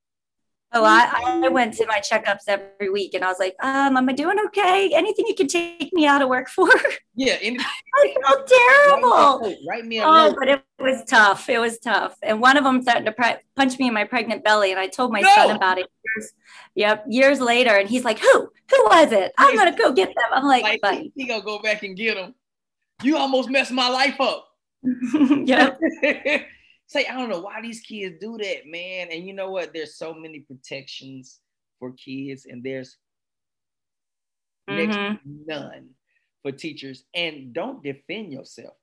Oh, 0.76 0.84
I, 0.84 1.40
I 1.44 1.48
went 1.48 1.74
to 1.74 1.86
my 1.86 2.00
checkups 2.00 2.48
every 2.48 2.90
week 2.90 3.14
and 3.14 3.24
I 3.24 3.28
was 3.28 3.38
like, 3.38 3.54
um, 3.62 3.96
am 3.96 4.08
I 4.08 4.12
doing 4.12 4.36
okay? 4.46 4.90
Anything 4.92 5.24
you 5.28 5.34
can 5.36 5.46
take 5.46 5.92
me 5.92 6.04
out 6.04 6.20
of 6.20 6.28
work 6.28 6.48
for? 6.48 6.68
Yeah. 7.14 7.36
Any, 7.40 7.58
I 7.94 8.14
terrible. 8.88 9.40
write, 9.40 9.56
write 9.68 9.84
me 9.86 9.98
a 9.98 10.04
Oh, 10.04 10.34
but 10.36 10.48
it 10.48 10.62
was 10.80 11.04
tough. 11.06 11.48
It 11.48 11.60
was 11.60 11.78
tough. 11.78 12.16
And 12.22 12.40
one 12.40 12.56
of 12.56 12.64
them 12.64 12.82
threatened 12.82 13.06
to 13.06 13.12
pre- 13.12 13.36
punch 13.54 13.78
me 13.78 13.86
in 13.86 13.94
my 13.94 14.02
pregnant 14.04 14.42
belly. 14.42 14.72
And 14.72 14.80
I 14.80 14.88
told 14.88 15.12
my 15.12 15.20
No. 15.20 15.32
son 15.36 15.54
about 15.54 15.78
it 15.78 15.86
years, 16.04 16.32
yep, 16.74 17.04
years 17.08 17.40
later. 17.40 17.70
And 17.76 17.88
he's 17.88 18.04
like, 18.04 18.18
who? 18.18 18.32
Who 18.70 18.84
was 18.86 19.12
it? 19.12 19.32
I'm 19.38 19.54
going 19.56 19.70
to 19.72 19.78
go 19.78 19.92
get 19.92 20.08
them. 20.08 20.26
I'm 20.32 20.44
like, 20.44 20.82
Like, 20.82 21.12
he 21.14 21.26
gonna 21.26 21.42
go 21.44 21.60
back 21.60 21.84
and 21.84 21.96
get 21.96 22.16
them. 22.16 22.34
You 23.02 23.16
almost 23.16 23.48
messed 23.48 23.70
my 23.70 23.88
life 23.88 24.20
up. 24.20 24.48
yep. 25.44 25.78
Say, 26.94 27.06
I 27.06 27.14
don't 27.18 27.28
know 27.28 27.40
why 27.40 27.60
these 27.60 27.80
kids 27.80 28.20
do 28.20 28.38
that, 28.38 28.66
man. 28.68 29.08
And 29.10 29.26
you 29.26 29.34
know 29.34 29.50
what? 29.50 29.72
There's 29.74 29.96
so 29.96 30.14
many 30.14 30.38
protections 30.38 31.40
for 31.80 31.90
kids, 31.94 32.46
and 32.46 32.62
there's 32.62 32.98
next 34.68 34.96
Mhm. 34.96 35.20
to 35.20 35.28
none 35.44 35.96
for 36.42 36.52
teachers. 36.52 37.04
And 37.12 37.52
don't 37.52 37.82
defend 37.82 38.32
yourself 38.32 38.76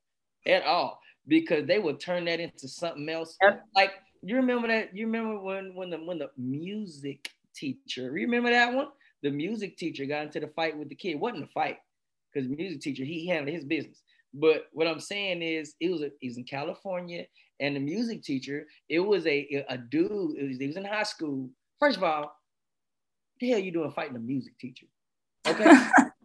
at 0.44 0.62
all 0.64 1.00
because 1.26 1.66
they 1.66 1.78
will 1.78 1.96
turn 1.96 2.26
that 2.26 2.38
into 2.38 2.68
something 2.68 3.08
else. 3.08 3.38
Yep. 3.40 3.64
Like 3.74 3.92
you 4.22 4.36
remember 4.36 4.68
that? 4.68 4.94
You 4.94 5.06
remember 5.06 5.40
when 5.40 5.74
when 5.74 5.88
the 5.88 5.96
when 6.04 6.18
the 6.18 6.30
music 6.36 7.30
teacher? 7.54 8.10
Remember 8.12 8.50
that 8.50 8.74
one? 8.74 8.88
The 9.22 9.30
music 9.30 9.78
teacher 9.78 10.04
got 10.04 10.26
into 10.26 10.40
the 10.40 10.48
fight 10.48 10.76
with 10.76 10.90
the 10.90 10.96
kid. 10.96 11.12
It 11.12 11.18
wasn't 11.18 11.44
a 11.44 11.52
fight 11.54 11.78
because 12.30 12.46
music 12.46 12.82
teacher 12.82 13.04
he 13.04 13.26
handled 13.26 13.54
his 13.54 13.64
business. 13.64 14.02
But 14.34 14.68
what 14.72 14.86
I'm 14.86 15.00
saying 15.00 15.40
is, 15.40 15.76
it 15.80 15.90
was 15.90 16.02
a, 16.02 16.10
he's 16.20 16.36
in 16.36 16.44
California, 16.44 17.26
and 17.62 17.76
the 17.76 17.80
music 17.80 18.22
teacher, 18.22 18.66
it 18.88 18.98
was 18.98 19.24
a 19.26 19.64
a 19.68 19.78
dude. 19.78 20.36
It 20.36 20.48
was, 20.48 20.58
he 20.58 20.66
was 20.66 20.76
in 20.76 20.84
high 20.84 21.04
school. 21.04 21.48
First 21.78 21.96
of 21.96 22.02
all, 22.02 22.36
the 23.40 23.50
hell 23.50 23.58
you 23.58 23.70
doing 23.70 23.92
fighting 23.92 24.16
a 24.16 24.20
music 24.20 24.58
teacher? 24.58 24.86
Okay. 25.46 25.72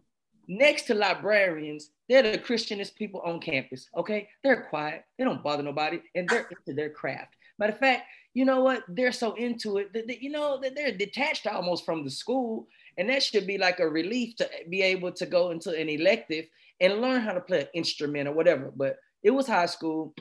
Next 0.48 0.82
to 0.84 0.94
librarians, 0.94 1.90
they're 2.08 2.22
the 2.22 2.38
Christianest 2.38 2.96
people 2.96 3.20
on 3.20 3.38
campus. 3.38 3.88
Okay, 3.96 4.28
they're 4.42 4.66
quiet. 4.70 5.04
They 5.18 5.24
don't 5.24 5.42
bother 5.42 5.62
nobody, 5.62 6.00
and 6.14 6.28
they're 6.28 6.48
into 6.48 6.74
their 6.74 6.90
craft. 6.90 7.34
Matter 7.58 7.74
of 7.74 7.78
fact, 7.78 8.04
you 8.34 8.44
know 8.44 8.62
what? 8.62 8.82
They're 8.88 9.12
so 9.12 9.34
into 9.34 9.78
it 9.78 9.92
that 9.92 10.06
that, 10.06 10.22
you 10.22 10.30
know 10.30 10.58
that 10.62 10.74
they're 10.74 10.96
detached 10.96 11.46
almost 11.46 11.84
from 11.84 12.02
the 12.02 12.10
school, 12.10 12.66
and 12.96 13.08
that 13.10 13.22
should 13.22 13.46
be 13.46 13.58
like 13.58 13.78
a 13.78 13.88
relief 13.88 14.36
to 14.36 14.48
be 14.70 14.82
able 14.82 15.12
to 15.12 15.26
go 15.26 15.50
into 15.50 15.70
an 15.70 15.88
elective 15.88 16.46
and 16.80 17.00
learn 17.00 17.20
how 17.20 17.32
to 17.32 17.40
play 17.40 17.60
an 17.60 17.68
instrument 17.74 18.28
or 18.28 18.32
whatever. 18.32 18.72
But 18.74 18.96
it 19.22 19.30
was 19.30 19.46
high 19.46 19.66
school, 19.66 20.14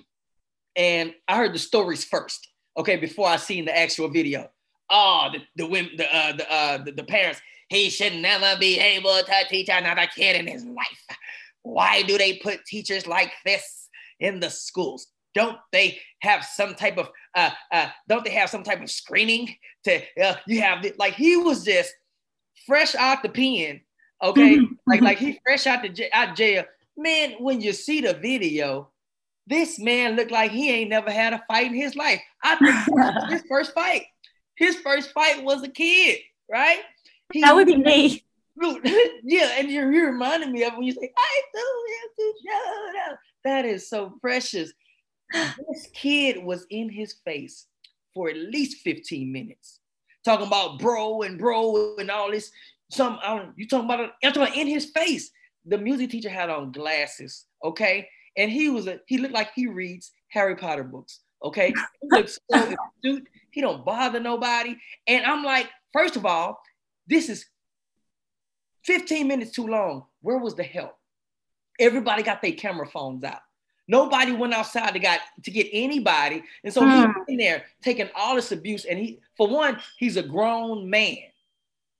and 0.77 1.13
I 1.27 1.35
heard 1.35 1.53
the 1.53 1.59
stories 1.59 2.05
first. 2.05 2.47
Okay, 2.77 2.95
before 2.95 3.27
I 3.27 3.37
seen 3.37 3.65
the 3.65 3.77
actual 3.77 4.07
video. 4.07 4.49
Oh, 4.89 5.29
the 5.33 5.41
the 5.55 5.67
women, 5.67 5.91
the 5.97 6.15
uh, 6.15 6.33
the, 6.33 6.53
uh, 6.53 6.77
the 6.83 6.91
the 6.91 7.03
parents. 7.03 7.41
He 7.69 7.89
should 7.89 8.15
never 8.15 8.57
be 8.57 8.79
able 8.79 9.09
to 9.11 9.33
teach 9.49 9.67
another 9.67 10.07
kid 10.15 10.37
in 10.37 10.47
his 10.47 10.63
life. 10.63 11.17
Why 11.63 12.03
do 12.03 12.17
they 12.17 12.37
put 12.37 12.63
teachers 12.65 13.07
like 13.07 13.33
this 13.45 13.89
in 14.21 14.39
the 14.39 14.49
schools? 14.49 15.07
Don't 15.35 15.57
they 15.73 15.99
have 16.21 16.45
some 16.45 16.75
type 16.75 16.97
of 16.97 17.09
uh, 17.35 17.49
uh 17.71 17.89
don't 18.07 18.23
they 18.23 18.31
have 18.31 18.49
some 18.49 18.63
type 18.63 18.81
of 18.81 18.89
screening 18.89 19.53
to 19.83 20.01
uh, 20.23 20.35
you 20.45 20.61
have 20.61 20.81
the, 20.81 20.93
like 20.97 21.15
he 21.15 21.35
was 21.35 21.65
just 21.65 21.93
fresh 22.65 22.95
out 22.95 23.21
the 23.21 23.29
pen, 23.29 23.81
okay? 24.23 24.59
like 24.85 25.01
like 25.01 25.17
he 25.17 25.39
fresh 25.43 25.67
out 25.67 25.83
the 25.83 26.09
out 26.13 26.35
jail. 26.35 26.63
Man, 26.95 27.33
when 27.39 27.59
you 27.59 27.73
see 27.73 28.01
the 28.01 28.13
video, 28.13 28.89
this 29.47 29.79
man 29.79 30.15
looked 30.15 30.31
like 30.31 30.51
he 30.51 30.69
ain't 30.69 30.89
never 30.89 31.09
had 31.09 31.33
a 31.33 31.41
fight 31.47 31.67
in 31.67 31.73
his 31.73 31.95
life. 31.95 32.21
I 32.43 32.55
think 32.57 32.75
this 32.85 33.31
his 33.41 33.43
first 33.49 33.73
fight. 33.73 34.03
His 34.55 34.75
first 34.77 35.11
fight 35.11 35.43
was 35.43 35.63
a 35.63 35.69
kid, 35.69 36.19
right? 36.51 36.81
He- 37.33 37.41
that 37.41 37.55
would 37.55 37.67
be 37.67 37.77
me. 37.77 38.23
Yeah, 39.23 39.51
and 39.59 39.69
you, 39.69 39.87
you 39.91 40.05
reminded 40.07 40.49
me 40.49 40.63
of 40.63 40.73
when 40.73 40.81
you 40.83 40.91
say, 40.91 41.11
I 41.15 41.41
do 41.53 41.59
have 41.99 43.11
to. 43.11 43.19
That 43.43 43.65
is 43.65 43.87
so 43.87 44.17
precious. 44.19 44.73
This 45.31 45.87
kid 45.93 46.43
was 46.43 46.65
in 46.71 46.89
his 46.89 47.13
face 47.23 47.67
for 48.15 48.29
at 48.29 48.35
least 48.35 48.81
15 48.81 49.31
minutes, 49.31 49.79
talking 50.25 50.47
about 50.47 50.79
bro 50.79 51.21
and 51.21 51.37
bro 51.37 51.97
and 51.97 52.09
all 52.09 52.31
this. 52.31 52.49
Some 52.89 53.19
I 53.21 53.37
don't, 53.37 53.53
you 53.57 53.67
talking 53.67 53.85
about 53.85 53.99
I'm 54.23 54.33
talking 54.33 54.41
about 54.41 54.55
in 54.57 54.67
his 54.67 54.85
face. 54.85 55.29
The 55.65 55.77
music 55.77 56.09
teacher 56.09 56.29
had 56.29 56.49
on 56.49 56.71
glasses, 56.71 57.45
okay? 57.63 58.07
And 58.37 58.51
he 58.51 58.69
was 58.69 58.87
a 58.87 58.99
he 59.07 59.17
looked 59.17 59.33
like 59.33 59.51
he 59.55 59.67
reads 59.67 60.11
Harry 60.29 60.55
Potter 60.55 60.83
books, 60.83 61.21
okay? 61.43 61.73
He 62.01 62.07
looks 62.09 62.37
so 62.51 62.57
astute. 63.03 63.27
He 63.51 63.61
don't 63.61 63.83
bother 63.83 64.19
nobody. 64.19 64.77
And 65.07 65.25
I'm 65.25 65.43
like, 65.43 65.67
first 65.91 66.15
of 66.15 66.25
all, 66.25 66.59
this 67.07 67.29
is 67.29 67.45
15 68.85 69.27
minutes 69.27 69.51
too 69.51 69.67
long. 69.67 70.05
Where 70.21 70.37
was 70.37 70.55
the 70.55 70.63
help? 70.63 70.95
Everybody 71.79 72.23
got 72.23 72.41
their 72.41 72.51
camera 72.53 72.87
phones 72.87 73.23
out. 73.23 73.39
Nobody 73.87 74.33
went 74.33 74.53
outside 74.53 74.91
to 74.91 74.99
got 74.99 75.21
to 75.43 75.51
get 75.51 75.67
anybody. 75.71 76.43
And 76.63 76.73
so 76.73 76.85
he's 76.85 77.05
Hmm. 77.05 77.11
in 77.29 77.37
there 77.37 77.65
taking 77.81 78.09
all 78.15 78.35
this 78.35 78.51
abuse. 78.51 78.85
And 78.85 78.99
he, 78.99 79.19
for 79.37 79.47
one, 79.47 79.79
he's 79.97 80.17
a 80.17 80.23
grown 80.23 80.89
man. 80.89 81.17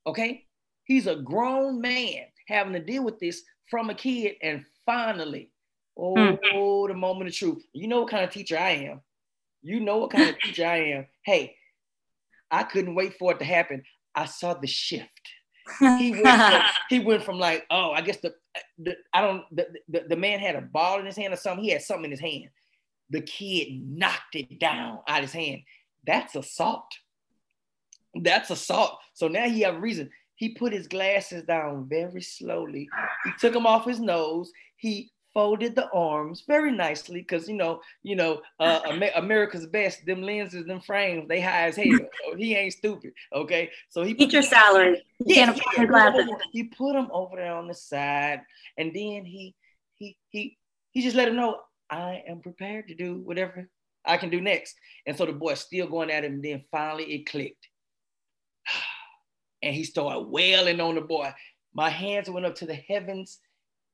Okay? 0.06 0.46
He's 0.84 1.06
a 1.06 1.16
grown 1.16 1.80
man 1.80 2.26
having 2.46 2.74
to 2.74 2.80
deal 2.80 3.04
with 3.04 3.18
this 3.18 3.42
from 3.70 3.88
a 3.90 3.94
kid. 3.94 4.36
And 4.42 4.64
finally, 4.84 5.50
Mm. 5.98 6.38
oh, 6.54 6.86
the 6.86 6.94
moment 6.94 7.28
of 7.28 7.34
truth. 7.34 7.64
You 7.72 7.88
know 7.88 8.00
what 8.00 8.10
kind 8.10 8.24
of 8.24 8.30
teacher 8.30 8.58
I 8.58 8.70
am. 8.70 9.00
You 9.62 9.80
know 9.80 9.98
what 9.98 10.10
kind 10.10 10.30
of 10.30 10.38
teacher 10.42 10.66
I 10.66 10.76
am. 10.76 11.06
Hey, 11.22 11.56
I 12.50 12.62
couldn't 12.62 12.94
wait 12.94 13.14
for 13.18 13.32
it 13.32 13.38
to 13.40 13.44
happen. 13.44 13.82
I 14.14 14.26
saw 14.26 14.54
the 14.54 14.66
shift. 14.66 15.28
He 15.78 16.12
went 16.12 16.24
from, 16.24 16.62
he 16.88 17.00
went 17.00 17.22
from 17.24 17.38
like 17.38 17.66
oh 17.70 17.90
I 17.92 18.00
guess 18.00 18.16
the, 18.18 18.34
the 18.78 18.96
I 19.12 19.20
don't 19.20 19.44
the, 19.54 19.66
the 19.88 20.04
the 20.08 20.16
man 20.16 20.38
had 20.38 20.56
a 20.56 20.62
ball 20.62 20.98
in 20.98 21.06
his 21.06 21.16
hand 21.16 21.34
or 21.34 21.36
something. 21.36 21.64
He 21.64 21.70
had 21.70 21.82
something 21.82 22.06
in 22.06 22.10
his 22.12 22.20
hand. 22.20 22.48
The 23.10 23.20
kid 23.20 23.68
knocked 23.86 24.34
it 24.34 24.58
down 24.58 25.00
out 25.06 25.18
of 25.18 25.24
his 25.24 25.32
hand. 25.32 25.62
That's 26.06 26.34
assault. 26.34 26.90
That's 28.14 28.50
assault. 28.50 28.98
So 29.14 29.28
now 29.28 29.48
he 29.48 29.60
have 29.60 29.76
a 29.76 29.80
reason. 29.80 30.10
He 30.36 30.50
put 30.50 30.72
his 30.72 30.86
glasses 30.86 31.42
down 31.42 31.86
very 31.88 32.22
slowly. 32.22 32.88
He 33.24 33.32
took 33.38 33.52
them 33.52 33.66
off 33.66 33.84
his 33.84 34.00
nose. 34.00 34.50
He 34.76 35.10
folded 35.38 35.76
the 35.76 35.88
arms 35.90 36.42
very 36.48 36.72
nicely 36.72 37.20
because 37.20 37.48
you 37.48 37.54
know 37.54 37.80
you 38.02 38.16
know 38.16 38.40
uh, 38.58 38.80
America's 39.14 39.68
best 39.68 40.04
them 40.04 40.20
lenses 40.20 40.66
them 40.66 40.80
frames 40.80 41.28
they 41.28 41.40
high 41.40 41.68
as 41.68 41.76
hell 41.76 41.84
so 42.24 42.36
he 42.36 42.56
ain't 42.56 42.72
stupid 42.72 43.12
okay 43.32 43.70
so 43.88 44.02
he 44.02 44.14
put 44.14 44.30
Teacher 44.30 44.42
salary. 44.42 45.02
Yeah, 45.20 45.46
can't 45.46 45.56
yeah, 45.56 45.62
afford 45.62 45.74
he 45.74 45.80
your 45.82 45.90
glasses. 45.90 46.30
He 46.52 46.64
put 46.64 46.96
him 46.96 47.08
over 47.12 47.36
there 47.36 47.54
on 47.54 47.68
the 47.68 47.74
side, 47.74 48.40
and 48.76 48.88
then 48.94 49.24
he 49.24 49.54
he 49.94 50.16
he 50.28 50.58
he 50.90 51.02
just 51.02 51.16
let 51.16 51.28
him 51.28 51.36
know 51.36 51.60
I 51.90 52.22
am 52.26 52.40
prepared 52.40 52.88
to 52.88 52.94
do 52.94 53.16
whatever 53.16 53.68
I 54.04 54.16
can 54.16 54.30
do 54.30 54.40
next. 54.40 54.74
And 55.06 55.16
so 55.16 55.26
the 55.26 55.32
boy 55.32 55.54
still 55.54 55.86
going 55.86 56.10
at 56.10 56.24
him, 56.24 56.34
and 56.34 56.44
then 56.44 56.64
finally 56.70 57.04
it 57.04 57.26
clicked, 57.26 57.68
and 59.62 59.74
he 59.74 59.84
started 59.84 60.28
wailing 60.28 60.80
on 60.80 60.94
the 60.94 61.00
boy. 61.00 61.32
My 61.74 61.90
hands 61.90 62.30
went 62.30 62.46
up 62.46 62.56
to 62.56 62.66
the 62.66 62.74
heavens 62.74 63.38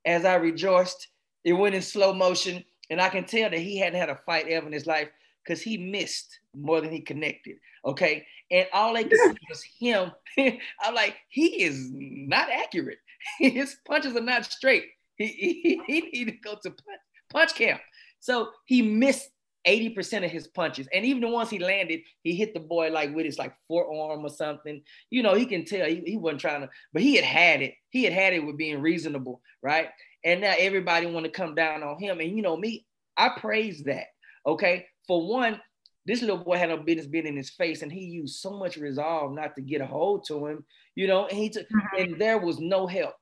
as 0.04 0.24
I 0.24 0.34
rejoiced. 0.36 1.08
It 1.44 1.52
went 1.52 1.74
in 1.74 1.82
slow 1.82 2.12
motion, 2.12 2.64
and 2.90 3.00
I 3.00 3.08
can 3.08 3.24
tell 3.24 3.50
that 3.50 3.58
he 3.58 3.78
hadn't 3.78 3.98
had 3.98 4.10
a 4.10 4.20
fight 4.26 4.48
ever 4.48 4.66
in 4.66 4.72
his 4.72 4.86
life 4.86 5.08
because 5.44 5.60
he 5.62 5.76
missed 5.76 6.40
more 6.54 6.80
than 6.80 6.90
he 6.90 7.00
connected. 7.00 7.56
Okay. 7.84 8.26
And 8.50 8.66
all 8.72 8.94
they 8.94 9.04
could 9.04 9.18
see 9.18 9.36
was 9.48 9.62
him. 9.78 10.12
I'm 10.80 10.94
like, 10.94 11.16
he 11.28 11.62
is 11.62 11.90
not 11.92 12.48
accurate. 12.50 12.98
His 13.38 13.76
punches 13.86 14.16
are 14.16 14.20
not 14.20 14.44
straight. 14.44 14.84
He, 15.16 15.26
he, 15.26 15.80
he 15.86 16.00
need 16.00 16.24
to 16.26 16.32
go 16.32 16.56
to 16.62 16.70
punch, 16.70 17.00
punch 17.30 17.54
camp. 17.54 17.80
So 18.20 18.50
he 18.64 18.82
missed 18.82 19.28
80% 19.66 20.24
of 20.24 20.30
his 20.30 20.46
punches. 20.46 20.88
And 20.92 21.04
even 21.04 21.22
the 21.22 21.28
ones 21.28 21.48
he 21.48 21.58
landed, 21.58 22.00
he 22.22 22.34
hit 22.34 22.52
the 22.52 22.60
boy 22.60 22.90
like 22.90 23.14
with 23.14 23.24
his 23.24 23.38
like 23.38 23.54
forearm 23.66 24.24
or 24.24 24.28
something. 24.28 24.82
You 25.10 25.22
know, 25.22 25.34
he 25.34 25.46
can 25.46 25.64
tell 25.64 25.86
he, 25.86 26.02
he 26.04 26.16
wasn't 26.16 26.40
trying 26.40 26.62
to, 26.62 26.70
but 26.92 27.02
he 27.02 27.16
had 27.16 27.24
had 27.24 27.62
it. 27.62 27.74
He 27.88 28.04
had 28.04 28.12
had 28.12 28.34
it 28.34 28.44
with 28.44 28.58
being 28.58 28.80
reasonable, 28.80 29.40
right? 29.62 29.88
And 30.24 30.40
now 30.40 30.54
everybody 30.58 31.06
want 31.06 31.24
to 31.26 31.30
come 31.30 31.54
down 31.54 31.82
on 31.82 32.00
him. 32.00 32.20
And 32.20 32.34
you 32.34 32.42
know 32.42 32.56
me, 32.56 32.86
I 33.16 33.30
praise 33.38 33.82
that. 33.84 34.06
Okay. 34.46 34.86
For 35.06 35.26
one, 35.26 35.60
this 36.06 36.20
little 36.20 36.38
boy 36.38 36.56
had 36.56 36.68
no 36.68 36.78
business 36.78 37.06
being 37.06 37.26
in 37.26 37.36
his 37.36 37.50
face, 37.50 37.82
and 37.82 37.90
he 37.90 38.00
used 38.00 38.36
so 38.36 38.50
much 38.50 38.76
resolve 38.76 39.32
not 39.32 39.54
to 39.56 39.62
get 39.62 39.80
a 39.80 39.86
hold 39.86 40.26
to 40.26 40.46
him, 40.46 40.64
you 40.94 41.06
know, 41.06 41.26
and 41.26 41.38
he 41.38 41.48
took 41.48 41.64
mm-hmm. 41.64 42.02
and 42.02 42.20
there 42.20 42.38
was 42.38 42.58
no 42.58 42.86
help. 42.86 43.14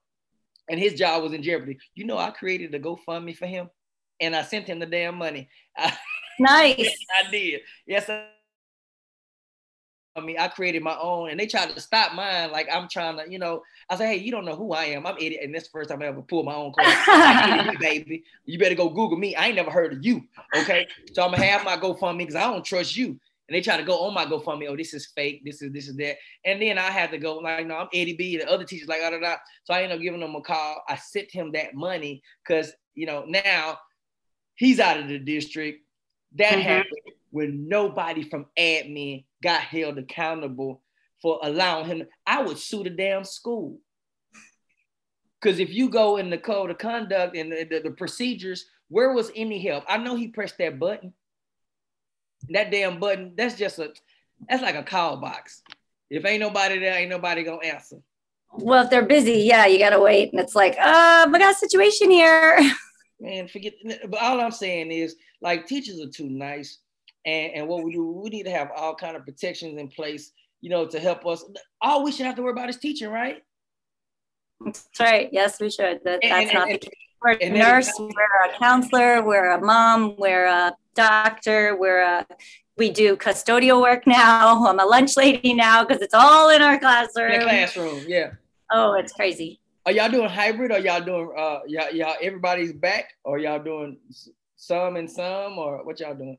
And 0.69 0.81
his 0.81 0.95
job 0.95 1.23
was 1.23 1.33
in 1.33 1.43
jeopardy. 1.43 1.79
You 1.95 2.07
know, 2.07 2.19
I 2.19 2.31
created 2.31 2.75
a 2.75 2.81
GoFundMe 2.81 3.37
for 3.37 3.47
him 3.47 3.69
and 4.21 4.35
I 4.35 4.43
sent 4.43 4.69
him 4.69 4.79
the 4.79 4.87
damn 4.87 5.17
money. 5.17 5.49
I, 5.77 5.97
Nice. 6.39 6.89
I 7.15 7.31
did. 7.31 7.61
Yes, 7.87 8.09
I, 8.09 8.27
I 10.15 10.21
mean, 10.21 10.39
I 10.39 10.49
created 10.49 10.83
my 10.83 10.97
own, 10.99 11.31
and 11.31 11.41
they 11.41 11.47
tried 11.47 11.75
to 11.75 11.81
stop 11.81 12.15
mine. 12.15 12.51
Like 12.53 12.69
I'm 12.71 12.89
trying 12.89 13.17
to, 13.19 13.31
you 13.31 13.39
know, 13.39 13.63
I 13.89 13.97
said, 13.97 14.09
hey, 14.09 14.17
you 14.17 14.31
don't 14.31 14.45
know 14.45 14.57
who 14.57 14.73
I 14.73 14.85
am. 14.85 15.07
I'm 15.07 15.17
idiot, 15.17 15.41
and 15.43 15.55
this 15.55 15.65
is 15.65 15.69
the 15.69 15.79
first 15.79 15.91
time 15.91 16.03
I 16.03 16.07
ever 16.07 16.23
pulled 16.23 16.45
my 16.45 16.55
own 16.55 16.73
card. 16.79 17.79
Baby. 17.79 18.25
You 18.45 18.59
better 18.59 18.75
go 18.75 18.89
Google 18.89 19.17
me. 19.17 19.35
I 19.35 19.47
ain't 19.47 19.57
never 19.57 19.71
heard 19.71 19.93
of 19.93 20.05
you. 20.05 20.23
Okay, 20.57 20.87
so 21.13 21.23
I'm 21.23 21.31
gonna 21.31 21.45
have 21.45 21.65
my 21.65 21.77
GoFundMe 21.77 22.19
because 22.19 22.35
I 22.35 22.43
don't 22.43 22.65
trust 22.65 22.97
you. 22.97 23.19
And 23.49 23.57
they 23.57 23.61
try 23.61 23.77
to 23.77 23.83
go 23.83 24.05
on 24.05 24.15
my 24.15 24.25
GoFundMe. 24.25 24.69
Oh, 24.69 24.77
this 24.77 24.95
is 24.95 25.07
fake. 25.15 25.43
This 25.45 25.63
is 25.63 25.73
this 25.73 25.89
is 25.89 25.97
that. 25.97 26.17
And 26.45 26.61
then 26.61 26.79
I 26.79 26.91
had 26.91 27.11
to 27.11 27.19
go 27.19 27.39
like, 27.39 27.67
no, 27.67 27.77
I'm 27.77 27.89
Eddie 27.93 28.15
B. 28.15 28.37
The 28.37 28.51
other 28.51 28.65
teachers 28.65 28.89
like, 28.89 29.01
da, 29.01 29.11
da, 29.11 29.19
da. 29.19 29.37
So 29.65 29.75
I 29.75 29.83
ended 29.83 29.99
up 29.99 30.03
giving 30.03 30.23
him 30.23 30.35
a 30.35 30.41
call. 30.41 30.83
I 30.89 30.97
sent 30.97 31.31
him 31.31 31.53
that 31.53 31.75
money 31.75 32.23
because 32.47 32.73
you 32.95 33.07
know 33.07 33.25
now 33.27 33.79
he's 34.57 34.79
out 34.79 35.01
of 35.01 35.09
the 35.09 35.19
district. 35.19 35.81
That 36.37 36.53
mm-hmm. 36.53 36.63
happened 36.63 37.13
when 37.33 37.69
nobody 37.69 38.23
from 38.23 38.47
admin 38.57 39.25
got 39.43 39.63
held 39.63 39.99
accountable 39.99 40.83
for 41.21 41.41
allowing 41.43 41.87
him. 41.87 42.07
I 42.27 42.43
would 42.43 42.59
sue 42.59 42.85
the 42.85 42.91
damn 42.91 43.25
school. 43.25 43.81
Because 45.41 45.59
if 45.59 45.71
you 45.71 45.89
go 45.89 46.19
in 46.19 46.31
the 46.31 46.39
code 46.39 46.71
of 46.71 46.79
conduct 46.79 47.37
and 47.37 47.51
the, 47.51 47.65
the, 47.65 47.81
the 47.81 47.91
procedures, 47.91 48.67
where 48.89 49.13
was 49.13 49.33
any 49.35 49.61
help? 49.61 49.83
I 49.89 49.99
know 49.99 50.15
he 50.15 50.29
pressed 50.29 50.59
that 50.59 50.79
button 50.79 51.13
that 52.51 52.71
damn 52.71 52.99
button, 52.99 53.33
that's 53.37 53.55
just 53.55 53.79
a 53.79 53.93
that's 54.49 54.63
like 54.63 54.75
a 54.75 54.83
call 54.83 55.19
box. 55.19 55.63
If 56.11 56.25
ain't 56.25 56.41
nobody 56.41 56.79
there, 56.79 56.99
ain't 56.99 57.11
nobody 57.11 57.43
gonna 57.43 57.65
answer. 57.65 57.99
Well, 58.53 58.85
if 58.85 58.91
they're 58.91 59.07
busy, 59.07 59.35
yeah, 59.35 59.67
you 59.67 59.79
gotta 59.79 60.01
wait. 60.01 60.33
And 60.33 60.41
it's 60.41 60.55
like, 60.55 60.77
uh, 60.79 61.29
we 61.33 61.39
got 61.39 61.55
a 61.55 61.59
situation 61.59 62.11
here. 62.11 62.61
Man, 63.21 63.47
forget 63.47 63.75
but 64.09 64.21
all 64.21 64.41
I'm 64.41 64.51
saying 64.51 64.91
is 64.91 65.17
like 65.41 65.67
teachers 65.67 66.01
are 66.01 66.11
too 66.11 66.29
nice. 66.29 66.79
And, 67.25 67.53
and 67.55 67.69
what 67.69 67.85
we 67.85 67.93
do, 67.93 68.05
we 68.05 68.31
need 68.31 68.45
to 68.45 68.51
have 68.51 68.71
all 68.77 68.95
kind 68.95 69.17
of 69.17 69.25
protections 69.25 69.79
in 69.79 69.89
place, 69.89 70.33
you 70.61 70.71
know, 70.71 70.87
to 70.87 70.99
help 70.99 71.25
us. 71.27 71.45
All 71.81 72.05
we 72.05 72.13
should 72.13 72.27
have 72.27 72.37
to 72.37 72.43
worry 72.43 72.53
about 72.53 72.69
is 72.69 72.79
teaching, 72.79 73.09
right? 73.09 73.43
That's 74.65 74.89
right. 74.99 75.29
Yes, 75.33 75.61
we 75.61 75.71
should. 75.71 76.01
That, 76.05 76.21
that's 76.23 76.25
and, 76.25 76.53
not 76.53 76.69
the 76.69 76.79
case. 76.79 76.91
We're 77.23 77.39
a 77.41 77.51
nurse, 77.51 77.93
we're 78.01 78.51
a 78.51 78.59
counselor, 78.59 79.23
we're 79.23 79.53
a 79.53 79.61
mom, 79.61 80.17
we're 80.19 80.47
a 80.47 80.75
doctor. 80.95 81.77
We're 81.77 82.03
a 82.03 82.27
we 82.77 82.91
do 82.91 83.17
custodial 83.17 83.81
work 83.81 84.07
now. 84.07 84.67
I'm 84.69 84.81
a 84.81 84.85
lunch 84.85 85.17
lady 85.17 85.55
now 85.55 85.85
because 85.85 86.03
it's 86.03 86.15
all 86.15 86.51
in 86.51 86.63
our 86.63 86.79
classroom. 86.79 87.33
In 87.33 87.43
classroom, 87.43 88.05
yeah. 88.07 88.33
Oh, 88.71 88.95
it's 88.95 89.13
crazy. 89.13 89.61
Are 89.85 89.93
y'all 89.93 90.11
doing 90.11 90.29
hybrid 90.29 90.71
or 90.73 90.79
y'all 90.79 91.01
doing 91.01 91.33
uh 91.37 91.61
y'all, 91.67 91.91
y'all 91.93 92.17
everybody's 92.21 92.73
back 92.73 93.13
or 93.25 93.39
y'all 93.39 93.63
doing 93.63 93.99
some 94.57 94.97
and 94.97 95.11
some 95.11 95.59
or 95.59 95.85
what 95.85 96.01
y'all 96.01 96.15
doing? 96.15 96.39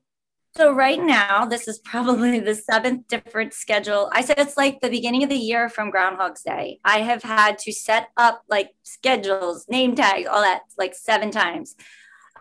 So 0.56 0.72
right 0.72 1.02
now, 1.02 1.46
this 1.46 1.68
is 1.68 1.80
probably 1.80 2.40
the 2.40 2.54
seventh 2.54 3.08
different 3.08 3.54
schedule. 3.54 4.10
I 4.14 4.22
said 4.22 4.38
it's 4.38 4.56
like 4.56 4.82
the 4.82 4.90
beginning 4.90 5.24
of 5.24 5.30
the 5.30 5.36
year 5.36 5.68
from 5.68 5.90
Groundhog's 5.90 6.44
Day. 6.44 6.80
I 6.86 7.00
have 7.00 7.24
had 7.24 7.58
to 7.60 7.72
set 7.72 8.10
up 8.18 8.44
like 8.48 8.70
schedules, 8.84 9.66
name 9.68 9.96
tags, 9.96 10.28
all 10.28 10.42
that 10.42 10.62
like 10.78 10.94
seven 10.94 11.32
times. 11.32 11.76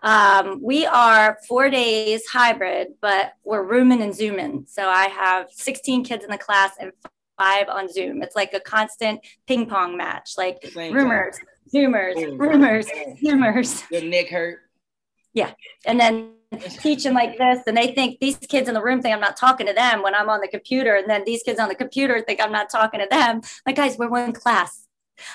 Um, 0.02 0.60
we 0.62 0.84
are 0.84 1.38
four 1.48 1.70
days 1.70 2.26
hybrid, 2.26 2.88
but 3.00 3.32
we're 3.44 3.62
rooming 3.62 4.02
and 4.02 4.14
zooming. 4.14 4.66
So 4.68 4.88
I 4.88 5.06
have 5.06 5.46
16 5.50 6.04
kids 6.04 6.22
in 6.22 6.30
the 6.30 6.38
class 6.38 6.72
and 6.78 6.92
five 7.38 7.68
on 7.68 7.88
Zoom. 7.90 8.22
It's 8.22 8.36
like 8.36 8.52
a 8.52 8.60
constant 8.60 9.20
ping 9.46 9.66
pong 9.66 9.96
match, 9.96 10.32
like 10.36 10.58
roomers, 10.76 11.38
zoomers, 11.72 12.38
roomers, 12.38 12.88
zoomers. 13.22 13.90
Your 13.90 14.02
neck 14.02 14.28
hurt. 14.28 14.58
Yeah. 15.32 15.52
And 15.86 15.98
then 15.98 16.34
teaching 16.80 17.14
like 17.14 17.38
this 17.38 17.60
and 17.66 17.76
they 17.76 17.92
think 17.92 18.18
these 18.20 18.36
kids 18.36 18.68
in 18.68 18.74
the 18.74 18.82
room 18.82 19.00
think 19.00 19.14
I'm 19.14 19.20
not 19.20 19.36
talking 19.36 19.66
to 19.66 19.72
them 19.72 20.02
when 20.02 20.14
I'm 20.14 20.28
on 20.28 20.40
the 20.40 20.48
computer 20.48 20.96
and 20.96 21.08
then 21.08 21.24
these 21.24 21.42
kids 21.42 21.58
on 21.58 21.68
the 21.68 21.74
computer 21.74 22.20
think 22.20 22.40
I'm 22.40 22.52
not 22.52 22.70
talking 22.70 23.00
to 23.00 23.06
them. 23.10 23.40
Like 23.66 23.76
guys, 23.76 23.96
we're 23.98 24.08
one 24.08 24.32
class 24.32 24.86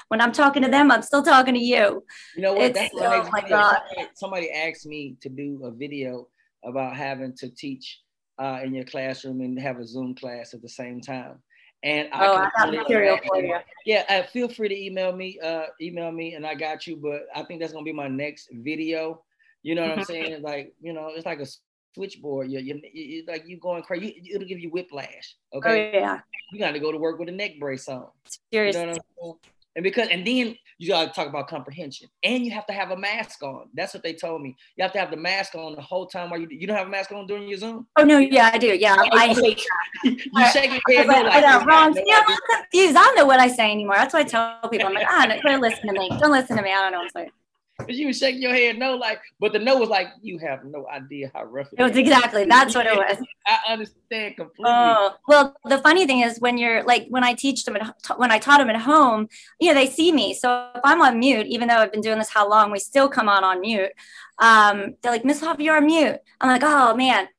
when 0.08 0.22
I'm 0.22 0.32
talking 0.32 0.64
to 0.64 0.70
them, 0.70 0.92
I'm 0.92 1.02
still 1.02 1.24
talking 1.24 1.54
to 1.54 1.60
you. 1.60 2.04
You 2.36 2.42
know 2.42 2.54
what? 2.54 2.74
That's 2.74 2.94
oh 2.96 3.30
my 3.32 3.42
God. 3.48 3.78
Somebody, 3.90 4.10
somebody, 4.16 4.52
asked 4.52 4.86
me 4.86 5.18
to 5.22 5.30
do 5.30 5.62
a 5.64 5.72
video 5.72 6.28
about 6.64 6.96
having 6.96 7.36
to 7.38 7.50
teach 7.50 8.02
uh, 8.40 8.60
in 8.64 8.74
your 8.74 8.86
classroom 8.86 9.42
and 9.42 9.60
have 9.60 9.78
a 9.78 9.86
Zoom 9.86 10.16
class 10.16 10.54
at 10.54 10.62
the 10.62 10.70
same 10.70 11.02
time. 11.02 11.42
And 11.84 12.10
I, 12.12 12.28
oh, 12.28 12.36
I 12.36 12.50
got 12.58 12.72
material 12.72 13.20
for 13.26 13.40
you. 13.40 13.56
Yeah, 13.86 14.04
uh, 14.10 14.24
feel 14.24 14.50
free 14.50 14.68
to 14.68 14.86
email 14.86 15.16
me, 15.16 15.40
uh, 15.40 15.68
email 15.80 16.12
me, 16.12 16.34
and 16.34 16.46
I 16.46 16.56
got 16.56 16.88
you. 16.88 16.98
But 16.98 17.28
I 17.36 17.44
think 17.44 17.62
that's 17.62 17.72
gonna 17.72 17.86
be 17.86 17.94
my 17.94 18.08
next 18.08 18.50
video. 18.52 19.24
You 19.68 19.76
know 19.76 19.82
what 19.82 19.92
I'm 19.92 19.98
mm-hmm. 19.98 20.14
saying? 20.14 20.42
Like, 20.44 20.74
you 20.80 20.94
know, 20.94 21.10
it's 21.14 21.26
like 21.26 21.42
a 21.42 21.46
switchboard. 21.94 22.50
You, 22.50 22.60
you, 22.60 22.82
you 22.94 23.24
like 23.28 23.46
you 23.46 23.58
going 23.58 23.84
crazy. 23.84 24.18
You, 24.24 24.36
it'll 24.36 24.48
give 24.48 24.60
you 24.60 24.70
whiplash. 24.70 25.36
Okay. 25.54 25.92
Oh, 25.94 26.00
yeah. 26.00 26.20
You 26.54 26.60
got 26.60 26.72
to 26.72 26.80
go 26.80 26.90
to 26.90 26.98
work 26.98 27.20
with 27.20 27.28
a 27.28 27.34
neck 27.34 27.60
brace 27.60 27.90
on. 27.90 28.08
Seriously. 28.50 28.82
You 28.82 28.96
know 29.22 29.40
and 29.76 29.84
because 29.84 30.08
and 30.10 30.26
then 30.26 30.56
you 30.80 30.88
gotta 30.88 31.12
talk 31.12 31.28
about 31.28 31.50
comprehension. 31.50 32.08
And 32.24 32.46
you 32.46 32.52
have 32.52 32.66
to 32.68 32.74
have 32.74 32.92
a 32.92 32.98
mask 32.98 33.44
on. 33.44 33.70
That's 33.76 33.94
what 33.94 34.04
they 34.04 34.14
told 34.14 34.42
me. 34.42 34.56
You 34.78 34.84
have 34.84 34.94
to 34.94 35.00
have 35.00 35.12
the 35.12 35.18
mask 35.18 35.54
on 35.54 35.76
the 35.76 35.82
whole 35.82 36.08
time 36.08 36.30
while 36.30 36.40
you 36.40 36.48
you 36.50 36.66
don't 36.66 36.78
have 36.78 36.88
a 36.88 36.90
mask 36.90 37.12
on 37.12 37.28
during 37.28 37.48
your 37.48 37.60
Zoom? 37.60 37.86
Oh 37.96 38.04
no, 38.04 38.18
yeah, 38.18 38.50
I 38.52 38.58
do. 38.58 38.74
Yeah. 38.74 38.96
I 39.12 39.28
hate 39.34 39.64
you 40.04 40.48
shake 40.52 40.82
your 40.88 41.04
head 41.04 41.08
no, 41.08 41.30
like, 41.30 41.44
like 41.44 41.66
wrong. 41.68 41.92
No 41.94 42.02
yeah, 42.06 42.24
I'm 42.26 42.38
confused. 42.64 42.96
I 42.96 43.04
don't 43.04 43.16
know 43.18 43.26
what 43.26 43.42
I 43.42 43.50
say 43.50 43.70
anymore. 43.70 43.96
That's 43.98 44.14
why 44.14 44.22
I 44.22 44.24
tell 44.24 44.58
people 44.70 44.88
I'm 44.88 44.94
like, 44.94 45.08
ah, 45.10 45.26
no, 45.28 45.38
don't 45.42 45.62
listen 45.62 45.86
to 45.88 45.94
me. 45.94 46.10
Don't 46.18 46.32
listen 46.32 46.56
to 46.56 46.64
me. 46.64 46.72
I 46.72 46.82
don't 46.82 46.94
know 46.94 47.00
what 47.00 47.04
I'm 47.04 47.10
saying. 47.12 47.32
But 47.78 47.94
you 47.94 48.08
were 48.08 48.14
shaking 48.14 48.42
your 48.42 48.54
head 48.54 48.80
no, 48.80 48.96
like, 48.96 49.22
but 49.40 49.54
the 49.54 49.60
no 49.60 49.78
was 49.78 49.90
like, 49.90 50.08
you 50.22 50.40
have 50.40 50.66
no 50.66 50.88
idea 50.88 51.30
how 51.34 51.44
rough 51.44 51.68
it, 51.72 51.80
it 51.80 51.84
was. 51.84 51.96
Exactly, 51.96 52.46
that's 52.46 52.74
what 52.74 52.88
it 52.88 52.96
was. 52.98 53.18
I 53.46 53.74
understand 53.74 54.36
completely. 54.36 54.66
Oh, 54.66 55.14
well, 55.28 55.56
the 55.64 55.78
funny 55.78 56.08
thing 56.08 56.22
is 56.22 56.40
when 56.40 56.58
you're 56.58 56.84
like 56.84 57.06
when 57.10 57.24
I 57.24 57.36
teach 57.36 57.66
them 57.66 57.76
at, 57.76 57.96
when 58.18 58.32
I 58.32 58.40
taught 58.40 58.58
them 58.58 58.72
at 58.72 58.82
home, 58.82 59.30
you 59.60 59.68
know, 59.68 59.76
they 59.76 59.88
see 59.88 60.12
me. 60.12 60.34
So 60.34 60.70
if 60.74 60.82
I'm 60.84 61.02
on 61.02 61.20
mute, 61.20 61.46
even 61.48 61.68
though 61.68 61.78
I've 61.78 61.92
been 61.92 62.02
doing 62.02 62.18
this 62.18 62.30
how 62.30 62.50
long, 62.50 62.72
we 62.72 62.80
still 62.80 63.08
come 63.08 63.30
on 63.30 63.44
on 63.44 63.62
mute. 63.62 63.92
Um, 64.40 64.96
they're 65.02 65.12
like, 65.12 65.26
Miss 65.26 65.42
Huff, 65.42 65.60
you're 65.60 65.78
on 65.78 65.86
mute. 65.86 66.18
I'm 66.42 66.50
like, 66.50 66.64
oh 66.64 66.96
man. 66.96 67.30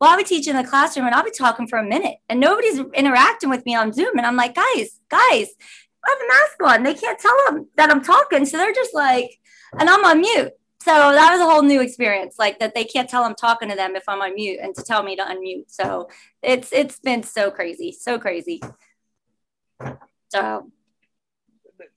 Well, 0.00 0.10
I'll 0.10 0.18
be 0.18 0.24
teaching 0.24 0.56
in 0.56 0.62
the 0.62 0.68
classroom 0.68 1.06
and 1.06 1.14
I'll 1.14 1.24
be 1.24 1.30
talking 1.30 1.68
for 1.68 1.78
a 1.78 1.84
minute 1.84 2.16
and 2.28 2.40
nobody's 2.40 2.80
interacting 2.94 3.48
with 3.48 3.64
me 3.64 3.74
on 3.74 3.92
Zoom. 3.92 4.18
And 4.18 4.26
I'm 4.26 4.36
like, 4.36 4.54
guys, 4.54 5.00
guys, 5.08 5.48
I 6.04 6.10
have 6.10 6.18
a 6.18 6.28
mask 6.28 6.62
on. 6.78 6.82
They 6.82 6.94
can't 6.94 7.18
tell 7.18 7.36
them 7.46 7.68
that 7.76 7.90
I'm 7.90 8.02
talking. 8.02 8.44
So 8.44 8.58
they're 8.58 8.74
just 8.74 8.92
like, 8.92 9.38
and 9.78 9.88
I'm 9.88 10.04
on 10.04 10.20
mute. 10.20 10.52
So 10.84 10.92
that 10.92 11.32
was 11.32 11.40
a 11.40 11.50
whole 11.50 11.62
new 11.62 11.80
experience, 11.80 12.36
like 12.38 12.58
that 12.58 12.74
they 12.74 12.84
can't 12.84 13.08
tell 13.08 13.24
I'm 13.24 13.34
talking 13.34 13.70
to 13.70 13.74
them 13.74 13.96
if 13.96 14.04
I'm 14.06 14.20
on 14.20 14.34
mute 14.34 14.58
and 14.62 14.74
to 14.74 14.82
tell 14.82 15.02
me 15.02 15.16
to 15.16 15.22
unmute. 15.22 15.64
So 15.68 16.10
it's 16.42 16.74
it's 16.74 16.98
been 16.98 17.22
so 17.22 17.50
crazy, 17.50 17.90
so 17.90 18.18
crazy. 18.18 18.60
So, 20.28 20.70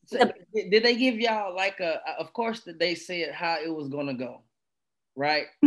so 0.05 0.31
did 0.53 0.83
they 0.83 0.95
give 0.95 1.15
y'all 1.15 1.53
like 1.53 1.81
a 1.81 1.99
of 2.17 2.31
course 2.31 2.61
that 2.61 2.79
they 2.79 2.95
said 2.95 3.33
how 3.33 3.57
it 3.61 3.67
was 3.67 3.89
gonna 3.89 4.13
go, 4.13 4.43
right? 5.17 5.47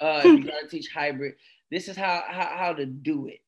uh 0.00 0.22
you 0.24 0.42
gotta 0.42 0.66
teach 0.68 0.88
hybrid. 0.92 1.34
This 1.70 1.86
is 1.86 1.96
how, 1.96 2.24
how 2.26 2.56
how 2.56 2.72
to 2.72 2.86
do 2.86 3.28
it, 3.28 3.38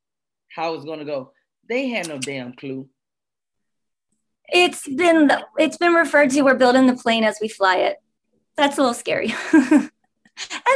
how 0.54 0.74
it's 0.74 0.84
gonna 0.84 1.04
go. 1.04 1.32
They 1.68 1.88
had 1.88 2.06
no 2.06 2.18
damn 2.18 2.52
clue. 2.52 2.88
It's 4.48 4.86
been 4.86 5.32
it's 5.58 5.78
been 5.78 5.94
referred 5.94 6.30
to 6.30 6.42
we're 6.42 6.54
building 6.54 6.86
the 6.86 6.94
plane 6.94 7.24
as 7.24 7.38
we 7.40 7.48
fly 7.48 7.78
it 7.78 7.96
that's 8.56 8.78
a 8.78 8.80
little 8.80 8.94
scary. 8.94 9.34
and 9.52 9.90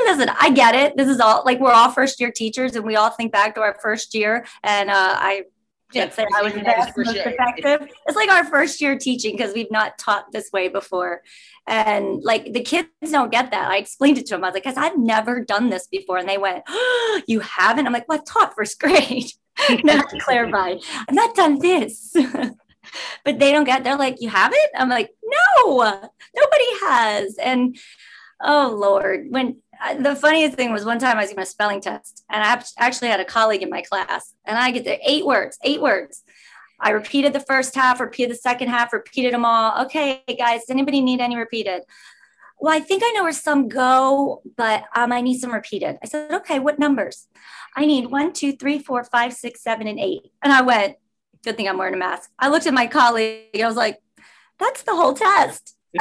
listen, 0.05 0.31
I 0.41 0.51
get 0.51 0.75
it. 0.75 0.97
This 0.97 1.09
is 1.09 1.21
all 1.21 1.43
like 1.45 1.61
we're 1.61 1.73
all 1.73 1.91
first 1.91 2.21
year 2.21 2.31
teachers 2.31 2.77
and 2.77 2.85
we 2.85 2.97
all 2.97 3.11
think 3.11 3.33
back 3.33 3.55
to 3.55 3.61
our 3.61 3.77
first 3.83 4.15
year. 4.15 4.47
And 4.63 4.91
uh, 4.91 5.15
I 5.17 5.45
can't 5.93 6.13
say 6.13 6.25
I 6.37 6.43
was 6.43 6.53
the 6.53 6.61
best 6.61 6.97
most 6.97 7.17
effective. 7.17 7.89
It's 8.07 8.17
like 8.17 8.31
our 8.31 8.45
first 8.45 8.81
year 8.81 8.99
teaching 8.99 9.37
because 9.37 9.55
we've 9.55 9.71
not 9.71 9.99
taught 9.99 10.33
this 10.33 10.51
way 10.53 10.69
before. 10.69 11.23
And 11.67 12.23
like 12.23 12.53
the 12.53 12.63
kids 12.63 12.89
don't 13.11 13.33
get 13.33 13.51
that. 13.51 13.71
I 13.71 13.77
explained 13.77 14.19
it 14.19 14.27
to 14.27 14.35
them. 14.35 14.45
I 14.45 14.49
was 14.49 14.55
like, 14.55 14.65
guys, 14.65 14.77
I've 14.77 14.99
never 14.99 15.45
done 15.45 15.69
this 15.69 15.87
before. 15.87 16.19
And 16.19 16.29
they 16.29 16.39
went, 16.39 16.63
oh, 16.69 17.23
You 17.27 17.41
haven't? 17.41 17.87
I'm 17.87 17.93
like, 17.93 18.09
Well, 18.09 18.19
I've 18.19 18.25
taught 18.25 18.55
first 18.55 18.81
grade. 18.81 19.31
not 19.85 20.09
to 20.09 20.19
clarify, 20.21 20.75
I've 21.09 21.15
not 21.15 21.35
done 21.35 21.59
this. 21.59 22.15
But 23.25 23.39
they 23.39 23.53
don't 23.53 23.65
get 23.65 23.85
they're 23.85 23.97
like 23.97 24.21
you 24.21 24.29
have 24.29 24.53
it 24.55 24.71
i'm 24.77 24.89
like 24.89 25.11
no 25.25 25.81
nobody 25.81 26.65
has 26.83 27.37
and 27.39 27.77
oh 28.43 28.75
lord 28.79 29.27
when 29.31 29.57
uh, 29.83 29.95
the 29.95 30.15
funniest 30.15 30.57
thing 30.57 30.73
was 30.73 30.85
one 30.85 30.99
time 30.99 31.17
i 31.17 31.23
was 31.23 31.31
doing 31.31 31.43
a 31.43 31.47
spelling 31.47 31.81
test 31.81 32.25
and 32.31 32.43
i 32.43 32.63
actually 32.79 33.09
had 33.09 33.21
a 33.21 33.25
colleague 33.25 33.63
in 33.63 33.71
my 33.71 33.83
class 33.83 34.35
and 34.45 34.59
i 34.59 34.71
get 34.71 34.85
there 34.85 34.99
eight 35.05 35.27
words 35.27 35.59
eight 35.63 35.81
words 35.81 36.23
i 36.81 36.91
repeated 36.91 37.33
the 37.33 37.41
first 37.41 37.75
half 37.75 38.01
repeated 38.01 38.31
the 38.31 38.39
second 38.39 38.69
half 38.69 38.93
repeated 38.93 39.33
them 39.33 39.45
all 39.45 39.85
okay 39.85 40.23
guys 40.39 40.61
does 40.61 40.71
anybody 40.71 41.01
need 41.01 41.21
any 41.21 41.37
repeated 41.37 41.83
well, 42.61 42.77
I 42.77 42.81
think 42.81 43.03
I 43.03 43.11
know 43.13 43.23
where 43.23 43.33
some 43.33 43.69
go, 43.69 44.43
but 44.57 44.85
um, 44.95 45.13
I 45.13 45.23
need 45.23 45.39
some 45.39 45.51
repeated. 45.51 45.99
I 46.03 46.07
said, 46.07 46.31
okay, 46.31 46.59
what 46.59 46.79
numbers? 46.79 47.27
I 47.75 47.87
need 47.87 48.07
one, 48.07 48.33
two, 48.33 48.53
three, 48.53 48.79
four, 48.79 49.03
five, 49.03 49.33
six, 49.33 49.63
seven, 49.63 49.87
and 49.87 49.99
eight. 49.99 50.31
And 50.43 50.53
I 50.53 50.61
went, 50.61 50.97
Good 51.45 51.57
thing 51.57 51.69
I'm 51.69 51.79
wearing 51.79 51.95
a 51.95 51.99
mask. 51.99 52.31
I 52.39 52.49
looked 52.49 52.67
at 52.67 52.75
my 52.75 52.87
colleague. 52.87 53.61
I 53.61 53.67
was 53.67 53.77
like, 53.77 53.99
that's 54.59 54.83
the 54.83 54.95
whole 54.95 55.15
test. 55.15 55.77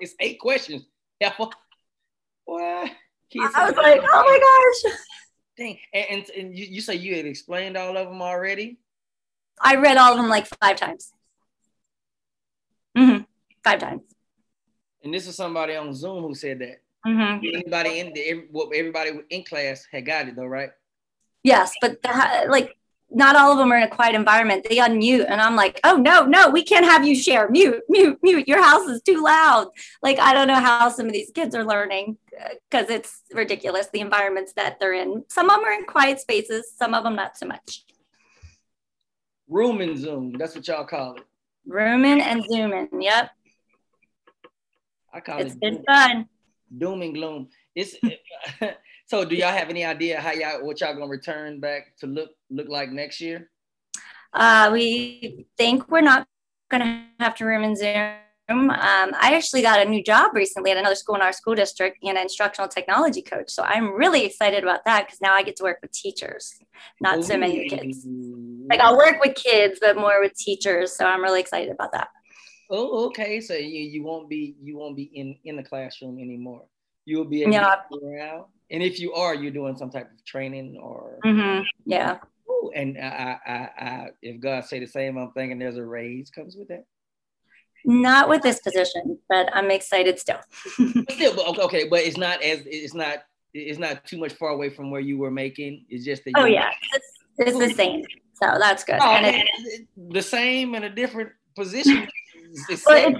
it's 0.00 0.14
eight 0.20 0.40
questions. 0.40 0.86
Yeah. 1.20 1.32
What? 1.36 1.54
I 2.48 2.90
was 3.34 3.76
like, 3.76 4.00
oh 4.02 4.24
my 4.24 4.90
gosh. 4.90 4.94
Dang. 5.56 5.78
And, 5.92 6.06
and, 6.10 6.30
and 6.30 6.58
you, 6.58 6.66
you 6.66 6.80
say 6.80 6.94
you 6.94 7.14
had 7.14 7.26
explained 7.26 7.76
all 7.76 7.96
of 7.96 8.08
them 8.08 8.22
already? 8.22 8.78
I 9.60 9.76
read 9.76 9.96
all 9.96 10.12
of 10.12 10.16
them 10.16 10.28
like 10.28 10.46
five 10.46 10.76
times. 10.76 11.12
Mm-hmm. 12.96 13.24
Five 13.64 13.80
times. 13.80 14.02
And 15.02 15.12
this 15.12 15.26
is 15.26 15.36
somebody 15.36 15.76
on 15.76 15.94
Zoom 15.94 16.22
who 16.22 16.34
said 16.34 16.60
that. 16.60 16.80
Mm-hmm. 17.06 17.46
Anybody 17.54 18.00
in 18.00 18.12
the 18.12 18.76
everybody 18.76 19.20
in 19.30 19.44
class 19.44 19.86
had 19.90 20.04
got 20.04 20.28
it 20.28 20.36
though, 20.36 20.46
right? 20.46 20.70
Yes, 21.44 21.72
but 21.80 22.02
the, 22.02 22.46
like 22.48 22.76
not 23.10 23.36
all 23.36 23.52
of 23.52 23.58
them 23.58 23.72
are 23.72 23.76
in 23.76 23.84
a 23.84 23.88
quiet 23.88 24.14
environment. 24.14 24.66
They 24.68 24.76
unmute, 24.76 25.26
and 25.28 25.40
I'm 25.40 25.56
like, 25.56 25.80
oh 25.84 25.96
no, 25.96 26.26
no, 26.26 26.50
we 26.50 26.62
can't 26.62 26.84
have 26.84 27.06
you 27.06 27.14
share. 27.14 27.48
Mute, 27.48 27.82
mute, 27.88 28.18
mute. 28.22 28.46
Your 28.46 28.62
house 28.62 28.86
is 28.88 29.02
too 29.02 29.22
loud. 29.22 29.68
Like 30.02 30.18
I 30.18 30.34
don't 30.34 30.48
know 30.48 30.60
how 30.60 30.88
some 30.90 31.06
of 31.06 31.12
these 31.12 31.30
kids 31.34 31.54
are 31.54 31.64
learning 31.64 32.18
uh, 32.38 32.50
because 32.70 32.90
it's 32.90 33.22
ridiculous 33.32 33.88
the 33.92 34.00
environments 34.00 34.52
that 34.54 34.78
they're 34.78 34.94
in. 34.94 35.24
Some 35.28 35.48
of 35.48 35.56
them 35.56 35.64
are 35.64 35.72
in 35.72 35.84
quiet 35.84 36.20
spaces, 36.20 36.72
some 36.76 36.94
of 36.94 37.04
them 37.04 37.16
not 37.16 37.38
so 37.38 37.46
much. 37.46 37.84
Room 39.48 39.80
and 39.80 39.96
Zoom. 39.96 40.32
That's 40.32 40.54
what 40.54 40.68
y'all 40.68 40.84
call 40.84 41.14
it. 41.14 41.22
Rooming 41.66 42.20
and 42.20 42.44
zooming. 42.50 42.88
Yep. 43.00 43.30
I 45.14 45.20
call 45.20 45.38
it's 45.40 45.52
It's 45.52 45.60
been 45.60 45.82
fun. 45.86 46.28
Doom 46.76 47.00
and 47.02 47.14
gloom. 47.14 47.48
It's 47.74 47.96
so. 49.08 49.24
Do 49.24 49.34
y'all 49.34 49.52
have 49.52 49.70
any 49.70 49.84
idea 49.84 50.20
how 50.20 50.32
y'all 50.32 50.64
what 50.64 50.80
y'all 50.80 50.94
gonna 50.94 51.08
return 51.08 51.60
back 51.60 51.96
to 51.98 52.06
look 52.06 52.30
look 52.50 52.68
like 52.68 52.90
next 52.90 53.20
year? 53.20 53.50
Uh, 54.32 54.70
we 54.72 55.46
think 55.56 55.88
we're 55.90 56.00
not 56.00 56.26
gonna 56.70 57.06
have 57.18 57.34
to 57.36 57.44
room 57.44 57.64
and 57.64 57.76
zoom. 57.76 58.14
Um, 58.50 58.70
I 58.70 59.34
actually 59.34 59.60
got 59.60 59.86
a 59.86 59.88
new 59.88 60.02
job 60.02 60.34
recently 60.34 60.70
at 60.70 60.78
another 60.78 60.94
school 60.94 61.16
in 61.16 61.20
our 61.20 61.34
school 61.34 61.54
district 61.54 61.98
and 62.02 62.16
an 62.16 62.22
instructional 62.22 62.66
technology 62.68 63.20
coach. 63.20 63.50
So 63.50 63.62
I'm 63.62 63.92
really 63.92 64.24
excited 64.24 64.62
about 64.62 64.86
that 64.86 65.06
because 65.06 65.20
now 65.20 65.34
I 65.34 65.42
get 65.42 65.56
to 65.56 65.64
work 65.64 65.80
with 65.82 65.92
teachers, 65.92 66.54
not 67.00 67.18
Ooh. 67.18 67.22
so 67.22 67.36
many 67.36 67.68
kids. 67.68 68.06
Like 68.70 68.80
I'll 68.80 68.96
work 68.96 69.22
with 69.22 69.34
kids, 69.34 69.78
but 69.80 69.96
more 69.96 70.20
with 70.22 70.34
teachers. 70.34 70.96
So 70.96 71.04
I'm 71.04 71.22
really 71.22 71.40
excited 71.40 71.70
about 71.70 71.92
that. 71.92 72.08
Oh, 72.70 73.06
okay. 73.06 73.40
So 73.40 73.54
you, 73.54 73.80
you 73.80 74.02
won't 74.02 74.28
be 74.28 74.56
you 74.62 74.76
won't 74.76 74.96
be 74.96 75.04
in 75.04 75.36
in 75.44 75.56
the 75.56 75.62
classroom 75.62 76.18
anymore. 76.18 76.64
You'll 77.04 77.24
be 77.24 77.42
able 77.42 77.52
to 77.52 78.06
around. 78.06 78.44
And 78.70 78.82
if 78.82 79.00
you 79.00 79.14
are, 79.14 79.34
you're 79.34 79.50
doing 79.50 79.76
some 79.76 79.90
type 79.90 80.10
of 80.12 80.24
training 80.24 80.78
or 80.80 81.18
mm-hmm. 81.24 81.62
yeah. 81.86 82.18
Ooh, 82.50 82.70
and 82.74 82.98
I, 82.98 83.38
I, 83.46 83.52
I, 83.52 84.06
if 84.22 84.40
God 84.40 84.64
say 84.64 84.78
the 84.78 84.86
same, 84.86 85.16
I'm 85.16 85.32
thinking 85.32 85.58
there's 85.58 85.76
a 85.76 85.84
raise 85.84 86.30
comes 86.30 86.56
with 86.56 86.68
that. 86.68 86.84
Not 87.84 88.28
with 88.28 88.42
this 88.42 88.60
position, 88.60 89.18
but 89.28 89.48
I'm 89.54 89.70
excited 89.70 90.18
still. 90.18 90.40
but 90.78 91.12
still, 91.12 91.60
okay, 91.60 91.88
but 91.88 92.00
it's 92.00 92.16
not 92.16 92.42
as 92.42 92.62
it's 92.66 92.92
not 92.92 93.20
it's 93.54 93.78
not 93.78 94.04
too 94.04 94.18
much 94.18 94.32
far 94.34 94.50
away 94.50 94.68
from 94.68 94.90
where 94.90 95.00
you 95.00 95.16
were 95.16 95.30
making. 95.30 95.86
It's 95.88 96.04
just 96.04 96.24
that. 96.24 96.32
Oh 96.36 96.44
yeah, 96.44 96.70
it's, 96.92 97.12
it's 97.38 97.58
the 97.58 97.70
same. 97.70 98.04
So 98.34 98.56
that's 98.58 98.84
good. 98.84 98.98
Oh, 99.00 99.10
and 99.10 99.44
the 100.12 100.22
same 100.22 100.74
in 100.74 100.84
a 100.84 100.90
different 100.90 101.30
position. 101.56 102.08
It's, 102.50 102.86
it's 102.88 103.12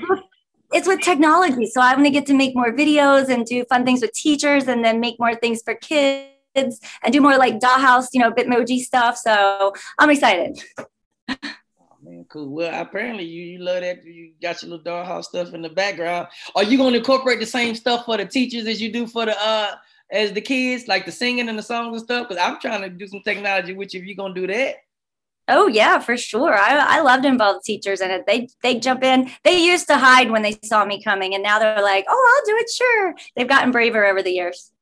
with 0.71 1.01
technology. 1.01 1.67
So 1.67 1.81
I'm 1.81 2.05
to 2.05 2.11
get 2.11 2.27
to 2.27 2.35
make 2.35 2.55
more 2.55 2.73
videos 2.73 3.29
and 3.29 3.45
do 3.45 3.65
fun 3.65 3.85
things 3.85 4.01
with 4.01 4.13
teachers 4.13 4.69
and 4.69 4.85
then 4.85 5.01
make 5.01 5.19
more 5.19 5.35
things 5.35 5.63
for 5.63 5.75
kids 5.75 6.29
and 6.55 7.13
do 7.13 7.21
more 7.21 7.37
like 7.37 7.59
dollhouse, 7.59 8.09
you 8.13 8.21
know, 8.21 8.31
Bitmoji 8.33 8.81
stuff. 8.81 9.17
So 9.17 9.73
I'm 9.99 10.11
excited. 10.11 10.61
Oh, 11.29 11.35
man, 12.03 12.25
cool. 12.29 12.49
Well, 12.49 12.81
apparently 12.81 13.25
you, 13.25 13.43
you 13.45 13.59
love 13.59 13.81
that. 13.81 14.05
You 14.05 14.33
got 14.41 14.63
your 14.63 14.71
little 14.71 14.85
dollhouse 14.85 15.25
stuff 15.25 15.55
in 15.55 15.63
the 15.63 15.69
background. 15.69 16.29
Are 16.55 16.65
you 16.65 16.79
going 16.79 16.93
to 16.93 16.99
incorporate 16.99 17.41
the 17.41 17.47
same 17.47 17.75
stuff 17.75 18.05
for 18.07 18.17
the 18.17 18.27
teachers 18.27 18.67
as 18.67 18.81
you 18.81 18.93
do 18.93 19.07
for 19.07 19.27
the 19.27 19.37
uh 19.41 19.75
as 20.11 20.33
the 20.33 20.41
kids, 20.41 20.89
like 20.89 21.05
the 21.05 21.13
singing 21.13 21.49
and 21.49 21.59
the 21.59 21.63
songs 21.63 21.97
and 21.97 22.03
stuff? 22.03 22.29
Because 22.29 22.43
I'm 22.43 22.59
trying 22.61 22.83
to 22.83 22.89
do 22.89 23.07
some 23.07 23.21
technology 23.23 23.75
with 23.75 23.93
you. 23.93 24.01
If 24.01 24.07
you're 24.07 24.17
gonna 24.17 24.35
do 24.35 24.47
that. 24.47 24.77
Oh 25.49 25.67
yeah, 25.67 25.99
for 25.99 26.17
sure. 26.17 26.55
I, 26.55 26.99
I 26.99 27.01
love 27.01 27.23
to 27.23 27.29
involve 27.29 27.65
teachers 27.65 28.01
in 28.03 28.11
it. 28.11 28.27
They 28.27 28.49
they 28.63 28.79
jump 28.79 29.03
in. 29.03 29.31
They 29.45 29.65
used 29.65 29.87
to 29.89 29.97
hide 29.97 30.31
when 30.31 30.43
they 30.43 30.59
saw 30.63 30.85
me 30.85 31.03
coming, 31.03 31.35
and 31.35 31.43
now 31.43 31.59
they're 31.59 31.83
like, 31.83 32.05
"Oh, 32.09 32.37
I'll 32.37 32.47
do 32.47 32.61
it." 32.61 32.71
Sure. 32.71 33.15
They've 33.35 33.49
gotten 33.49 33.71
braver 33.71 34.05
over 34.05 34.23
the 34.23 34.31
years. 34.31 34.73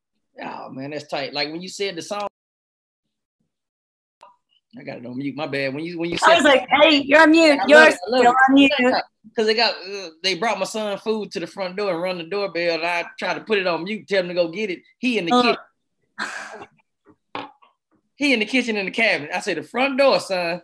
Oh 0.42 0.70
man, 0.70 0.90
that's 0.90 1.06
tight. 1.06 1.32
Like 1.32 1.52
when 1.52 1.62
you 1.62 1.68
said 1.68 1.94
the 1.94 2.02
song, 2.02 2.26
I 4.76 4.82
got 4.82 4.98
it 4.98 5.06
on 5.06 5.16
mute. 5.16 5.36
My 5.36 5.46
bad. 5.46 5.72
When 5.72 5.84
you 5.84 5.98
when 5.98 6.10
you 6.10 6.18
said, 6.18 6.30
I 6.30 6.34
was 6.36 6.44
like, 6.44 6.66
"Hey, 6.82 6.96
you're 6.96 7.22
on 7.22 7.30
mute. 7.30 7.60
You're 7.68 7.90
still 7.92 8.26
on 8.26 8.54
mute." 8.54 8.72
Because 9.24 9.46
they 9.46 9.54
got 9.54 9.74
uh, 9.74 10.08
they 10.22 10.34
brought 10.34 10.58
my 10.58 10.64
son 10.64 10.98
food 10.98 11.30
to 11.32 11.40
the 11.40 11.46
front 11.46 11.76
door 11.76 11.92
and 11.92 12.02
run 12.02 12.18
the 12.18 12.24
doorbell, 12.24 12.74
and 12.74 12.86
I 12.86 13.04
tried 13.18 13.34
to 13.34 13.40
put 13.40 13.58
it 13.58 13.66
on 13.66 13.84
mute, 13.84 14.08
tell 14.08 14.20
him 14.20 14.28
to 14.28 14.34
go 14.34 14.48
get 14.48 14.70
it. 14.70 14.80
He 14.98 15.18
in 15.18 15.26
the 15.26 15.32
uh. 15.32 15.42
kitchen. 15.42 16.68
He 18.16 18.32
in 18.32 18.40
the 18.40 18.46
kitchen 18.46 18.76
in 18.76 18.86
the 18.86 18.90
cabin. 18.90 19.28
I 19.32 19.40
say 19.40 19.54
the 19.54 19.62
front 19.62 19.98
door, 19.98 20.18
son. 20.20 20.62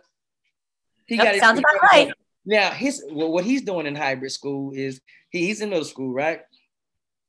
He 1.05 1.17
got 1.17 1.35
sounds 1.35 1.59
about 1.59 1.81
right. 1.91 2.13
Now 2.45 2.71
his 2.71 3.03
well, 3.09 3.31
what 3.31 3.45
he's 3.45 3.61
doing 3.61 3.85
in 3.85 3.95
hybrid 3.95 4.31
school 4.31 4.73
is 4.75 4.99
he, 5.29 5.45
he's 5.45 5.61
in 5.61 5.69
middle 5.69 5.85
school, 5.85 6.13
right? 6.13 6.41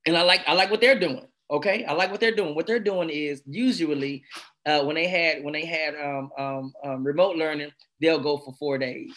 And 0.05 0.17
I 0.17 0.23
like 0.23 0.41
I 0.47 0.53
like 0.53 0.71
what 0.71 0.81
they're 0.81 0.99
doing. 0.99 1.27
Okay, 1.49 1.85
I 1.85 1.93
like 1.93 2.11
what 2.11 2.19
they're 2.19 2.35
doing. 2.35 2.55
What 2.55 2.65
they're 2.65 2.79
doing 2.79 3.09
is 3.09 3.43
usually 3.45 4.23
uh, 4.65 4.83
when 4.83 4.95
they 4.95 5.07
had 5.07 5.43
when 5.43 5.53
they 5.53 5.65
had 5.65 5.95
um, 5.95 6.31
um, 6.37 6.73
um, 6.83 7.03
remote 7.03 7.35
learning, 7.35 7.71
they'll 8.01 8.19
go 8.19 8.37
for 8.37 8.53
four 8.53 8.77
days 8.77 9.13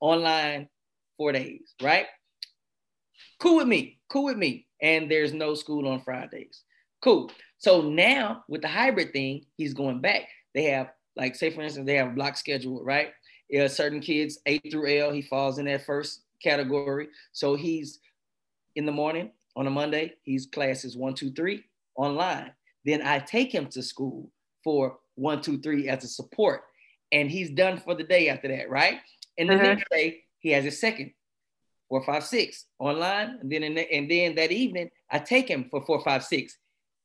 online, 0.00 0.68
four 1.16 1.32
days, 1.32 1.74
right? 1.80 2.06
Cool 3.40 3.56
with 3.56 3.68
me, 3.68 3.98
cool 4.10 4.24
with 4.24 4.36
me. 4.36 4.66
And 4.80 5.10
there's 5.10 5.32
no 5.32 5.54
school 5.54 5.88
on 5.88 6.02
Fridays. 6.02 6.62
Cool. 7.00 7.30
So 7.58 7.82
now 7.82 8.44
with 8.48 8.62
the 8.62 8.68
hybrid 8.68 9.12
thing, 9.12 9.46
he's 9.56 9.74
going 9.74 10.00
back. 10.00 10.28
They 10.54 10.64
have 10.64 10.90
like 11.16 11.34
say 11.34 11.50
for 11.50 11.62
instance, 11.62 11.86
they 11.86 11.96
have 11.96 12.08
a 12.08 12.14
block 12.14 12.36
schedule, 12.36 12.82
right? 12.84 13.10
Yeah, 13.48 13.66
certain 13.66 14.00
kids 14.00 14.38
A 14.46 14.58
through 14.70 14.98
L, 14.98 15.12
he 15.12 15.22
falls 15.22 15.58
in 15.58 15.66
that 15.66 15.84
first 15.84 16.22
category. 16.42 17.08
So 17.32 17.54
he's 17.54 18.00
in 18.76 18.86
the 18.86 18.92
morning 18.92 19.30
on 19.56 19.66
a 19.66 19.70
Monday, 19.70 20.14
he's 20.22 20.46
classes 20.46 20.96
one, 20.96 21.14
two, 21.14 21.32
three 21.32 21.64
online. 21.96 22.52
Then 22.84 23.02
I 23.02 23.18
take 23.18 23.54
him 23.54 23.66
to 23.66 23.82
school 23.82 24.30
for 24.64 24.98
one, 25.14 25.42
two, 25.42 25.60
three 25.60 25.88
as 25.88 26.04
a 26.04 26.08
support. 26.08 26.62
And 27.12 27.30
he's 27.30 27.50
done 27.50 27.76
for 27.76 27.94
the 27.94 28.04
day 28.04 28.28
after 28.30 28.48
that, 28.48 28.70
right? 28.70 28.98
And 29.36 29.50
the 29.50 29.54
uh-huh. 29.54 29.62
next 29.62 29.84
day, 29.90 30.22
he 30.38 30.50
has 30.50 30.64
a 30.64 30.70
second, 30.70 31.12
four, 31.88 32.02
five, 32.04 32.24
six 32.24 32.64
online. 32.78 33.38
And 33.42 33.52
then, 33.52 33.74
the, 33.74 33.92
and 33.92 34.10
then 34.10 34.34
that 34.36 34.50
evening, 34.50 34.90
I 35.10 35.18
take 35.18 35.48
him 35.48 35.66
for 35.70 35.84
four, 35.84 36.02
five, 36.02 36.24
six. 36.24 36.56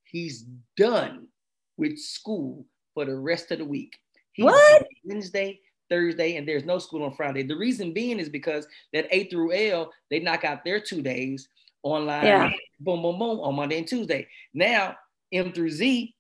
He's 0.05 0.45
done 0.77 1.27
with 1.75 1.99
school 1.99 2.65
for 2.97 3.05
the 3.05 3.15
rest 3.15 3.51
of 3.51 3.59
the 3.59 3.65
week. 3.65 3.99
He's 4.33 4.45
what? 4.45 4.87
Wednesday, 5.05 5.59
Thursday, 5.87 6.35
and 6.35 6.47
there's 6.47 6.65
no 6.65 6.79
school 6.79 7.03
on 7.03 7.13
Friday. 7.13 7.43
The 7.43 7.55
reason 7.55 7.93
being 7.93 8.17
is 8.17 8.27
because 8.27 8.65
that 8.91 9.05
A 9.11 9.25
through 9.25 9.53
L, 9.53 9.91
they 10.09 10.19
knock 10.19 10.43
out 10.43 10.65
their 10.65 10.79
two 10.79 11.03
days 11.03 11.47
online, 11.83 12.25
yeah. 12.25 12.49
boom, 12.79 13.03
boom, 13.03 13.19
boom, 13.19 13.39
on 13.39 13.55
Monday 13.55 13.77
and 13.77 13.87
Tuesday. 13.87 14.27
Now, 14.51 14.95
M 15.31 15.53
through 15.53 15.69
Z, 15.69 16.15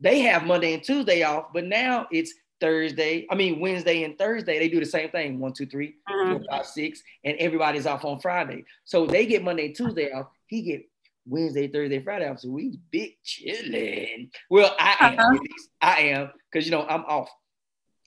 they 0.00 0.20
have 0.20 0.46
Monday 0.46 0.72
and 0.72 0.82
Tuesday 0.82 1.22
off, 1.22 1.48
but 1.52 1.66
now 1.66 2.06
it's 2.10 2.32
Thursday, 2.62 3.26
I 3.30 3.34
mean 3.34 3.60
Wednesday 3.60 4.04
and 4.04 4.16
Thursday, 4.16 4.58
they 4.58 4.70
do 4.70 4.80
the 4.80 4.86
same 4.86 5.10
thing. 5.10 5.38
One, 5.38 5.52
two, 5.52 5.66
three, 5.66 5.96
mm-hmm. 6.08 6.32
four, 6.32 6.44
five, 6.48 6.64
six, 6.64 7.02
and 7.24 7.36
everybody's 7.36 7.84
off 7.84 8.06
on 8.06 8.20
Friday. 8.20 8.64
So 8.84 9.04
they 9.04 9.26
get 9.26 9.44
Monday 9.44 9.66
and 9.66 9.76
Tuesday 9.76 10.10
off. 10.12 10.28
He 10.46 10.62
get 10.62 10.88
Wednesday, 11.26 11.68
Thursday, 11.68 12.02
Friday 12.02 12.28
off. 12.28 12.40
So 12.40 12.50
we 12.50 12.78
big 12.90 13.12
chilling. 13.22 14.30
Well, 14.50 14.74
I 14.78 14.96
am. 15.00 15.18
Uh-huh. 15.18 15.38
I 15.80 16.00
am 16.00 16.30
because 16.50 16.66
you 16.66 16.72
know 16.72 16.86
I'm 16.86 17.04
off. 17.04 17.30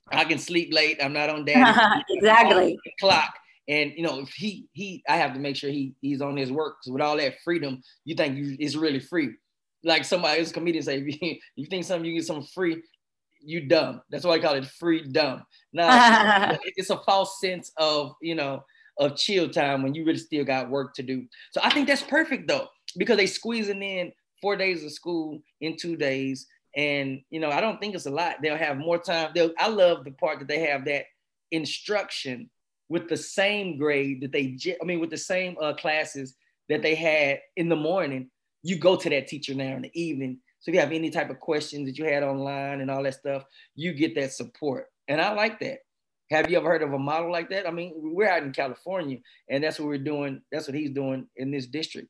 I 0.10 0.24
can 0.26 0.38
sleep 0.38 0.74
late. 0.74 1.00
I'm 1.02 1.14
not 1.14 1.30
on 1.30 1.46
daddy. 1.46 2.04
exactly. 2.10 2.80
Clock. 3.00 3.34
And 3.68 3.94
you 3.96 4.04
know, 4.04 4.20
if 4.20 4.30
he 4.30 4.68
he, 4.72 5.04
I 5.08 5.18
have 5.18 5.34
to 5.34 5.40
make 5.40 5.56
sure 5.56 5.70
he 5.70 5.94
he's 6.02 6.22
on 6.22 6.38
his 6.38 6.52
work. 6.52 6.78
Because 6.80 6.94
with 6.94 7.02
all 7.02 7.18
that 7.18 7.36
freedom, 7.44 7.82
you 8.06 8.16
think 8.16 8.38
you, 8.38 8.56
it's 8.60 8.76
really 8.76 9.00
free. 9.00 9.32
Like 9.84 10.06
somebody, 10.06 10.42
a 10.42 10.46
comedian 10.46 10.84
say, 10.84 10.98
if 11.06 11.22
you, 11.22 11.36
you 11.56 11.66
think 11.66 11.86
something 11.86 12.06
you 12.06 12.16
get 12.16 12.26
something 12.26 12.48
free, 12.54 12.82
you 13.42 13.68
dumb. 13.68 14.02
That's 14.10 14.26
why 14.26 14.34
I 14.34 14.40
call 14.40 14.56
it 14.56 14.66
free 14.66 15.08
dumb. 15.12 15.44
Now 15.74 16.58
it's 16.76 16.90
a 16.90 16.98
false 16.98 17.40
sense 17.40 17.72
of 17.78 18.14
you 18.22 18.36
know 18.36 18.64
of 19.00 19.16
chill 19.16 19.50
time 19.50 19.84
when 19.84 19.94
you 19.94 20.06
really 20.06 20.20
still 20.20 20.44
got 20.44 20.70
work 20.70 20.94
to 20.96 21.04
do. 21.04 21.26
So 21.52 21.62
I 21.64 21.70
think 21.70 21.88
that's 21.88 22.04
perfect 22.04 22.48
though 22.48 22.68
because 22.98 23.18
they 23.18 23.28
squeezing 23.28 23.82
in 23.82 24.12
four 24.42 24.56
days 24.56 24.84
of 24.84 24.92
school 24.92 25.42
in 25.62 25.78
two 25.78 25.96
days. 25.96 26.48
And 26.76 27.22
you 27.30 27.40
know, 27.40 27.50
I 27.50 27.62
don't 27.62 27.80
think 27.80 27.96
it's 27.96 28.06
a 28.06 28.12
lot. 28.12 28.38
They'll 28.42 28.58
have 28.58 28.78
more 28.78 29.00
time. 29.00 29.32
They'll, 29.34 29.52
I 29.58 29.68
love 29.68 30.04
the 30.04 30.12
part 30.12 30.40
that 30.40 30.48
they 30.48 30.60
have 30.60 30.86
that 30.86 31.06
instruction 31.52 32.50
with 32.90 33.10
the 33.10 33.18
same 33.18 33.78
grade 33.78 34.22
that 34.22 34.32
they, 34.32 34.58
I 34.82 34.86
mean, 34.86 35.00
with 35.00 35.10
the 35.10 35.18
same 35.18 35.58
uh, 35.62 35.74
classes 35.74 36.36
that 36.70 36.82
they 36.82 36.96
had 36.96 37.40
in 37.56 37.70
the 37.70 37.76
morning. 37.76 38.30
You 38.64 38.78
go 38.78 38.96
to 38.96 39.10
that 39.10 39.28
teacher 39.28 39.54
now 39.54 39.76
in 39.76 39.84
the 39.84 39.92
evening. 40.00 40.40
So 40.60 40.70
if 40.70 40.76
you 40.76 40.82
have 40.82 40.92
any 40.92 41.10
type 41.10 41.30
of 41.30 41.40
questions 41.40 41.88
that 41.88 41.98
you 41.98 42.06
had 42.06 42.24
online 42.24 42.82
and 42.82 42.92
all 42.92 43.04
that 43.04 43.14
stuff, 43.14 43.44
you 43.76 43.94
get 43.94 44.16
that 44.16 44.34
support. 44.34 44.88
And 45.08 45.22
I 45.22 45.34
like 45.34 45.60
that. 45.60 45.80
Have 46.30 46.50
you 46.50 46.58
ever 46.58 46.68
heard 46.68 46.84
of 46.84 46.94
a 46.94 47.00
model 47.00 47.32
like 47.32 47.50
that? 47.50 47.68
I 47.68 47.72
mean, 47.72 47.94
we're 47.96 48.30
out 48.30 48.44
in 48.44 48.52
California, 48.52 49.20
and 49.50 49.64
that's 49.64 49.80
what 49.80 49.88
we're 49.88 49.98
doing. 49.98 50.42
That's 50.52 50.68
what 50.68 50.76
he's 50.76 50.90
doing 50.92 51.28
in 51.36 51.52
this 51.52 51.68
district. 51.68 52.10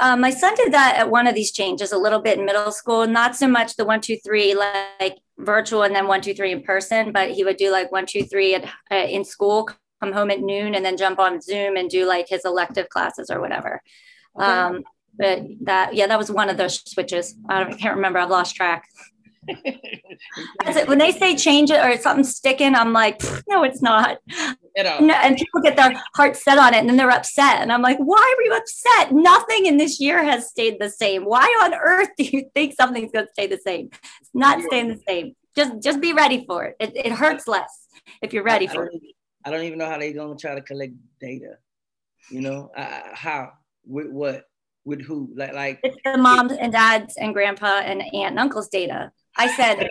Um, 0.00 0.20
my 0.20 0.30
son 0.30 0.54
did 0.54 0.72
that 0.72 0.96
at 0.96 1.10
one 1.10 1.26
of 1.26 1.34
these 1.34 1.50
changes 1.50 1.92
a 1.92 1.98
little 1.98 2.20
bit 2.20 2.38
in 2.38 2.44
middle 2.44 2.70
school, 2.70 3.06
not 3.06 3.36
so 3.36 3.48
much 3.48 3.76
the 3.76 3.84
one, 3.84 4.00
two, 4.00 4.16
three, 4.24 4.54
like 4.54 5.18
virtual 5.38 5.82
and 5.82 5.94
then 5.94 6.06
one, 6.06 6.20
two, 6.20 6.34
three 6.34 6.52
in 6.52 6.62
person, 6.62 7.12
but 7.12 7.32
he 7.32 7.44
would 7.44 7.56
do 7.56 7.72
like 7.72 7.90
one, 7.90 8.06
two, 8.06 8.22
three 8.22 8.54
at, 8.54 8.64
uh, 8.92 8.94
in 8.94 9.24
school, 9.24 9.68
come 10.00 10.12
home 10.12 10.30
at 10.30 10.40
noon 10.40 10.74
and 10.74 10.84
then 10.84 10.96
jump 10.96 11.18
on 11.18 11.40
Zoom 11.40 11.76
and 11.76 11.90
do 11.90 12.06
like 12.06 12.28
his 12.28 12.44
elective 12.44 12.88
classes 12.88 13.28
or 13.28 13.40
whatever. 13.40 13.82
Okay. 14.36 14.46
Um, 14.46 14.84
but 15.18 15.42
that, 15.62 15.94
yeah, 15.94 16.06
that 16.06 16.18
was 16.18 16.30
one 16.30 16.48
of 16.48 16.56
those 16.56 16.80
switches. 16.88 17.34
I 17.48 17.64
can't 17.64 17.96
remember. 17.96 18.20
I've 18.20 18.30
lost 18.30 18.54
track. 18.54 18.88
It. 19.48 20.88
When 20.88 20.98
they 20.98 21.12
say 21.12 21.36
change 21.36 21.70
it 21.70 21.84
or 21.84 21.96
something's 21.98 22.34
sticking, 22.36 22.74
I'm 22.74 22.92
like, 22.92 23.22
no, 23.48 23.62
it's 23.64 23.82
not. 23.82 24.18
No, 24.76 25.14
and 25.14 25.36
people 25.36 25.60
get 25.60 25.76
their 25.76 26.00
heart 26.14 26.36
set 26.36 26.58
on 26.58 26.74
it 26.74 26.78
and 26.78 26.88
then 26.88 26.96
they're 26.96 27.10
upset. 27.10 27.62
And 27.62 27.72
I'm 27.72 27.82
like, 27.82 27.98
why 27.98 28.34
were 28.36 28.44
you 28.44 28.54
upset? 28.54 29.12
Nothing 29.12 29.66
in 29.66 29.76
this 29.76 29.98
year 30.00 30.22
has 30.22 30.48
stayed 30.48 30.78
the 30.78 30.90
same. 30.90 31.24
Why 31.24 31.44
on 31.64 31.74
earth 31.74 32.10
do 32.16 32.24
you 32.24 32.50
think 32.54 32.74
something's 32.74 33.10
going 33.12 33.26
to 33.26 33.32
stay 33.32 33.46
the 33.46 33.58
same? 33.58 33.90
It's 34.20 34.30
not 34.34 34.62
staying 34.62 34.88
the 34.88 35.00
same. 35.06 35.34
Just 35.56 35.82
just 35.82 36.00
be 36.00 36.12
ready 36.12 36.44
for 36.46 36.66
it. 36.66 36.76
It, 36.78 36.96
it 36.96 37.12
hurts 37.12 37.48
less 37.48 37.88
if 38.22 38.32
you're 38.32 38.44
ready 38.44 38.68
I, 38.68 38.72
for 38.72 38.84
I 38.84 38.94
it. 38.94 39.02
I 39.44 39.50
don't 39.50 39.64
even 39.64 39.78
know 39.78 39.86
how 39.86 39.98
they're 39.98 40.12
going 40.12 40.36
to 40.36 40.40
try 40.40 40.54
to 40.54 40.60
collect 40.60 40.92
data. 41.20 41.56
You 42.30 42.42
know, 42.42 42.70
uh, 42.76 43.00
how? 43.14 43.52
With 43.84 44.08
what? 44.08 44.44
With 44.84 45.02
who? 45.02 45.32
Like, 45.34 45.54
like 45.54 45.80
it's 45.82 45.96
the 46.04 46.16
moms 46.16 46.52
and 46.52 46.72
dads 46.72 47.16
and 47.16 47.34
grandpa 47.34 47.80
and 47.80 48.02
aunt 48.02 48.30
and 48.30 48.38
uncle's 48.38 48.68
data. 48.68 49.10
I 49.38 49.54
said, 49.54 49.88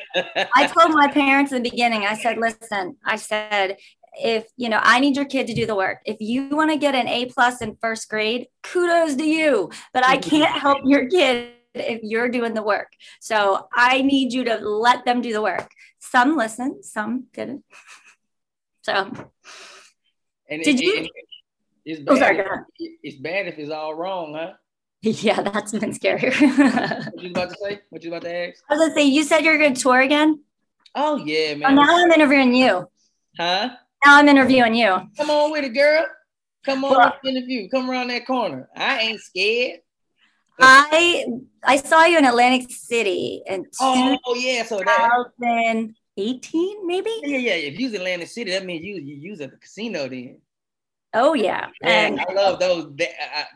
I 0.53 0.67
told 0.77 0.93
my 0.93 1.07
parents 1.07 1.51
in 1.51 1.63
the 1.63 1.69
beginning, 1.69 2.05
I 2.05 2.15
said, 2.15 2.37
listen, 2.37 2.97
I 3.05 3.15
said, 3.15 3.77
if 4.19 4.47
you 4.57 4.67
know 4.67 4.79
i 4.81 4.99
need 4.99 5.15
your 5.15 5.25
kid 5.25 5.45
to 5.47 5.53
do 5.53 5.65
the 5.65 5.75
work. 5.75 5.99
If 6.05 6.17
you 6.19 6.49
want 6.49 6.71
to 6.71 6.77
get 6.77 6.95
an 6.95 7.07
a 7.07 7.25
plus 7.25 7.61
in 7.61 7.77
first 7.79 8.09
grade 8.09 8.47
kudos 8.63 9.15
to 9.15 9.23
you 9.23 9.69
but 9.93 10.03
i 10.05 10.17
can't 10.17 10.59
help 10.59 10.79
your 10.85 11.07
kid 11.07 11.51
if 11.75 11.99
you're 12.01 12.29
doing 12.29 12.55
the 12.55 12.63
work. 12.63 12.91
So 13.19 13.67
i 13.73 14.01
need 14.01 14.33
you 14.33 14.43
to 14.45 14.55
let 14.57 15.05
them 15.05 15.21
do 15.21 15.33
the 15.33 15.41
work. 15.41 15.69
Some 15.99 16.35
listen 16.35 16.83
some 16.83 17.25
didn't. 17.33 17.63
So 18.81 19.11
and 20.49 20.63
did 20.63 20.79
it, 20.79 20.81
you 20.81 20.93
it, 20.93 21.11
it's 21.85 21.99
bad, 21.99 22.13
Oh, 22.13 22.19
sorry, 22.19 22.39
if, 22.79 22.91
it's 23.03 23.17
bad 23.17 23.47
if 23.47 23.59
it's 23.59 23.69
all 23.69 23.93
wrong, 23.93 24.33
huh? 24.33 24.53
yeah 25.01 25.41
that's 25.41 25.71
been 25.71 25.91
scarier 25.91 26.33
What 27.13 27.23
you 27.23 27.29
about 27.31 27.49
to 27.49 27.55
say? 27.61 27.79
What 27.89 28.03
you 28.03 28.09
about 28.09 28.23
to 28.23 28.33
ask? 28.49 28.63
i 28.69 28.73
was 28.73 28.81
gonna 28.81 28.93
say 28.95 29.03
you 29.05 29.23
said 29.23 29.41
you're 29.45 29.57
gonna 29.59 29.75
tour 29.75 30.01
again 30.01 30.39
Oh 30.95 31.17
yeah, 31.17 31.53
oh, 31.53 31.57
man. 31.57 31.75
now 31.75 31.85
i'm 32.03 32.11
interviewing 32.11 32.53
you 32.55 32.87
Huh? 33.39 33.69
now 34.05 34.17
i'm 34.17 34.27
interviewing 34.27 34.73
you 34.75 34.97
Come 35.17 35.29
on 35.29 35.51
with 35.51 35.63
it, 35.65 35.69
girl. 35.73 36.05
Come 36.65 36.83
on 36.83 36.91
Well- 36.97 37.13
interview. 37.23 37.69
Come 37.69 37.89
around 37.89 38.07
that 38.09 38.25
corner. 38.27 38.67
I 38.75 38.99
ain't 38.99 39.21
scared. 39.21 39.79
i 40.59 41.25
i 41.63 41.77
saw 41.77 42.03
you 42.05 42.17
in 42.17 42.25
atlantic 42.25 42.71
city 42.71 43.43
in 43.47 43.65
Oh 43.79 44.17
yeah, 44.35 44.63
so 44.63 44.79
that 44.79 45.09
2018 45.39 46.87
maybe 46.87 47.11
yeah, 47.23 47.37
yeah. 47.37 47.53
If 47.53 47.79
you 47.79 47.87
use 47.87 47.93
Atlantic 47.93 48.27
City, 48.29 48.51
that 48.51 48.65
means 48.65 48.83
you 48.83 48.95
you 48.95 49.15
use 49.15 49.39
at 49.41 49.51
the 49.51 49.57
casino 49.57 50.07
then. 50.09 50.41
Oh 51.14 51.34
yeah 51.34 51.68
and 51.84 52.20
I 52.20 52.34
love 52.34 52.60
those. 52.60 52.86
The, 52.95 53.08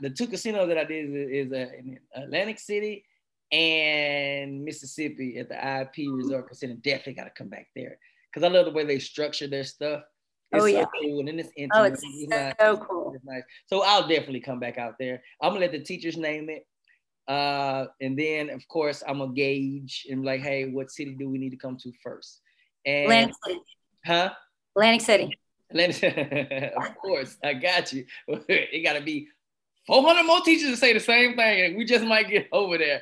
the 0.02 0.10
two 0.10 0.28
casinos 0.28 0.68
that 0.68 0.78
I 0.78 0.84
did 0.84 1.10
is, 1.10 1.47
is 1.47 1.54
uh, 1.54 1.72
in 1.78 1.99
Atlantic 2.16 2.60
City 2.60 3.04
and 3.52 4.64
Mississippi 4.64 5.38
at 5.39 5.49
the 5.49 5.82
IP 5.82 6.14
Resort 6.16 6.47
Casino. 6.47 6.76
Definitely 6.76 7.14
got 7.14 7.24
to 7.26 7.32
come 7.32 7.49
back 7.49 7.68
there 7.76 7.97
because 8.32 8.47
I 8.47 8.52
love 8.54 8.66
the 8.66 8.72
way 8.72 8.86
they 8.86 8.99
structure 8.99 9.47
their 9.47 9.64
stuff. 9.64 10.04
It's 10.52 10.64
Oh, 10.64 10.68
so 10.68 10.74
yeah. 10.74 10.86
cool 11.02 11.20
and 11.20 11.28
then 11.28 11.39
it's 11.39 11.49
intimate. 11.56 11.80
oh 11.80 11.84
it's 11.84 12.28
not- 12.28 12.56
so 12.60 12.78
cool 12.78 13.14
it's 13.16 13.26
nice. 13.26 13.43
So 13.68 13.82
I'll 13.84 14.08
definitely 14.08 14.41
come 14.41 14.60
back 14.60 14.78
out 14.78 14.95
there. 14.99 15.24
I'm 15.41 15.52
gonna 15.52 15.62
let 15.62 15.72
the 15.72 15.80
teachers 15.80 16.18
name 16.18 16.49
it. 16.49 16.66
Uh, 17.28 17.86
and 18.02 18.18
then 18.18 18.49
of 18.49 18.68
course 18.68 19.04
I'm 19.08 19.20
gonna 19.20 19.34
gauge 19.34 20.06
and 20.10 20.22
be 20.22 20.28
like, 20.28 20.41
hey, 20.41 20.70
what 20.70 20.91
city 20.91 21.16
do 21.18 21.30
we 21.30 21.38
need 21.38 21.52
to 21.52 21.58
come 21.58 21.78
to 21.78 21.91
first? 22.04 22.41
And 22.86 23.06
atlantic 23.06 23.36
city 23.45 23.60
huh? 24.06 24.30
atlantic 24.76 25.02
city 25.02 25.39
of 26.78 26.97
course, 26.97 27.38
I 27.43 27.53
got 27.53 27.93
you. 27.93 28.05
it 28.28 28.84
gotta 28.84 29.01
be 29.01 29.28
400 29.88 30.24
more 30.24 30.41
teachers 30.41 30.69
to 30.72 30.78
say 30.78 30.93
the 30.93 30.99
same 30.99 31.36
thing, 31.36 31.65
and 31.65 31.78
we 31.78 31.86
just 31.86 32.05
might 32.05 32.30
get 32.30 32.47
over 32.51 32.78
there. 32.78 33.01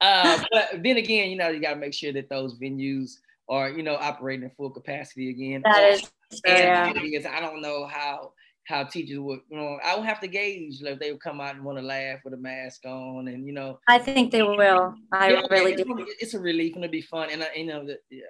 Uh, 0.00 0.42
but 0.52 0.82
then 0.82 0.96
again, 0.96 1.30
you 1.30 1.36
know, 1.36 1.48
you 1.48 1.60
gotta 1.60 1.76
make 1.76 1.94
sure 1.94 2.12
that 2.12 2.28
those 2.28 2.58
venues 2.58 3.16
are, 3.48 3.70
you 3.70 3.82
know, 3.82 3.96
operating 3.96 4.46
at 4.46 4.56
full 4.56 4.70
capacity 4.70 5.30
again. 5.30 5.62
That 5.64 5.92
is 5.92 6.10
yeah. 6.44 6.92
Is, 6.94 7.26
I 7.26 7.40
don't 7.40 7.62
know 7.62 7.86
how 7.86 8.32
how 8.64 8.84
teachers 8.84 9.18
would, 9.18 9.40
you 9.48 9.56
know, 9.56 9.78
I 9.82 9.96
would 9.96 10.04
have 10.04 10.20
to 10.20 10.28
gauge 10.28 10.82
like, 10.82 10.94
if 10.94 10.98
they 10.98 11.10
would 11.10 11.22
come 11.22 11.40
out 11.40 11.54
and 11.54 11.64
want 11.64 11.78
to 11.78 11.84
laugh 11.84 12.18
with 12.22 12.34
a 12.34 12.36
mask 12.36 12.84
on, 12.84 13.28
and 13.28 13.46
you 13.46 13.52
know, 13.52 13.80
I 13.88 13.98
think 13.98 14.30
they 14.30 14.42
will. 14.42 14.94
I 15.10 15.30
yeah, 15.32 15.42
really 15.50 15.72
it's, 15.72 15.82
do. 15.82 16.06
It's 16.20 16.34
a 16.34 16.38
relief 16.38 16.74
and 16.74 16.84
it'll 16.84 16.92
be 16.92 17.00
fun, 17.00 17.30
and 17.30 17.42
I, 17.42 17.48
you 17.56 17.66
know, 17.66 17.86
that 17.86 18.00
yeah. 18.10 18.24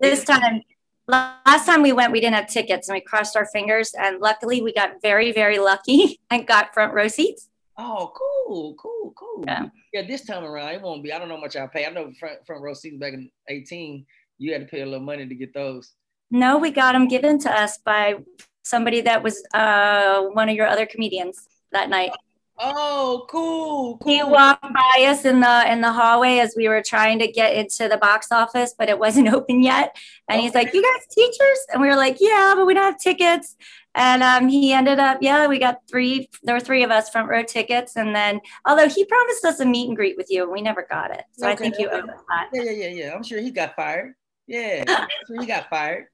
This 0.00 0.24
time, 0.24 0.62
last 1.08 1.66
time 1.66 1.82
we 1.82 1.92
went, 1.92 2.12
we 2.12 2.20
didn't 2.20 2.36
have 2.36 2.48
tickets 2.48 2.88
and 2.88 2.94
we 2.94 3.00
crossed 3.00 3.36
our 3.36 3.46
fingers. 3.46 3.92
And 3.98 4.20
luckily, 4.20 4.62
we 4.62 4.72
got 4.72 5.02
very, 5.02 5.32
very 5.32 5.58
lucky 5.58 6.20
and 6.30 6.46
got 6.46 6.74
front 6.74 6.94
row 6.94 7.08
seats. 7.08 7.48
Oh, 7.78 8.12
cool, 8.14 8.74
cool, 8.74 9.12
cool. 9.16 9.44
Yeah. 9.46 9.68
Yeah, 9.92 10.06
this 10.06 10.24
time 10.24 10.44
around 10.44 10.74
it 10.74 10.82
won't 10.82 11.02
be. 11.02 11.12
I 11.12 11.18
don't 11.18 11.28
know 11.28 11.36
how 11.36 11.40
much 11.40 11.56
I 11.56 11.66
pay. 11.66 11.86
I 11.86 11.90
know 11.90 12.12
front 12.18 12.46
front 12.46 12.62
row 12.62 12.74
seats 12.74 12.98
back 12.98 13.14
in 13.14 13.30
18, 13.48 14.06
you 14.38 14.52
had 14.52 14.62
to 14.62 14.66
pay 14.66 14.82
a 14.82 14.86
little 14.86 15.00
money 15.00 15.26
to 15.26 15.34
get 15.34 15.54
those. 15.54 15.94
No, 16.30 16.58
we 16.58 16.70
got 16.70 16.92
them 16.92 17.08
given 17.08 17.38
to 17.40 17.50
us 17.50 17.78
by 17.78 18.16
somebody 18.62 19.00
that 19.02 19.22
was 19.22 19.42
uh, 19.54 20.22
one 20.32 20.48
of 20.48 20.54
your 20.56 20.66
other 20.66 20.86
comedians 20.86 21.46
that 21.72 21.88
night. 21.90 22.12
Oh, 22.58 23.26
cool, 23.28 23.98
cool. 23.98 24.12
He 24.12 24.22
walked 24.22 24.62
by 24.62 25.04
us 25.04 25.24
in 25.24 25.40
the 25.40 25.72
in 25.72 25.80
the 25.80 25.92
hallway 25.92 26.38
as 26.38 26.54
we 26.56 26.68
were 26.68 26.82
trying 26.82 27.18
to 27.18 27.26
get 27.26 27.54
into 27.54 27.88
the 27.88 27.96
box 27.96 28.28
office, 28.30 28.74
but 28.78 28.88
it 28.88 28.98
wasn't 28.98 29.28
open 29.34 29.62
yet. 29.62 29.96
And 30.28 30.40
he's 30.40 30.54
like, 30.54 30.72
"You 30.72 30.82
guys 30.82 31.06
teachers?" 31.14 31.58
And 31.72 31.82
we 31.82 31.88
were 31.88 31.96
like, 31.96 32.18
"Yeah, 32.20 32.54
but 32.56 32.66
we 32.66 32.74
don't 32.74 32.84
have 32.84 33.00
tickets." 33.00 33.56
And 33.94 34.22
um, 34.22 34.48
he 34.48 34.72
ended 34.72 34.98
up, 34.98 35.18
yeah, 35.20 35.46
we 35.46 35.58
got 35.58 35.80
three. 35.90 36.30
There 36.42 36.54
were 36.54 36.60
three 36.60 36.82
of 36.82 36.90
us 36.90 37.10
front 37.10 37.28
row 37.28 37.42
tickets, 37.42 37.96
and 37.96 38.14
then 38.14 38.40
although 38.64 38.88
he 38.88 39.04
promised 39.04 39.44
us 39.44 39.60
a 39.60 39.66
meet 39.66 39.88
and 39.88 39.96
greet 39.96 40.16
with 40.16 40.30
you, 40.30 40.50
we 40.50 40.62
never 40.62 40.86
got 40.88 41.10
it. 41.10 41.24
So 41.32 41.46
I 41.46 41.52
Okay, 41.52 41.64
think 41.64 41.78
you 41.78 41.90
owe 41.90 41.98
us 41.98 42.20
that. 42.28 42.48
Yeah, 42.52 42.62
yeah, 42.62 42.70
yeah, 42.70 42.88
yeah. 42.88 43.14
I'm 43.14 43.22
sure 43.22 43.40
he 43.40 43.50
got 43.50 43.76
fired. 43.76 44.14
Yeah, 44.46 44.84
sure 45.26 45.40
he 45.40 45.46
got 45.46 45.68
fired. 45.68 46.06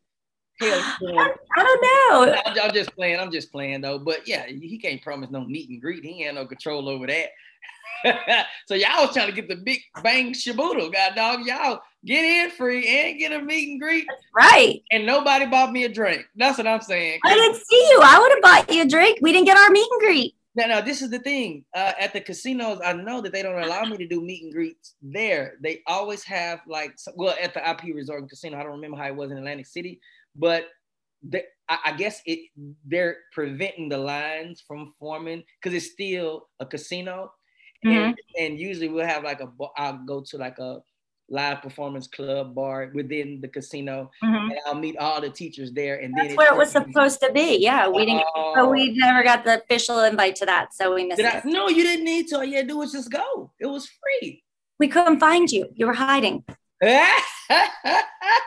Hell, 0.61 0.70
I, 1.18 1.32
I 1.56 1.62
don't 1.62 1.82
know. 1.82 2.42
I'm, 2.46 2.61
I'm 2.68 2.74
just 2.74 2.94
playing. 2.94 3.20
I'm 3.20 3.30
just 3.30 3.52
playing 3.52 3.80
though. 3.80 3.98
But 3.98 4.26
yeah, 4.26 4.46
he 4.46 4.78
can't 4.78 5.00
promise 5.02 5.30
no 5.30 5.44
meet 5.44 5.68
and 5.70 5.80
greet. 5.80 6.04
He 6.04 6.24
ain't 6.24 6.34
no 6.34 6.46
control 6.46 6.88
over 6.88 7.06
that. 7.06 7.28
so 8.66 8.74
y'all 8.74 9.04
was 9.06 9.12
trying 9.12 9.28
to 9.28 9.34
get 9.34 9.48
the 9.48 9.56
big 9.56 9.80
bang 10.02 10.32
shaboodle, 10.32 10.92
god 10.92 11.14
dog. 11.14 11.40
Y'all 11.46 11.80
get 12.04 12.24
in 12.24 12.50
free 12.50 12.86
and 12.86 13.18
get 13.18 13.32
a 13.32 13.42
meet 13.42 13.68
and 13.70 13.80
greet, 13.80 14.06
Right. 14.34 14.82
and 14.92 15.04
nobody 15.04 15.46
bought 15.46 15.72
me 15.72 15.84
a 15.84 15.88
drink. 15.88 16.24
That's 16.36 16.59
what 16.59 16.66
I'm 16.66 16.80
saying. 16.80 17.18
I 17.24 17.34
didn't 17.34 17.56
see 17.56 17.88
you. 17.90 18.00
I 18.02 18.18
would 18.18 18.32
have 18.32 18.42
bought 18.42 18.74
you 18.74 18.82
a 18.82 18.86
drink. 18.86 19.18
We 19.20 19.32
didn't 19.32 19.46
get 19.46 19.56
our 19.56 19.70
meet 19.70 19.88
and 19.90 20.00
greet. 20.00 20.34
Now, 20.54 20.66
now 20.66 20.80
this 20.80 21.02
is 21.02 21.11
the 21.11 21.18
thing. 21.18 21.64
Uh, 21.74 21.92
at 22.00 22.12
the 22.12 22.20
casinos, 22.20 22.80
I 22.84 22.92
know 22.92 23.20
that 23.20 23.32
they 23.32 23.42
don't 23.42 23.62
allow 23.62 23.84
me 23.84 23.96
to 23.96 24.06
do 24.06 24.20
meet 24.20 24.42
and 24.44 24.52
greets 24.52 24.94
there. 25.02 25.54
They 25.61 25.82
always 25.86 26.24
have 26.24 26.61
like, 26.66 26.96
well, 27.14 27.34
at 27.40 27.54
the 27.54 27.68
IP 27.68 27.94
Resort 27.94 28.20
and 28.20 28.30
Casino, 28.30 28.59
I 28.59 28.62
don't 28.62 28.72
remember 28.72 28.96
how 28.96 29.06
it 29.06 29.16
was 29.16 29.30
in 29.30 29.38
Atlantic 29.38 29.66
City, 29.66 30.00
but 30.39 30.66
they, 31.22 31.43
I, 31.68 31.78
I 31.86 31.93
guess 31.93 32.22
it 32.24 32.49
they're 32.86 33.16
preventing 33.32 33.89
the 33.91 33.99
lines 33.99 34.62
from 34.66 34.93
forming 34.99 35.43
because 35.61 35.74
it's 35.76 35.93
still 35.93 36.49
a 36.61 36.64
casino, 36.66 37.30
and, 37.84 38.16
and 38.41 38.59
usually 38.59 38.89
we'll 38.89 39.07
have 39.07 39.24
like 39.24 39.41
a. 39.41 39.49
I'll 39.76 39.99
go 40.07 40.22
to 40.30 40.39
like 40.39 40.59
a 40.59 40.78
live 41.30 41.61
performance 41.61 42.07
club 42.07 42.55
bar 42.55 42.91
within 42.95 43.41
the 43.43 43.49
casino, 43.49 44.11
Mhm. 44.24 44.51
and 44.51 44.59
I'll 44.66 44.74
meet 44.74 44.97
all 44.97 45.20
the 45.20 45.28
teachers 45.28 45.70
there, 45.72 45.97
and 46.01 46.14
then 46.16 46.34
where 46.36 46.51
it 46.53 46.57
was 46.57 46.70
supposed 46.70 47.20
to 47.20 47.30
be. 47.32 47.59
Yeah, 47.61 47.86
we 47.89 48.07
didn't. 48.07 48.24
Oh. 48.34 48.53
But 48.55 48.70
we 48.70 48.93
never 48.97 49.22
got 49.22 49.45
the 49.45 49.61
official 49.62 49.99
invite 50.05 50.36
to 50.36 50.47
that, 50.47 50.72
so 50.72 50.95
we 50.95 51.05
missed 51.05 51.18
Did 51.18 51.26
I, 51.26 51.39
it. 51.39 51.45
no, 51.45 51.68
you 51.68 51.82
didn't 51.82 52.05
need 52.07 52.28
to. 52.28 52.36
All 52.39 52.45
you 52.45 52.57
had 52.57 52.68
to 52.68 52.74
do 52.74 52.78
was 52.78 52.93
just 52.93 53.11
go. 53.11 53.53
It 53.61 53.66
was 53.66 53.86
free. 54.01 54.43
We 54.78 54.89
couldn't 54.89 55.18
find 55.20 55.51
you. 55.51 55.68
You 55.74 55.86
were 55.86 55.93
hiding. 55.95 56.45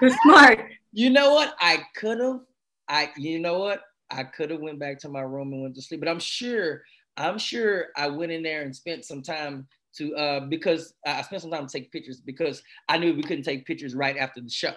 You're 0.01 0.15
smart. 0.23 0.71
You 0.91 1.09
know 1.09 1.33
what? 1.33 1.55
I 1.59 1.83
could 1.95 2.19
have. 2.19 2.39
I. 2.87 3.09
You 3.17 3.39
know 3.39 3.59
what? 3.59 3.81
I 4.09 4.23
could 4.23 4.49
have 4.51 4.59
went 4.59 4.79
back 4.79 4.99
to 4.99 5.09
my 5.09 5.21
room 5.21 5.53
and 5.53 5.61
went 5.61 5.75
to 5.75 5.81
sleep. 5.81 5.99
But 6.01 6.09
I'm 6.09 6.19
sure. 6.19 6.81
I'm 7.17 7.37
sure 7.37 7.87
I 7.97 8.07
went 8.07 8.31
in 8.31 8.41
there 8.43 8.61
and 8.61 8.75
spent 8.75 9.05
some 9.05 9.21
time 9.21 9.67
to 9.97 10.15
uh 10.15 10.39
because 10.47 10.93
I 11.05 11.21
spent 11.21 11.41
some 11.41 11.51
time 11.51 11.67
to 11.67 11.71
take 11.71 11.91
pictures 11.91 12.21
because 12.21 12.63
I 12.87 12.97
knew 12.97 13.13
we 13.13 13.21
couldn't 13.23 13.43
take 13.43 13.65
pictures 13.65 13.93
right 13.93 14.15
after 14.17 14.39
the 14.41 14.49
show. 14.49 14.71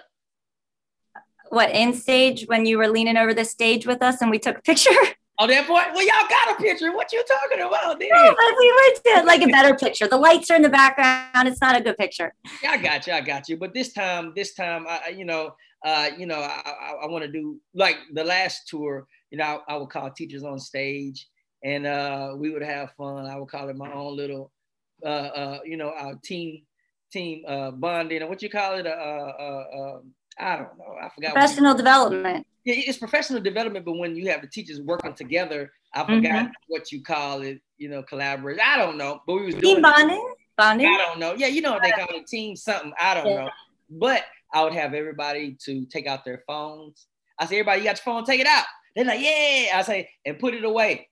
What 1.51 1.71
in 1.71 1.93
stage 1.95 2.45
when 2.47 2.67
you 2.67 2.79
were 2.79 2.89
leaning 2.89 3.17
over 3.17 3.33
the 3.33 3.45
stage 3.45 3.87
with 3.87 4.03
us 4.03 4.21
and 4.21 4.31
we 4.31 4.39
took 4.39 4.59
a 4.59 4.63
picture? 4.63 4.91
Oh, 5.37 5.49
that 5.49 5.67
point. 5.67 5.87
Well, 5.93 6.07
y'all 6.07 6.29
got 6.29 6.57
a 6.57 6.63
picture. 6.63 6.95
What 6.95 7.13
you 7.13 7.21
talking 7.25 7.67
about? 7.67 7.99
Then? 7.99 8.09
No, 8.13 8.37
but 8.37 8.55
we 8.57 8.73
went 8.87 9.05
to 9.05 9.27
like 9.27 9.43
a 9.43 9.49
better 9.49 9.75
picture. 9.75 10.07
The 10.07 10.17
lights 10.17 10.49
are 10.49 10.55
in 10.55 10.63
the 10.63 10.69
background. 10.69 11.49
It's 11.49 11.61
not 11.61 11.75
a 11.75 11.81
good 11.81 11.99
picture. 11.99 12.33
Yeah, 12.63 12.71
I 12.71 12.77
got 12.77 13.05
you. 13.09 13.15
I 13.15 13.21
got 13.21 13.49
you. 13.49 13.57
But 13.57 13.75
this 13.75 13.93
time, 13.93 14.33
this 14.37 14.55
time, 14.55 14.87
I, 14.89 15.01
I- 15.07 15.09
you 15.09 15.25
know, 15.25 15.57
uh, 15.85 16.09
you 16.17 16.27
know, 16.27 16.41
I, 16.41 16.63
I, 16.65 17.05
I 17.05 17.07
want 17.07 17.25
to 17.25 17.31
do 17.31 17.61
like 17.75 17.97
the 18.13 18.25
last 18.25 18.69
tour. 18.69 19.07
You 19.31 19.39
know, 19.39 19.63
I, 19.69 19.75
I 19.75 19.77
would 19.77 19.91
call 19.91 20.11
teachers 20.11 20.43
on 20.43 20.59
stage, 20.59 21.29
and 21.63 21.87
uh, 21.87 22.35
we 22.37 22.51
would 22.51 22.63
have 22.63 22.93
fun. 22.93 23.27
I 23.27 23.39
would 23.39 23.51
call 23.51 23.69
it 23.69 23.77
my 23.77 23.93
own 23.93 24.17
little, 24.17 24.51
uh, 25.05 25.09
uh, 25.09 25.59
you 25.65 25.77
know, 25.77 25.91
our 25.91 26.15
team, 26.25 26.63
team 27.13 27.45
uh, 27.47 27.71
bonding, 27.71 28.23
or 28.23 28.29
what 28.29 28.43
you 28.43 28.49
call 28.49 28.77
it? 28.77 28.87
Uh, 28.87 28.91
uh, 28.91 29.65
uh, 29.77 29.99
I 30.39 30.57
don't 30.57 30.79
know. 30.79 30.97
I 31.01 31.09
forgot. 31.15 31.35
what 31.35 31.41
Professional 31.41 31.75
development. 31.75 32.47
yeah, 32.65 32.75
it's 32.77 32.99
professional 32.99 33.41
development, 33.41 33.85
but 33.85 33.99
when 33.99 34.17
you 34.17 34.31
have 34.31 34.41
the 34.41 34.49
teachers 34.49 34.81
working 34.81 35.15
together, 35.15 35.71
I 35.93 36.05
forgot 36.05 36.51
what 36.69 36.91
you 36.91 37.03
call 37.03 37.43
it. 37.43 37.61
You 37.77 37.91
know, 37.91 38.03
collaborate. 38.03 38.59
I 38.59 38.79
don't 38.79 38.97
know, 38.97 39.21
but 39.27 39.35
we 39.35 39.47
was 39.47 39.55
doing. 39.57 39.77
Team 39.77 39.79
it. 39.79 39.83
bonding. 39.83 40.35
Bonding. 40.57 40.87
I 40.87 40.97
don't 41.09 41.19
know. 41.19 41.35
Yeah, 41.37 41.49
you 41.49 41.61
know 41.61 41.73
what 41.73 41.83
they 41.83 41.91
call 41.91 42.07
it, 42.11 42.27
team 42.27 42.57
something. 42.57 42.93
I 42.99 43.15
don't 43.15 43.27
Yeah. 43.27 43.35
know. 43.37 43.51
But 43.91 44.25
I 44.55 44.63
would 44.63 44.73
have 44.73 44.95
everybody 44.95 45.57
to 45.65 45.85
take 45.87 46.07
out 46.07 46.25
their 46.25 46.43
phones. 46.47 47.09
I 47.39 47.47
say, 47.47 47.57
everybody, 47.57 47.81
you 47.81 47.85
got 47.87 47.97
your 47.97 48.15
phone, 48.15 48.25
take 48.25 48.41
it 48.41 48.47
out. 48.47 48.65
They're 48.95 49.05
like, 49.05 49.21
yeah. 49.21 49.77
I 49.77 49.83
say, 49.83 50.09
and 50.25 50.39
put 50.39 50.55
it 50.55 50.65
away. 50.65 51.09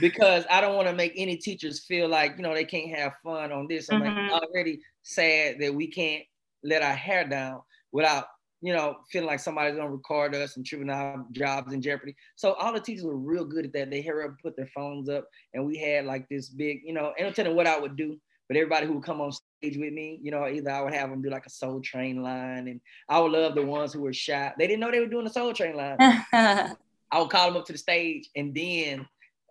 Because 0.00 0.44
I 0.48 0.62
don't 0.62 0.76
want 0.76 0.88
to 0.88 0.94
make 0.94 1.12
any 1.16 1.36
teachers 1.36 1.84
feel 1.84 2.08
like, 2.08 2.34
you 2.36 2.42
know, 2.42 2.54
they 2.54 2.64
can't 2.64 2.96
have 2.96 3.12
fun 3.22 3.52
on 3.52 3.66
this. 3.68 3.90
I'm 3.90 4.00
mm-hmm. 4.00 4.32
like 4.32 4.42
already 4.42 4.80
sad 5.02 5.56
that 5.60 5.74
we 5.74 5.88
can't 5.88 6.22
let 6.62 6.80
our 6.82 6.94
hair 6.94 7.28
down 7.28 7.60
without, 7.90 8.26
you 8.62 8.72
know, 8.72 8.96
feeling 9.10 9.26
like 9.26 9.40
somebody's 9.40 9.76
gonna 9.76 9.90
record 9.90 10.34
us 10.34 10.56
and 10.56 10.64
tripping 10.64 10.88
our 10.88 11.26
jobs 11.32 11.74
in 11.74 11.82
jeopardy. 11.82 12.14
So 12.36 12.54
all 12.54 12.72
the 12.72 12.80
teachers 12.80 13.04
were 13.04 13.18
real 13.18 13.44
good 13.44 13.66
at 13.66 13.72
that. 13.74 13.90
They 13.90 14.00
hurry 14.00 14.24
up, 14.24 14.36
put 14.40 14.56
their 14.56 14.70
phones 14.74 15.10
up, 15.10 15.28
and 15.52 15.66
we 15.66 15.76
had 15.76 16.06
like 16.06 16.26
this 16.30 16.48
big, 16.48 16.80
you 16.84 16.94
know, 16.94 17.12
and 17.18 17.26
I'm 17.26 17.34
telling 17.34 17.54
what 17.54 17.66
I 17.66 17.78
would 17.78 17.96
do. 17.96 18.18
But 18.48 18.56
everybody 18.56 18.86
who 18.86 18.94
would 18.94 19.04
come 19.04 19.20
on 19.20 19.32
stage 19.32 19.78
with 19.78 19.92
me, 19.92 20.18
you 20.22 20.30
know, 20.30 20.46
either 20.46 20.70
I 20.70 20.82
would 20.82 20.94
have 20.94 21.10
them 21.10 21.22
do 21.22 21.30
like 21.30 21.46
a 21.46 21.50
Soul 21.50 21.80
Train 21.80 22.22
line, 22.22 22.68
and 22.68 22.80
I 23.08 23.20
would 23.20 23.32
love 23.32 23.54
the 23.54 23.64
ones 23.64 23.92
who 23.92 24.02
were 24.02 24.12
shy. 24.12 24.52
They 24.58 24.66
didn't 24.66 24.80
know 24.80 24.90
they 24.90 25.00
were 25.00 25.06
doing 25.06 25.26
a 25.26 25.30
Soul 25.30 25.52
Train 25.52 25.76
line. 25.76 25.96
I 27.12 27.18
would 27.18 27.30
call 27.30 27.48
them 27.48 27.56
up 27.56 27.66
to 27.66 27.72
the 27.72 27.78
stage, 27.78 28.28
and 28.34 28.54
then 28.54 29.06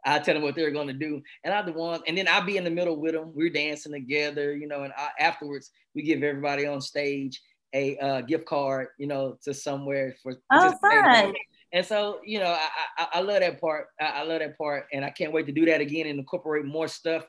I 0.06 0.20
tell 0.20 0.34
them 0.34 0.44
what 0.44 0.56
they're 0.56 0.72
going 0.72 0.88
to 0.88 0.94
do, 0.94 1.22
and 1.44 1.54
I'm 1.54 1.66
the 1.66 1.74
ones, 1.74 2.02
and 2.08 2.18
then 2.18 2.28
I'll 2.28 2.46
be 2.46 2.58
in 2.58 2.64
the 2.64 2.72
middle 2.72 3.00
with 3.00 3.14
them. 3.14 3.32
We're 3.34 3.52
dancing 3.52 3.92
together, 3.92 4.56
you 4.56 4.68
know, 4.68 4.84
and 4.84 4.94
I, 4.98 5.10
afterwards 5.20 5.72
we 5.94 6.02
give 6.02 6.24
everybody 6.24 6.66
on 6.66 6.82
stage 6.82 7.42
a 7.74 7.98
uh, 7.98 8.22
gift 8.22 8.46
card, 8.46 8.88
you 8.98 9.08
know, 9.08 9.38
to 9.44 9.54
somewhere 9.54 10.16
for. 10.22 10.34
Oh, 10.52 10.74
fun! 10.82 11.34
And 11.74 11.86
so, 11.86 12.20
you 12.26 12.40
know, 12.40 12.48
I, 12.48 12.68
I, 12.98 13.08
I 13.14 13.22
love 13.22 13.40
that 13.40 13.62
part. 13.62 13.88
I, 14.00 14.06
I, 14.06 14.24
love 14.24 14.40
that 14.40 14.58
part, 14.58 14.88
and 14.92 15.06
I 15.06 15.10
can't 15.10 15.32
wait 15.32 15.46
to 15.46 15.54
do 15.54 15.66
that 15.66 15.80
again 15.80 16.08
and 16.08 16.20
incorporate 16.20 16.66
more 16.66 16.88
stuff, 16.88 17.26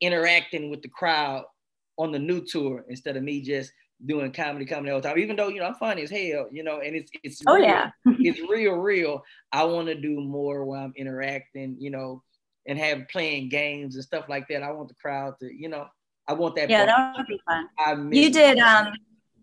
interacting 0.00 0.70
with 0.70 0.82
the 0.82 0.88
crowd 0.88 1.44
on 1.98 2.12
the 2.12 2.18
new 2.18 2.44
tour 2.44 2.84
instead 2.88 3.16
of 3.16 3.22
me 3.22 3.40
just 3.40 3.72
doing 4.04 4.32
comedy, 4.32 4.66
comedy 4.66 4.90
all 4.90 5.00
the 5.00 5.08
time. 5.08 5.18
Even 5.18 5.36
though 5.36 5.48
you 5.48 5.60
know 5.60 5.66
I'm 5.66 5.74
funny 5.74 6.02
as 6.02 6.10
hell, 6.10 6.48
you 6.50 6.62
know, 6.62 6.80
and 6.80 6.96
it's 6.96 7.10
it's 7.22 7.42
oh 7.46 7.54
real, 7.54 7.64
yeah, 7.64 7.90
it's 8.06 8.40
real, 8.50 8.74
real. 8.74 9.22
I 9.52 9.64
want 9.64 9.88
to 9.88 9.94
do 9.94 10.20
more 10.20 10.64
while 10.64 10.84
I'm 10.84 10.92
interacting, 10.96 11.76
you 11.78 11.90
know, 11.90 12.22
and 12.66 12.78
have 12.78 13.08
playing 13.10 13.48
games 13.48 13.94
and 13.94 14.04
stuff 14.04 14.26
like 14.28 14.46
that. 14.48 14.62
I 14.62 14.72
want 14.72 14.88
the 14.88 14.94
crowd 14.94 15.34
to, 15.40 15.52
you 15.52 15.68
know, 15.68 15.86
I 16.28 16.32
want 16.32 16.56
that. 16.56 16.70
Yeah, 16.70 16.86
part. 16.86 16.88
that 16.88 17.16
would 17.16 17.26
be 17.26 17.40
fun. 17.46 18.12
you 18.12 18.30
did 18.30 18.58
um 18.58 18.92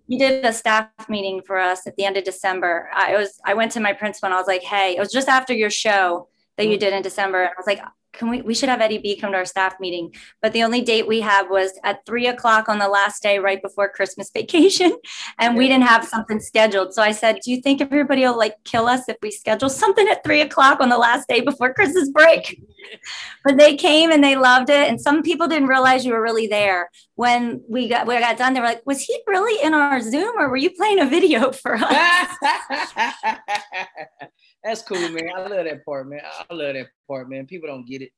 you 0.07 0.19
did 0.19 0.43
a 0.43 0.51
staff 0.51 0.89
meeting 1.07 1.41
for 1.45 1.57
us 1.57 1.87
at 1.87 1.95
the 1.95 2.03
end 2.03 2.17
of 2.17 2.23
December. 2.23 2.89
I 2.93 3.15
was 3.15 3.39
I 3.45 3.53
went 3.53 3.71
to 3.73 3.79
my 3.79 3.93
principal 3.93 4.27
and 4.27 4.33
I 4.33 4.37
was 4.37 4.47
like, 4.47 4.63
hey, 4.63 4.95
it 4.95 4.99
was 4.99 5.11
just 5.11 5.29
after 5.29 5.53
your 5.53 5.69
show 5.69 6.27
that 6.57 6.65
you 6.65 6.73
mm-hmm. 6.73 6.79
did 6.79 6.93
in 6.93 7.01
December. 7.01 7.41
And 7.43 7.49
I 7.49 7.53
was 7.57 7.67
like, 7.67 7.81
can 8.13 8.29
we 8.29 8.41
we 8.41 8.53
should 8.53 8.69
have 8.69 8.81
Eddie 8.81 8.97
B 8.97 9.15
come 9.15 9.31
to 9.31 9.37
our 9.37 9.45
staff 9.45 9.79
meeting. 9.79 10.13
But 10.41 10.53
the 10.53 10.63
only 10.63 10.81
date 10.81 11.07
we 11.07 11.21
had 11.21 11.49
was 11.49 11.71
at 11.83 12.05
three 12.05 12.27
o'clock 12.27 12.67
on 12.67 12.79
the 12.79 12.87
last 12.87 13.23
day 13.23 13.39
right 13.39 13.61
before 13.61 13.89
Christmas 13.89 14.29
vacation. 14.33 14.97
And 15.39 15.57
we 15.57 15.67
didn't 15.67 15.87
have 15.87 16.05
something 16.05 16.39
scheduled. 16.39 16.93
So 16.93 17.01
I 17.01 17.11
said, 17.11 17.39
Do 17.43 17.51
you 17.51 17.61
think 17.61 17.81
everybody 17.81 18.21
will 18.21 18.37
like 18.37 18.55
kill 18.63 18.87
us 18.87 19.07
if 19.07 19.17
we 19.21 19.31
schedule 19.31 19.69
something 19.69 20.07
at 20.07 20.23
three 20.23 20.41
o'clock 20.41 20.81
on 20.81 20.89
the 20.89 20.97
last 20.97 21.27
day 21.27 21.41
before 21.41 21.73
Christmas 21.73 22.09
break? 22.09 22.61
but 23.43 23.57
they 23.57 23.75
came 23.75 24.11
and 24.11 24.23
they 24.23 24.35
loved 24.35 24.69
it. 24.69 24.89
And 24.89 24.99
some 24.99 25.23
people 25.23 25.47
didn't 25.47 25.67
realize 25.67 26.05
you 26.05 26.13
were 26.13 26.21
really 26.21 26.47
there. 26.47 26.89
When 27.15 27.63
we 27.69 27.87
got 27.87 28.07
we 28.07 28.19
got 28.19 28.37
done, 28.37 28.53
they 28.53 28.59
were 28.59 28.65
like, 28.65 28.81
Was 28.85 29.01
he 29.01 29.17
really 29.27 29.63
in 29.63 29.73
our 29.73 30.01
Zoom 30.01 30.37
or 30.37 30.49
were 30.49 30.57
you 30.57 30.71
playing 30.71 30.99
a 30.99 31.05
video 31.05 31.51
for 31.51 31.75
us? 31.75 32.37
That's 34.63 34.81
cool, 34.83 35.09
man. 35.09 35.29
I 35.35 35.41
love 35.41 35.65
that 35.65 35.85
part, 35.85 36.07
man. 36.07 36.21
I 36.23 36.53
love 36.53 36.75
that 36.75 36.87
part, 37.07 37.29
man. 37.29 37.47
People 37.47 37.67
don't 37.67 37.87
get 37.87 38.01
it, 38.01 38.11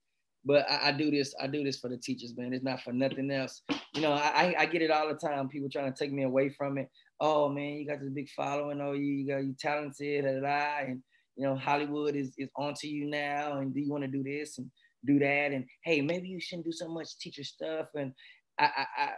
but 0.43 0.69
I, 0.69 0.89
I, 0.89 0.91
do 0.91 1.09
this. 1.09 1.33
I 1.41 1.47
do 1.47 1.63
this 1.63 1.79
for 1.79 1.89
the 1.89 1.97
teachers, 1.97 2.35
man. 2.35 2.53
It's 2.53 2.63
not 2.63 2.81
for 2.81 2.91
nothing 2.91 3.31
else. 3.31 3.61
You 3.93 4.01
know, 4.01 4.11
I, 4.11 4.53
I 4.57 4.65
get 4.65 4.81
it 4.81 4.91
all 4.91 5.07
the 5.07 5.13
time. 5.13 5.47
People 5.47 5.69
trying 5.69 5.91
to 5.91 5.97
take 5.97 6.11
me 6.11 6.23
away 6.23 6.49
from 6.49 6.77
it. 6.77 6.89
Oh 7.19 7.47
man, 7.47 7.75
you 7.75 7.87
got 7.87 8.01
this 8.01 8.09
big 8.09 8.29
following. 8.29 8.81
Oh, 8.81 8.91
you, 8.91 9.05
you 9.05 9.27
got 9.27 9.43
you 9.43 9.55
talented, 9.57 10.25
da, 10.25 10.41
da, 10.41 10.85
and 10.85 11.01
you 11.37 11.45
know 11.45 11.55
Hollywood 11.55 12.15
is 12.15 12.33
is 12.37 12.49
onto 12.57 12.87
you 12.87 13.05
now. 13.09 13.59
And 13.59 13.73
do 13.73 13.79
you 13.79 13.89
want 13.89 14.03
to 14.03 14.09
do 14.09 14.23
this 14.23 14.57
and 14.57 14.69
do 15.05 15.19
that? 15.19 15.51
And 15.53 15.65
hey, 15.85 16.01
maybe 16.01 16.27
you 16.27 16.41
shouldn't 16.41 16.65
do 16.65 16.73
so 16.73 16.89
much 16.89 17.17
teacher 17.19 17.45
stuff. 17.45 17.87
And 17.95 18.11
I 18.59 18.65
I 18.65 18.85
I, 18.97 19.09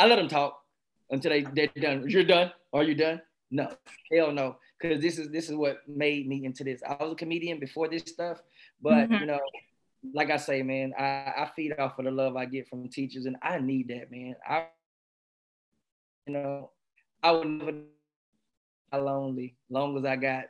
I 0.00 0.06
let 0.06 0.16
them 0.16 0.28
talk 0.28 0.60
until 1.10 1.30
they 1.30 1.42
they're 1.54 1.68
done. 1.80 2.10
You're 2.10 2.24
done. 2.24 2.52
Are 2.74 2.82
you 2.82 2.94
done? 2.94 3.22
No, 3.50 3.72
hell 4.12 4.32
no 4.32 4.56
because 4.78 5.00
this 5.02 5.18
is 5.18 5.30
this 5.30 5.48
is 5.48 5.56
what 5.56 5.78
made 5.88 6.28
me 6.28 6.44
into 6.44 6.64
this. 6.64 6.82
I 6.86 7.02
was 7.02 7.12
a 7.12 7.16
comedian 7.16 7.58
before 7.58 7.88
this 7.88 8.02
stuff, 8.02 8.40
but 8.80 9.08
mm-hmm. 9.08 9.14
you 9.14 9.26
know, 9.26 9.40
like 10.14 10.30
I 10.30 10.36
say, 10.36 10.62
man, 10.62 10.92
I, 10.98 11.02
I 11.36 11.50
feed 11.54 11.78
off 11.78 11.98
of 11.98 12.04
the 12.04 12.10
love 12.10 12.36
I 12.36 12.46
get 12.46 12.68
from 12.68 12.88
teachers, 12.88 13.26
and 13.26 13.36
I 13.42 13.58
need 13.58 13.88
that, 13.88 14.10
man. 14.10 14.36
I, 14.48 14.66
you 16.26 16.34
know, 16.34 16.70
I 17.22 17.32
would 17.32 17.48
never 17.48 17.72
be 17.72 17.82
lonely, 18.92 19.56
long 19.70 19.96
as 19.98 20.04
I 20.04 20.16
got 20.16 20.44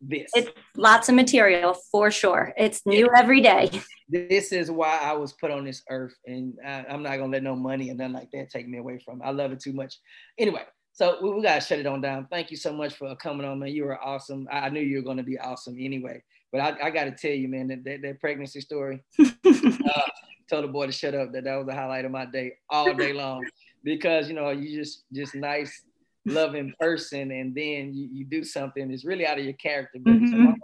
this. 0.00 0.30
It's 0.34 0.50
lots 0.76 1.08
of 1.08 1.14
material 1.14 1.74
for 1.90 2.10
sure. 2.10 2.52
It's 2.56 2.84
new 2.86 3.08
every 3.16 3.40
day. 3.40 3.70
This 4.08 4.52
is 4.52 4.70
why 4.70 4.98
I 5.02 5.14
was 5.14 5.32
put 5.32 5.50
on 5.50 5.64
this 5.64 5.82
earth, 5.90 6.14
and 6.26 6.54
I, 6.64 6.84
am 6.88 7.02
not 7.02 7.16
gonna 7.16 7.32
let 7.32 7.42
no 7.42 7.56
money 7.56 7.88
and 7.88 7.98
nothing 7.98 8.14
like 8.14 8.30
that 8.32 8.50
take 8.50 8.68
me 8.68 8.78
away 8.78 9.00
from 9.04 9.20
it. 9.20 9.24
I 9.24 9.30
love 9.30 9.50
it 9.50 9.60
too 9.60 9.72
much. 9.72 9.96
Anyway, 10.38 10.62
so 10.96 11.18
we, 11.22 11.30
we, 11.30 11.42
gotta 11.42 11.60
shut 11.60 11.78
it 11.78 11.86
on 11.86 12.00
down. 12.00 12.26
Thank 12.30 12.50
you 12.50 12.56
so 12.56 12.72
much 12.72 12.94
for 12.94 13.14
coming 13.16 13.46
on, 13.46 13.58
man. 13.58 13.68
You 13.68 13.84
were 13.84 14.02
awesome. 14.02 14.48
I, 14.50 14.60
I 14.60 14.68
knew 14.70 14.80
you 14.80 14.96
were 14.96 15.04
gonna 15.04 15.22
be 15.22 15.38
awesome 15.38 15.76
anyway. 15.78 16.22
But 16.50 16.62
I, 16.62 16.86
I 16.86 16.90
gotta 16.90 17.10
tell 17.10 17.32
you, 17.32 17.48
man, 17.48 17.68
that, 17.68 17.84
that, 17.84 18.00
that 18.00 18.18
pregnancy 18.18 18.62
story. 18.62 19.04
uh, 19.20 20.00
told 20.48 20.64
the 20.64 20.68
boy 20.68 20.86
to 20.86 20.92
shut 20.92 21.14
up. 21.14 21.32
That 21.32 21.44
that 21.44 21.56
was 21.56 21.66
the 21.66 21.74
highlight 21.74 22.06
of 22.06 22.12
my 22.12 22.24
day 22.24 22.54
all 22.70 22.94
day 22.94 23.12
long 23.12 23.44
because 23.84 24.26
you 24.28 24.34
know 24.34 24.50
you 24.50 24.74
just 24.74 25.04
just 25.12 25.34
nice, 25.34 25.84
loving 26.24 26.72
person, 26.80 27.30
and 27.30 27.54
then 27.54 27.92
you, 27.92 28.08
you 28.10 28.24
do 28.24 28.42
something 28.42 28.88
that's 28.88 29.04
really 29.04 29.26
out 29.26 29.38
of 29.38 29.44
your 29.44 29.54
character. 29.54 29.98
But 30.00 30.14
mm-hmm. 30.14 30.46
so 30.46 30.54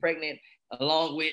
pregnant 0.00 0.38
along 0.78 1.16
with 1.16 1.32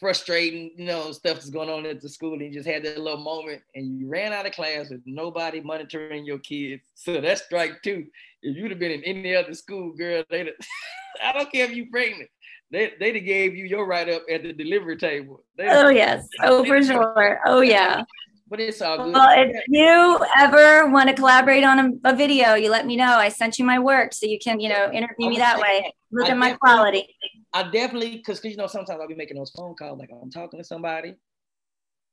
frustrating, 0.00 0.72
you 0.76 0.86
know, 0.86 1.12
stuff 1.12 1.36
that's 1.36 1.50
going 1.50 1.68
on 1.68 1.86
at 1.86 2.00
the 2.00 2.08
school. 2.08 2.32
And 2.32 2.42
you 2.42 2.50
just 2.50 2.68
had 2.68 2.82
that 2.84 2.98
little 2.98 3.20
moment 3.20 3.62
and 3.74 4.00
you 4.00 4.08
ran 4.08 4.32
out 4.32 4.46
of 4.46 4.52
class 4.52 4.88
with 4.90 5.02
nobody 5.04 5.60
monitoring 5.60 6.24
your 6.24 6.38
kids. 6.38 6.82
So 6.94 7.20
that's 7.20 7.44
strike 7.44 7.82
two. 7.82 8.06
If 8.42 8.56
you'd 8.56 8.70
have 8.70 8.80
been 8.80 8.90
in 8.90 9.04
any 9.04 9.36
other 9.36 9.54
school, 9.54 9.92
girl, 9.92 10.24
they 10.30 10.50
I 11.24 11.32
don't 11.32 11.52
care 11.52 11.66
if 11.66 11.76
you 11.76 11.90
pregnant. 11.90 12.30
They 12.70 12.92
they'd 12.98 13.16
have 13.16 13.24
gave 13.24 13.54
you 13.54 13.66
your 13.66 13.86
write 13.86 14.08
up 14.08 14.22
at 14.30 14.42
the 14.42 14.52
delivery 14.52 14.96
table. 14.96 15.44
They'd 15.56 15.68
oh 15.68 15.88
yes. 15.88 16.26
Oh 16.42 16.64
for 16.64 16.82
sure. 16.82 17.40
Oh 17.44 17.60
yeah. 17.60 18.04
But 18.50 18.58
it's 18.58 18.82
all 18.82 19.04
good. 19.04 19.14
Well, 19.14 19.28
if 19.30 19.56
you 19.68 20.18
ever 20.36 20.90
want 20.90 21.08
to 21.08 21.14
collaborate 21.14 21.62
on 21.62 21.78
a, 21.78 22.10
a, 22.10 22.16
video, 22.16 22.54
you 22.54 22.68
let 22.68 22.84
me 22.84 22.96
know. 22.96 23.16
I 23.16 23.28
sent 23.28 23.60
you 23.60 23.64
my 23.64 23.78
work 23.78 24.12
so 24.12 24.26
you 24.26 24.40
can, 24.42 24.58
you 24.58 24.68
know, 24.68 24.90
interview 24.92 25.28
me 25.28 25.38
that 25.38 25.60
way. 25.60 25.94
Look 26.10 26.26
I 26.26 26.32
at 26.32 26.36
my 26.36 26.54
quality. 26.54 27.06
I 27.52 27.62
definitely, 27.62 28.16
because 28.16 28.44
you 28.44 28.56
know, 28.56 28.66
sometimes 28.66 29.00
I'll 29.00 29.06
be 29.06 29.14
making 29.14 29.36
those 29.36 29.52
phone 29.52 29.76
calls, 29.76 30.00
like 30.00 30.10
I'm 30.10 30.32
talking 30.32 30.58
to 30.58 30.64
somebody. 30.64 31.14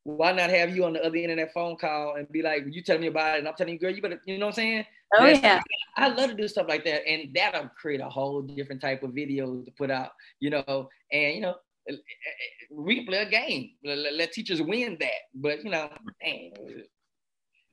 Why 0.04 0.32
not 0.32 0.52
have 0.52 0.76
you 0.76 0.86
on 0.86 0.94
the 0.94 1.04
other 1.04 1.18
end 1.18 1.32
of 1.32 1.38
that 1.38 1.54
phone 1.54 1.76
call 1.76 2.16
and 2.16 2.30
be 2.32 2.44
like, 2.44 2.64
you 2.70 2.84
tell 2.84 3.00
me 3.00 3.08
about 3.08 3.36
it, 3.36 3.40
and 3.40 3.48
I'm 3.48 3.56
telling 3.56 3.74
you, 3.74 3.80
girl, 3.80 3.92
you 3.92 4.02
better, 4.02 4.22
you 4.26 4.38
know 4.38 4.46
what 4.46 4.52
I'm 4.52 4.56
saying? 4.56 4.86
Oh 5.18 5.26
That's, 5.26 5.42
yeah. 5.42 5.62
I 5.96 6.10
love 6.10 6.30
to 6.30 6.36
do 6.36 6.48
stuff 6.48 6.68
like 6.70 6.86
that, 6.86 7.08
and 7.08 7.34
that'll 7.34 7.70
create 7.70 8.00
a 8.00 8.10
whole 8.10 8.44
different 8.44 8.80
type 8.80 9.02
of 9.02 9.12
videos 9.12 9.66
to 9.66 9.72
put 9.72 9.90
out, 9.90 10.12
you 10.40 10.52
know, 10.52 10.88
and 11.12 11.36
you 11.36 11.42
know, 11.42 11.56
we 12.72 12.96
can 12.96 13.06
play 13.06 13.20
a 13.20 13.30
game. 13.30 13.72
Let, 13.84 14.32
teachers 14.32 14.62
win 14.62 14.98
that, 15.00 15.22
but 15.34 15.64
you 15.64 15.72
know, 15.72 15.90
man, 16.24 16.52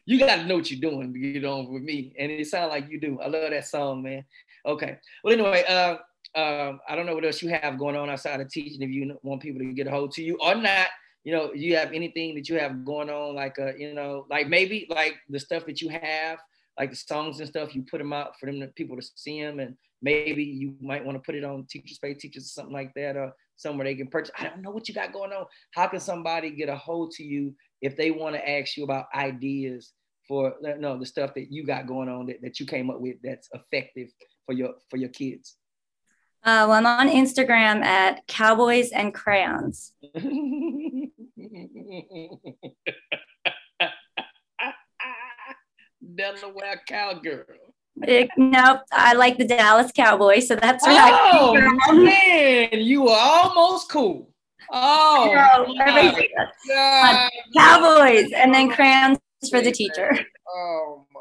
you 0.06 0.18
got 0.18 0.36
to 0.36 0.46
know 0.46 0.56
what 0.56 0.70
you're 0.70 0.90
doing 0.90 1.12
to 1.12 1.18
get 1.18 1.44
on 1.44 1.72
with 1.72 1.82
me, 1.82 2.14
and 2.18 2.30
it 2.30 2.46
sounds 2.46 2.70
like 2.70 2.88
you 2.90 3.00
do. 3.00 3.18
I 3.20 3.28
love 3.28 3.50
that 3.50 3.66
song, 3.66 4.02
man. 4.02 4.24
Okay, 4.66 4.98
well, 5.22 5.34
anyway, 5.34 5.64
uh 5.68 5.96
um, 6.36 6.80
I 6.88 6.96
don't 6.96 7.06
know 7.06 7.14
what 7.14 7.24
else 7.24 7.42
you 7.42 7.50
have 7.50 7.78
going 7.78 7.94
on 7.94 8.10
outside 8.10 8.40
of 8.40 8.50
teaching. 8.50 8.82
If 8.82 8.90
you 8.90 9.16
want 9.22 9.40
people 9.40 9.60
to 9.60 9.72
get 9.72 9.86
a 9.86 9.90
hold 9.90 10.10
to 10.12 10.22
you 10.22 10.36
or 10.40 10.56
not, 10.56 10.88
you 11.22 11.32
know, 11.32 11.52
you 11.54 11.76
have 11.76 11.92
anything 11.92 12.34
that 12.34 12.48
you 12.48 12.58
have 12.58 12.84
going 12.84 13.08
on, 13.08 13.34
like 13.34 13.58
uh, 13.58 13.74
you 13.76 13.94
know, 13.94 14.26
like 14.28 14.48
maybe 14.48 14.86
like 14.90 15.14
the 15.28 15.38
stuff 15.38 15.64
that 15.66 15.80
you 15.80 15.88
have, 15.90 16.38
like 16.78 16.90
the 16.90 16.96
songs 16.96 17.38
and 17.38 17.48
stuff, 17.48 17.74
you 17.74 17.82
put 17.82 17.98
them 17.98 18.12
out 18.12 18.38
for 18.38 18.46
them 18.46 18.60
to, 18.60 18.66
people 18.68 18.96
to 18.96 19.06
see 19.14 19.42
them, 19.42 19.60
and 19.60 19.76
maybe 20.02 20.42
you 20.42 20.74
might 20.80 21.04
want 21.04 21.16
to 21.16 21.22
put 21.24 21.36
it 21.36 21.44
on 21.44 21.66
Teachers 21.70 21.98
Pay 21.98 22.14
Teachers 22.14 22.44
or 22.44 22.48
something 22.48 22.74
like 22.74 22.92
that, 22.94 23.16
somewhere 23.57 23.84
they 23.84 23.94
can 23.94 24.09
purchase. 24.09 24.32
I 24.38 24.44
don't 24.44 24.62
know 24.62 24.70
what 24.70 24.88
you 24.88 24.94
got 24.94 25.12
going 25.12 25.32
on. 25.32 25.46
How 25.72 25.86
can 25.86 26.00
somebody 26.00 26.50
get 26.50 26.68
a 26.68 26.76
hold 26.76 27.12
to 27.12 27.24
you 27.24 27.55
if 27.80 27.96
they 27.96 28.11
want 28.11 28.34
to 28.34 28.48
ask 28.48 28.76
you 28.76 28.84
about 28.84 29.07
ideas 29.14 29.92
for 30.26 30.55
no 30.62 30.98
the 30.98 31.07
stuff 31.07 31.34
that 31.34 31.52
you 31.52 31.64
got 31.64 31.86
going 31.86 32.09
on 32.09 32.26
that, 32.26 32.40
that 32.42 32.59
you 32.59 32.66
came 32.66 32.90
up 32.90 33.00
with 33.00 33.16
that's 33.22 33.48
effective 33.52 34.09
for 34.46 34.52
your 34.52 34.74
for 34.90 34.96
your 34.96 35.11
kids? 35.11 35.57
Uh, 36.42 36.66
well, 36.68 36.72
I'm 36.72 36.86
on 36.86 37.09
Instagram 37.09 37.82
at 37.82 38.26
Cowboys 38.26 38.90
and 38.90 39.14
Crayons. 39.14 39.92
Delaware 46.14 46.82
cowgirl. 46.86 47.63
It, 48.03 48.28
nope, 48.36 48.80
I 48.90 49.14
like 49.14 49.38
the 49.38 49.47
Dallas 49.47 49.92
Cowboys, 49.92 50.49
so 50.49 50.57
that's 50.57 50.86
right. 50.86 51.30
Oh 51.32 51.92
man, 51.92 52.68
you 52.72 53.03
were 53.03 53.16
almost 53.16 53.88
cool. 53.90 54.30
Oh, 54.72 55.30
Cowboys, 57.57 58.32
and 58.32 58.53
then 58.53 58.70
crayons 58.70 59.18
for 59.49 59.61
the 59.61 59.70
teacher. 59.70 60.11
Oh 60.49 61.07
my 61.12 61.20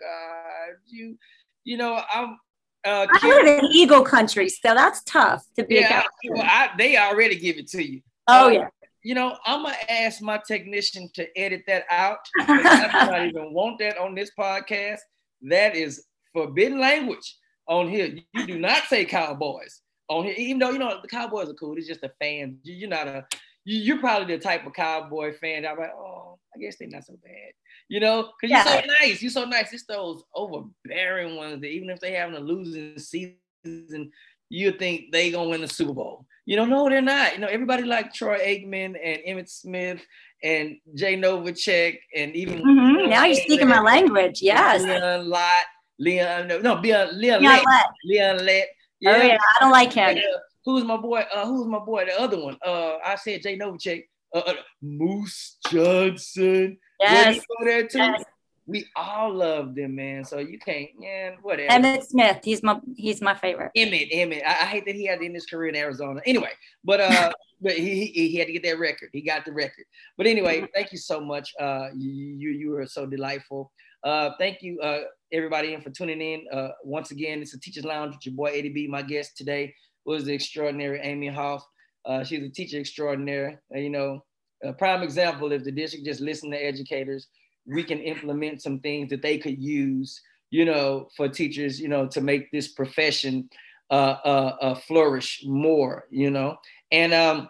God 0.00 0.76
You, 0.86 1.16
you 1.64 1.76
know, 1.76 2.02
I'm. 2.12 2.38
Uh, 2.84 3.06
I 3.12 3.28
live 3.28 3.64
in 3.64 3.70
Eagle 3.72 4.02
Country, 4.02 4.48
so 4.48 4.74
that's 4.74 5.02
tough 5.04 5.44
to 5.56 5.64
be. 5.64 5.76
Yeah, 5.76 6.02
well, 6.30 6.42
I, 6.42 6.70
they 6.76 6.96
already 6.96 7.36
give 7.36 7.56
it 7.56 7.68
to 7.68 7.82
you. 7.82 8.00
Oh 8.28 8.46
uh, 8.46 8.48
yeah. 8.48 8.68
You 9.04 9.14
know, 9.16 9.36
I'm 9.46 9.64
gonna 9.64 9.76
ask 9.88 10.22
my 10.22 10.40
technician 10.46 11.08
to 11.14 11.26
edit 11.38 11.62
that 11.66 11.84
out. 11.90 12.18
I 12.40 13.06
do 13.06 13.10
not 13.10 13.26
even 13.26 13.52
want 13.52 13.78
that 13.80 13.98
on 13.98 14.14
this 14.14 14.30
podcast. 14.38 14.98
That 15.42 15.74
is 15.74 16.04
forbidden 16.32 16.80
language 16.80 17.36
on 17.66 17.88
here. 17.88 18.16
You 18.34 18.46
do 18.46 18.58
not 18.58 18.84
say 18.84 19.04
cowboys 19.04 19.80
on 20.08 20.24
here, 20.24 20.34
even 20.36 20.58
though 20.58 20.70
you 20.70 20.78
know 20.78 20.98
the 21.00 21.08
cowboys 21.08 21.48
are 21.48 21.54
cool. 21.54 21.76
It's 21.76 21.86
just 21.86 22.02
a 22.02 22.12
fan. 22.20 22.58
You're 22.62 22.88
not 22.88 23.08
a. 23.08 23.26
You're 23.64 24.00
probably 24.00 24.34
the 24.34 24.42
type 24.42 24.66
of 24.66 24.72
cowboy 24.72 25.34
fan. 25.34 25.64
I'm 25.64 25.78
like, 25.78 25.92
oh, 25.94 26.38
I 26.54 26.58
guess 26.58 26.76
they're 26.78 26.88
not 26.88 27.04
so 27.04 27.16
bad. 27.22 27.52
You 27.88 28.00
know, 28.00 28.30
because 28.40 28.50
yeah. 28.50 28.64
you're 28.64 28.82
so 28.82 28.88
nice. 29.00 29.22
You're 29.22 29.30
so 29.30 29.44
nice. 29.44 29.72
It's 29.72 29.86
those 29.86 30.24
overbearing 30.34 31.36
ones 31.36 31.60
that 31.60 31.68
even 31.68 31.90
if 31.90 32.00
they 32.00 32.12
having 32.12 32.36
a 32.36 32.40
losing 32.40 32.98
season, 32.98 34.10
you 34.48 34.72
think 34.72 35.12
they 35.12 35.30
gonna 35.30 35.48
win 35.48 35.60
the 35.60 35.68
Super 35.68 35.92
Bowl. 35.92 36.26
You 36.44 36.56
know, 36.56 36.64
no, 36.64 36.88
they're 36.88 37.00
not. 37.00 37.34
You 37.34 37.38
know, 37.38 37.46
everybody 37.46 37.84
like 37.84 38.12
Troy 38.12 38.38
Aikman 38.38 38.96
and 39.02 39.22
Emmitt 39.28 39.48
Smith 39.48 40.04
and 40.42 40.76
Jay 40.94 41.16
Novacek 41.16 41.98
and 42.16 42.34
even 42.34 42.62
mm-hmm. 42.62 43.08
now 43.08 43.24
you're 43.24 43.36
speaking 43.36 43.68
my 43.68 43.80
language. 43.80 44.42
Yes. 44.42 44.82
a 44.82 45.22
Lott, 45.22 45.64
Leon, 45.98 46.48
no, 46.48 46.58
no, 46.58 46.74
Leon, 46.74 47.18
Leon, 47.18 47.42
Leon 47.42 47.64
Lett. 47.64 47.86
Leon 48.04 48.44
Lett. 48.44 48.68
Yeah. 49.00 49.10
Oh 49.10 49.22
yeah, 49.22 49.36
I 49.36 49.60
don't 49.60 49.72
like 49.72 49.92
him. 49.92 50.16
Uh, 50.16 50.38
who's 50.64 50.84
my 50.84 50.96
boy? 50.96 51.24
Uh, 51.34 51.46
who's 51.46 51.66
my 51.66 51.78
boy? 51.78 52.04
The 52.06 52.20
other 52.20 52.40
one. 52.42 52.56
Uh, 52.64 52.96
I 53.04 53.16
said 53.16 53.42
Jay 53.42 53.58
Novacek. 53.58 54.04
Uh, 54.34 54.38
uh, 54.38 54.54
Moose 54.80 55.58
Johnston. 55.70 56.78
Yes. 57.00 57.44
there 57.64 57.86
too. 57.86 57.98
Yes. 57.98 58.24
We 58.66 58.86
all 58.94 59.34
love 59.34 59.74
them, 59.74 59.96
man. 59.96 60.24
So 60.24 60.38
you 60.38 60.58
can't, 60.58 60.88
yeah, 60.98 61.32
whatever. 61.42 61.68
Emmitt 61.68 62.04
Smith, 62.04 62.38
he's 62.44 62.62
my 62.62 62.78
he's 62.96 63.20
my 63.20 63.34
favorite. 63.34 63.72
Emmitt, 63.76 64.12
Emmitt. 64.12 64.44
I, 64.46 64.50
I 64.50 64.66
hate 64.66 64.86
that 64.86 64.94
he 64.94 65.04
had 65.04 65.18
to 65.18 65.26
end 65.26 65.34
his 65.34 65.46
career 65.46 65.68
in 65.68 65.76
Arizona. 65.76 66.20
Anyway, 66.24 66.50
but 66.84 67.00
uh, 67.00 67.32
but 67.60 67.72
he, 67.72 68.06
he 68.06 68.28
he 68.28 68.36
had 68.36 68.46
to 68.46 68.52
get 68.52 68.62
that 68.62 68.78
record. 68.78 69.10
He 69.12 69.20
got 69.20 69.44
the 69.44 69.52
record. 69.52 69.84
But 70.16 70.28
anyway, 70.28 70.64
thank 70.74 70.92
you 70.92 70.98
so 70.98 71.20
much. 71.20 71.52
Uh, 71.58 71.88
you 71.96 72.50
you 72.50 72.70
were 72.70 72.86
so 72.86 73.04
delightful. 73.04 73.72
Uh, 74.04 74.30
thank 74.38 74.62
you, 74.62 74.80
uh, 74.80 75.02
everybody, 75.32 75.74
in 75.74 75.80
for 75.80 75.90
tuning 75.90 76.20
in. 76.20 76.46
Uh, 76.52 76.68
once 76.84 77.10
again, 77.10 77.40
it's 77.40 77.54
a 77.54 77.60
Teachers 77.60 77.84
Lounge 77.84 78.14
with 78.14 78.26
your 78.26 78.34
boy 78.34 78.52
Eddie 78.54 78.68
B. 78.68 78.86
My 78.86 79.02
guest 79.02 79.36
today 79.36 79.74
was 80.04 80.24
the 80.24 80.32
extraordinary 80.32 81.00
Amy 81.00 81.28
Hoff. 81.28 81.66
Uh, 82.04 82.24
she's 82.24 82.44
a 82.44 82.48
teacher 82.48 82.78
extraordinary. 82.78 83.56
Uh, 83.74 83.78
you 83.78 83.90
know, 83.90 84.24
a 84.62 84.72
prime 84.72 85.02
example 85.02 85.52
if 85.52 85.64
the 85.64 85.72
district 85.72 86.06
just 86.06 86.20
listened 86.20 86.52
to 86.52 86.58
educators 86.58 87.28
we 87.66 87.84
can 87.84 88.00
implement 88.00 88.62
some 88.62 88.80
things 88.80 89.10
that 89.10 89.22
they 89.22 89.38
could 89.38 89.62
use, 89.62 90.20
you 90.50 90.64
know, 90.64 91.08
for 91.16 91.28
teachers, 91.28 91.80
you 91.80 91.88
know, 91.88 92.06
to 92.08 92.20
make 92.20 92.50
this 92.50 92.68
profession 92.68 93.48
uh, 93.90 94.16
uh, 94.24 94.56
uh, 94.60 94.74
flourish 94.74 95.42
more, 95.46 96.06
you 96.10 96.30
know. 96.30 96.56
And 96.90 97.14
um, 97.14 97.48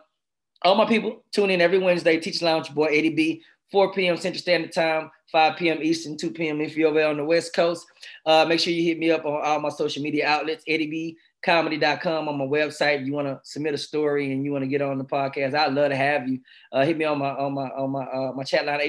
all 0.62 0.74
my 0.74 0.84
people, 0.84 1.24
tune 1.32 1.50
in 1.50 1.60
every 1.60 1.78
Wednesday, 1.78 2.18
Teach 2.18 2.42
Lounge, 2.42 2.72
boy, 2.74 2.86
Eddie 2.86 3.14
B, 3.14 3.42
4 3.72 3.92
p.m. 3.92 4.16
Central 4.16 4.40
Standard 4.40 4.72
Time, 4.72 5.10
5 5.32 5.56
p.m. 5.56 5.78
Eastern, 5.82 6.16
2 6.16 6.30
p.m. 6.30 6.60
if 6.60 6.76
you're 6.76 6.90
over 6.90 7.04
on 7.04 7.16
the 7.16 7.24
West 7.24 7.54
Coast. 7.54 7.86
Uh, 8.24 8.44
make 8.46 8.60
sure 8.60 8.72
you 8.72 8.84
hit 8.84 8.98
me 8.98 9.10
up 9.10 9.24
on 9.24 9.40
all 9.42 9.60
my 9.60 9.70
social 9.70 10.02
media 10.02 10.28
outlets, 10.28 10.62
Eddie 10.68 10.90
B 10.90 11.16
comedy.com 11.42 12.28
on 12.28 12.38
my 12.38 12.44
website. 12.44 13.00
If 13.00 13.06
You 13.06 13.12
want 13.12 13.26
to 13.28 13.40
submit 13.42 13.74
a 13.74 13.78
story 13.78 14.32
and 14.32 14.44
you 14.44 14.52
want 14.52 14.62
to 14.62 14.68
get 14.68 14.80
on 14.82 14.98
the 14.98 15.04
podcast. 15.04 15.54
I'd 15.54 15.74
love 15.74 15.90
to 15.90 15.96
have 15.96 16.28
you. 16.28 16.38
Uh, 16.70 16.84
hit 16.84 16.96
me 16.96 17.04
on 17.04 17.18
my 17.18 17.30
on 17.30 17.52
my 17.54 17.68
on 17.70 17.90
my 17.90 18.04
uh, 18.04 18.32
my 18.32 18.44
chat 18.44 18.64
line 18.64 18.80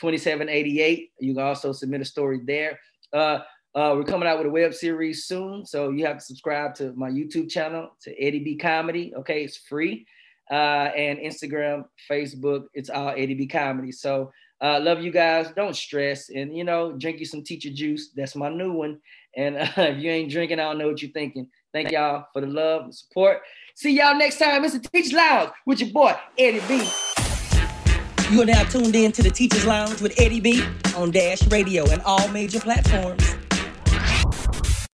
832-957-2788. 0.00 1.10
You 1.18 1.34
can 1.34 1.42
also 1.42 1.72
submit 1.72 2.02
a 2.02 2.04
story 2.04 2.40
there. 2.44 2.78
Uh, 3.12 3.40
uh, 3.74 3.94
we're 3.96 4.04
coming 4.04 4.28
out 4.28 4.36
with 4.36 4.46
a 4.46 4.50
web 4.50 4.74
series 4.74 5.24
soon, 5.24 5.64
so 5.64 5.88
you 5.90 6.04
have 6.04 6.18
to 6.18 6.24
subscribe 6.24 6.74
to 6.74 6.92
my 6.92 7.08
YouTube 7.08 7.50
channel 7.50 7.96
to 8.02 8.14
Eddie 8.22 8.44
B 8.44 8.54
Comedy. 8.56 9.14
Okay, 9.16 9.44
it's 9.44 9.56
free. 9.56 10.06
Uh, 10.52 10.90
and 10.94 11.18
Instagram, 11.18 11.84
Facebook, 12.10 12.64
it's 12.74 12.90
all 12.90 13.08
Eddie 13.08 13.32
B 13.32 13.46
Comedy. 13.46 13.90
So 13.90 14.30
uh, 14.60 14.78
love 14.80 15.02
you 15.02 15.10
guys. 15.10 15.50
Don't 15.56 15.74
stress, 15.74 16.28
and 16.28 16.54
you 16.54 16.62
know, 16.62 16.92
drink 16.92 17.18
you 17.18 17.24
some 17.24 17.42
teacher 17.42 17.70
juice. 17.70 18.10
That's 18.14 18.36
my 18.36 18.50
new 18.50 18.72
one. 18.72 19.00
And 19.34 19.56
uh, 19.56 19.66
if 19.78 19.98
you 19.98 20.10
ain't 20.10 20.30
drinking, 20.30 20.60
I 20.60 20.64
don't 20.64 20.78
know 20.78 20.88
what 20.88 21.00
you're 21.00 21.10
thinking. 21.10 21.48
Thank 21.72 21.90
y'all 21.90 22.26
for 22.34 22.42
the 22.42 22.46
love 22.46 22.82
and 22.82 22.94
support. 22.94 23.40
See 23.74 23.96
y'all 23.96 24.16
next 24.16 24.38
time. 24.38 24.62
It's 24.64 24.74
the 24.74 24.80
Teachers 24.80 25.14
Lounge 25.14 25.52
with 25.64 25.80
your 25.80 25.90
boy 25.90 26.14
Eddie 26.38 26.60
B. 26.68 26.86
You 28.30 28.42
are 28.42 28.46
now 28.46 28.62
tuned 28.64 28.94
in 28.94 29.10
to 29.12 29.22
the 29.22 29.30
Teachers 29.30 29.66
Lounge 29.66 30.00
with 30.00 30.18
Eddie 30.20 30.40
B 30.40 30.62
on 30.96 31.10
Dash 31.10 31.46
Radio 31.48 31.88
and 31.90 32.02
all 32.02 32.28
major 32.28 32.60
platforms. 32.60 33.34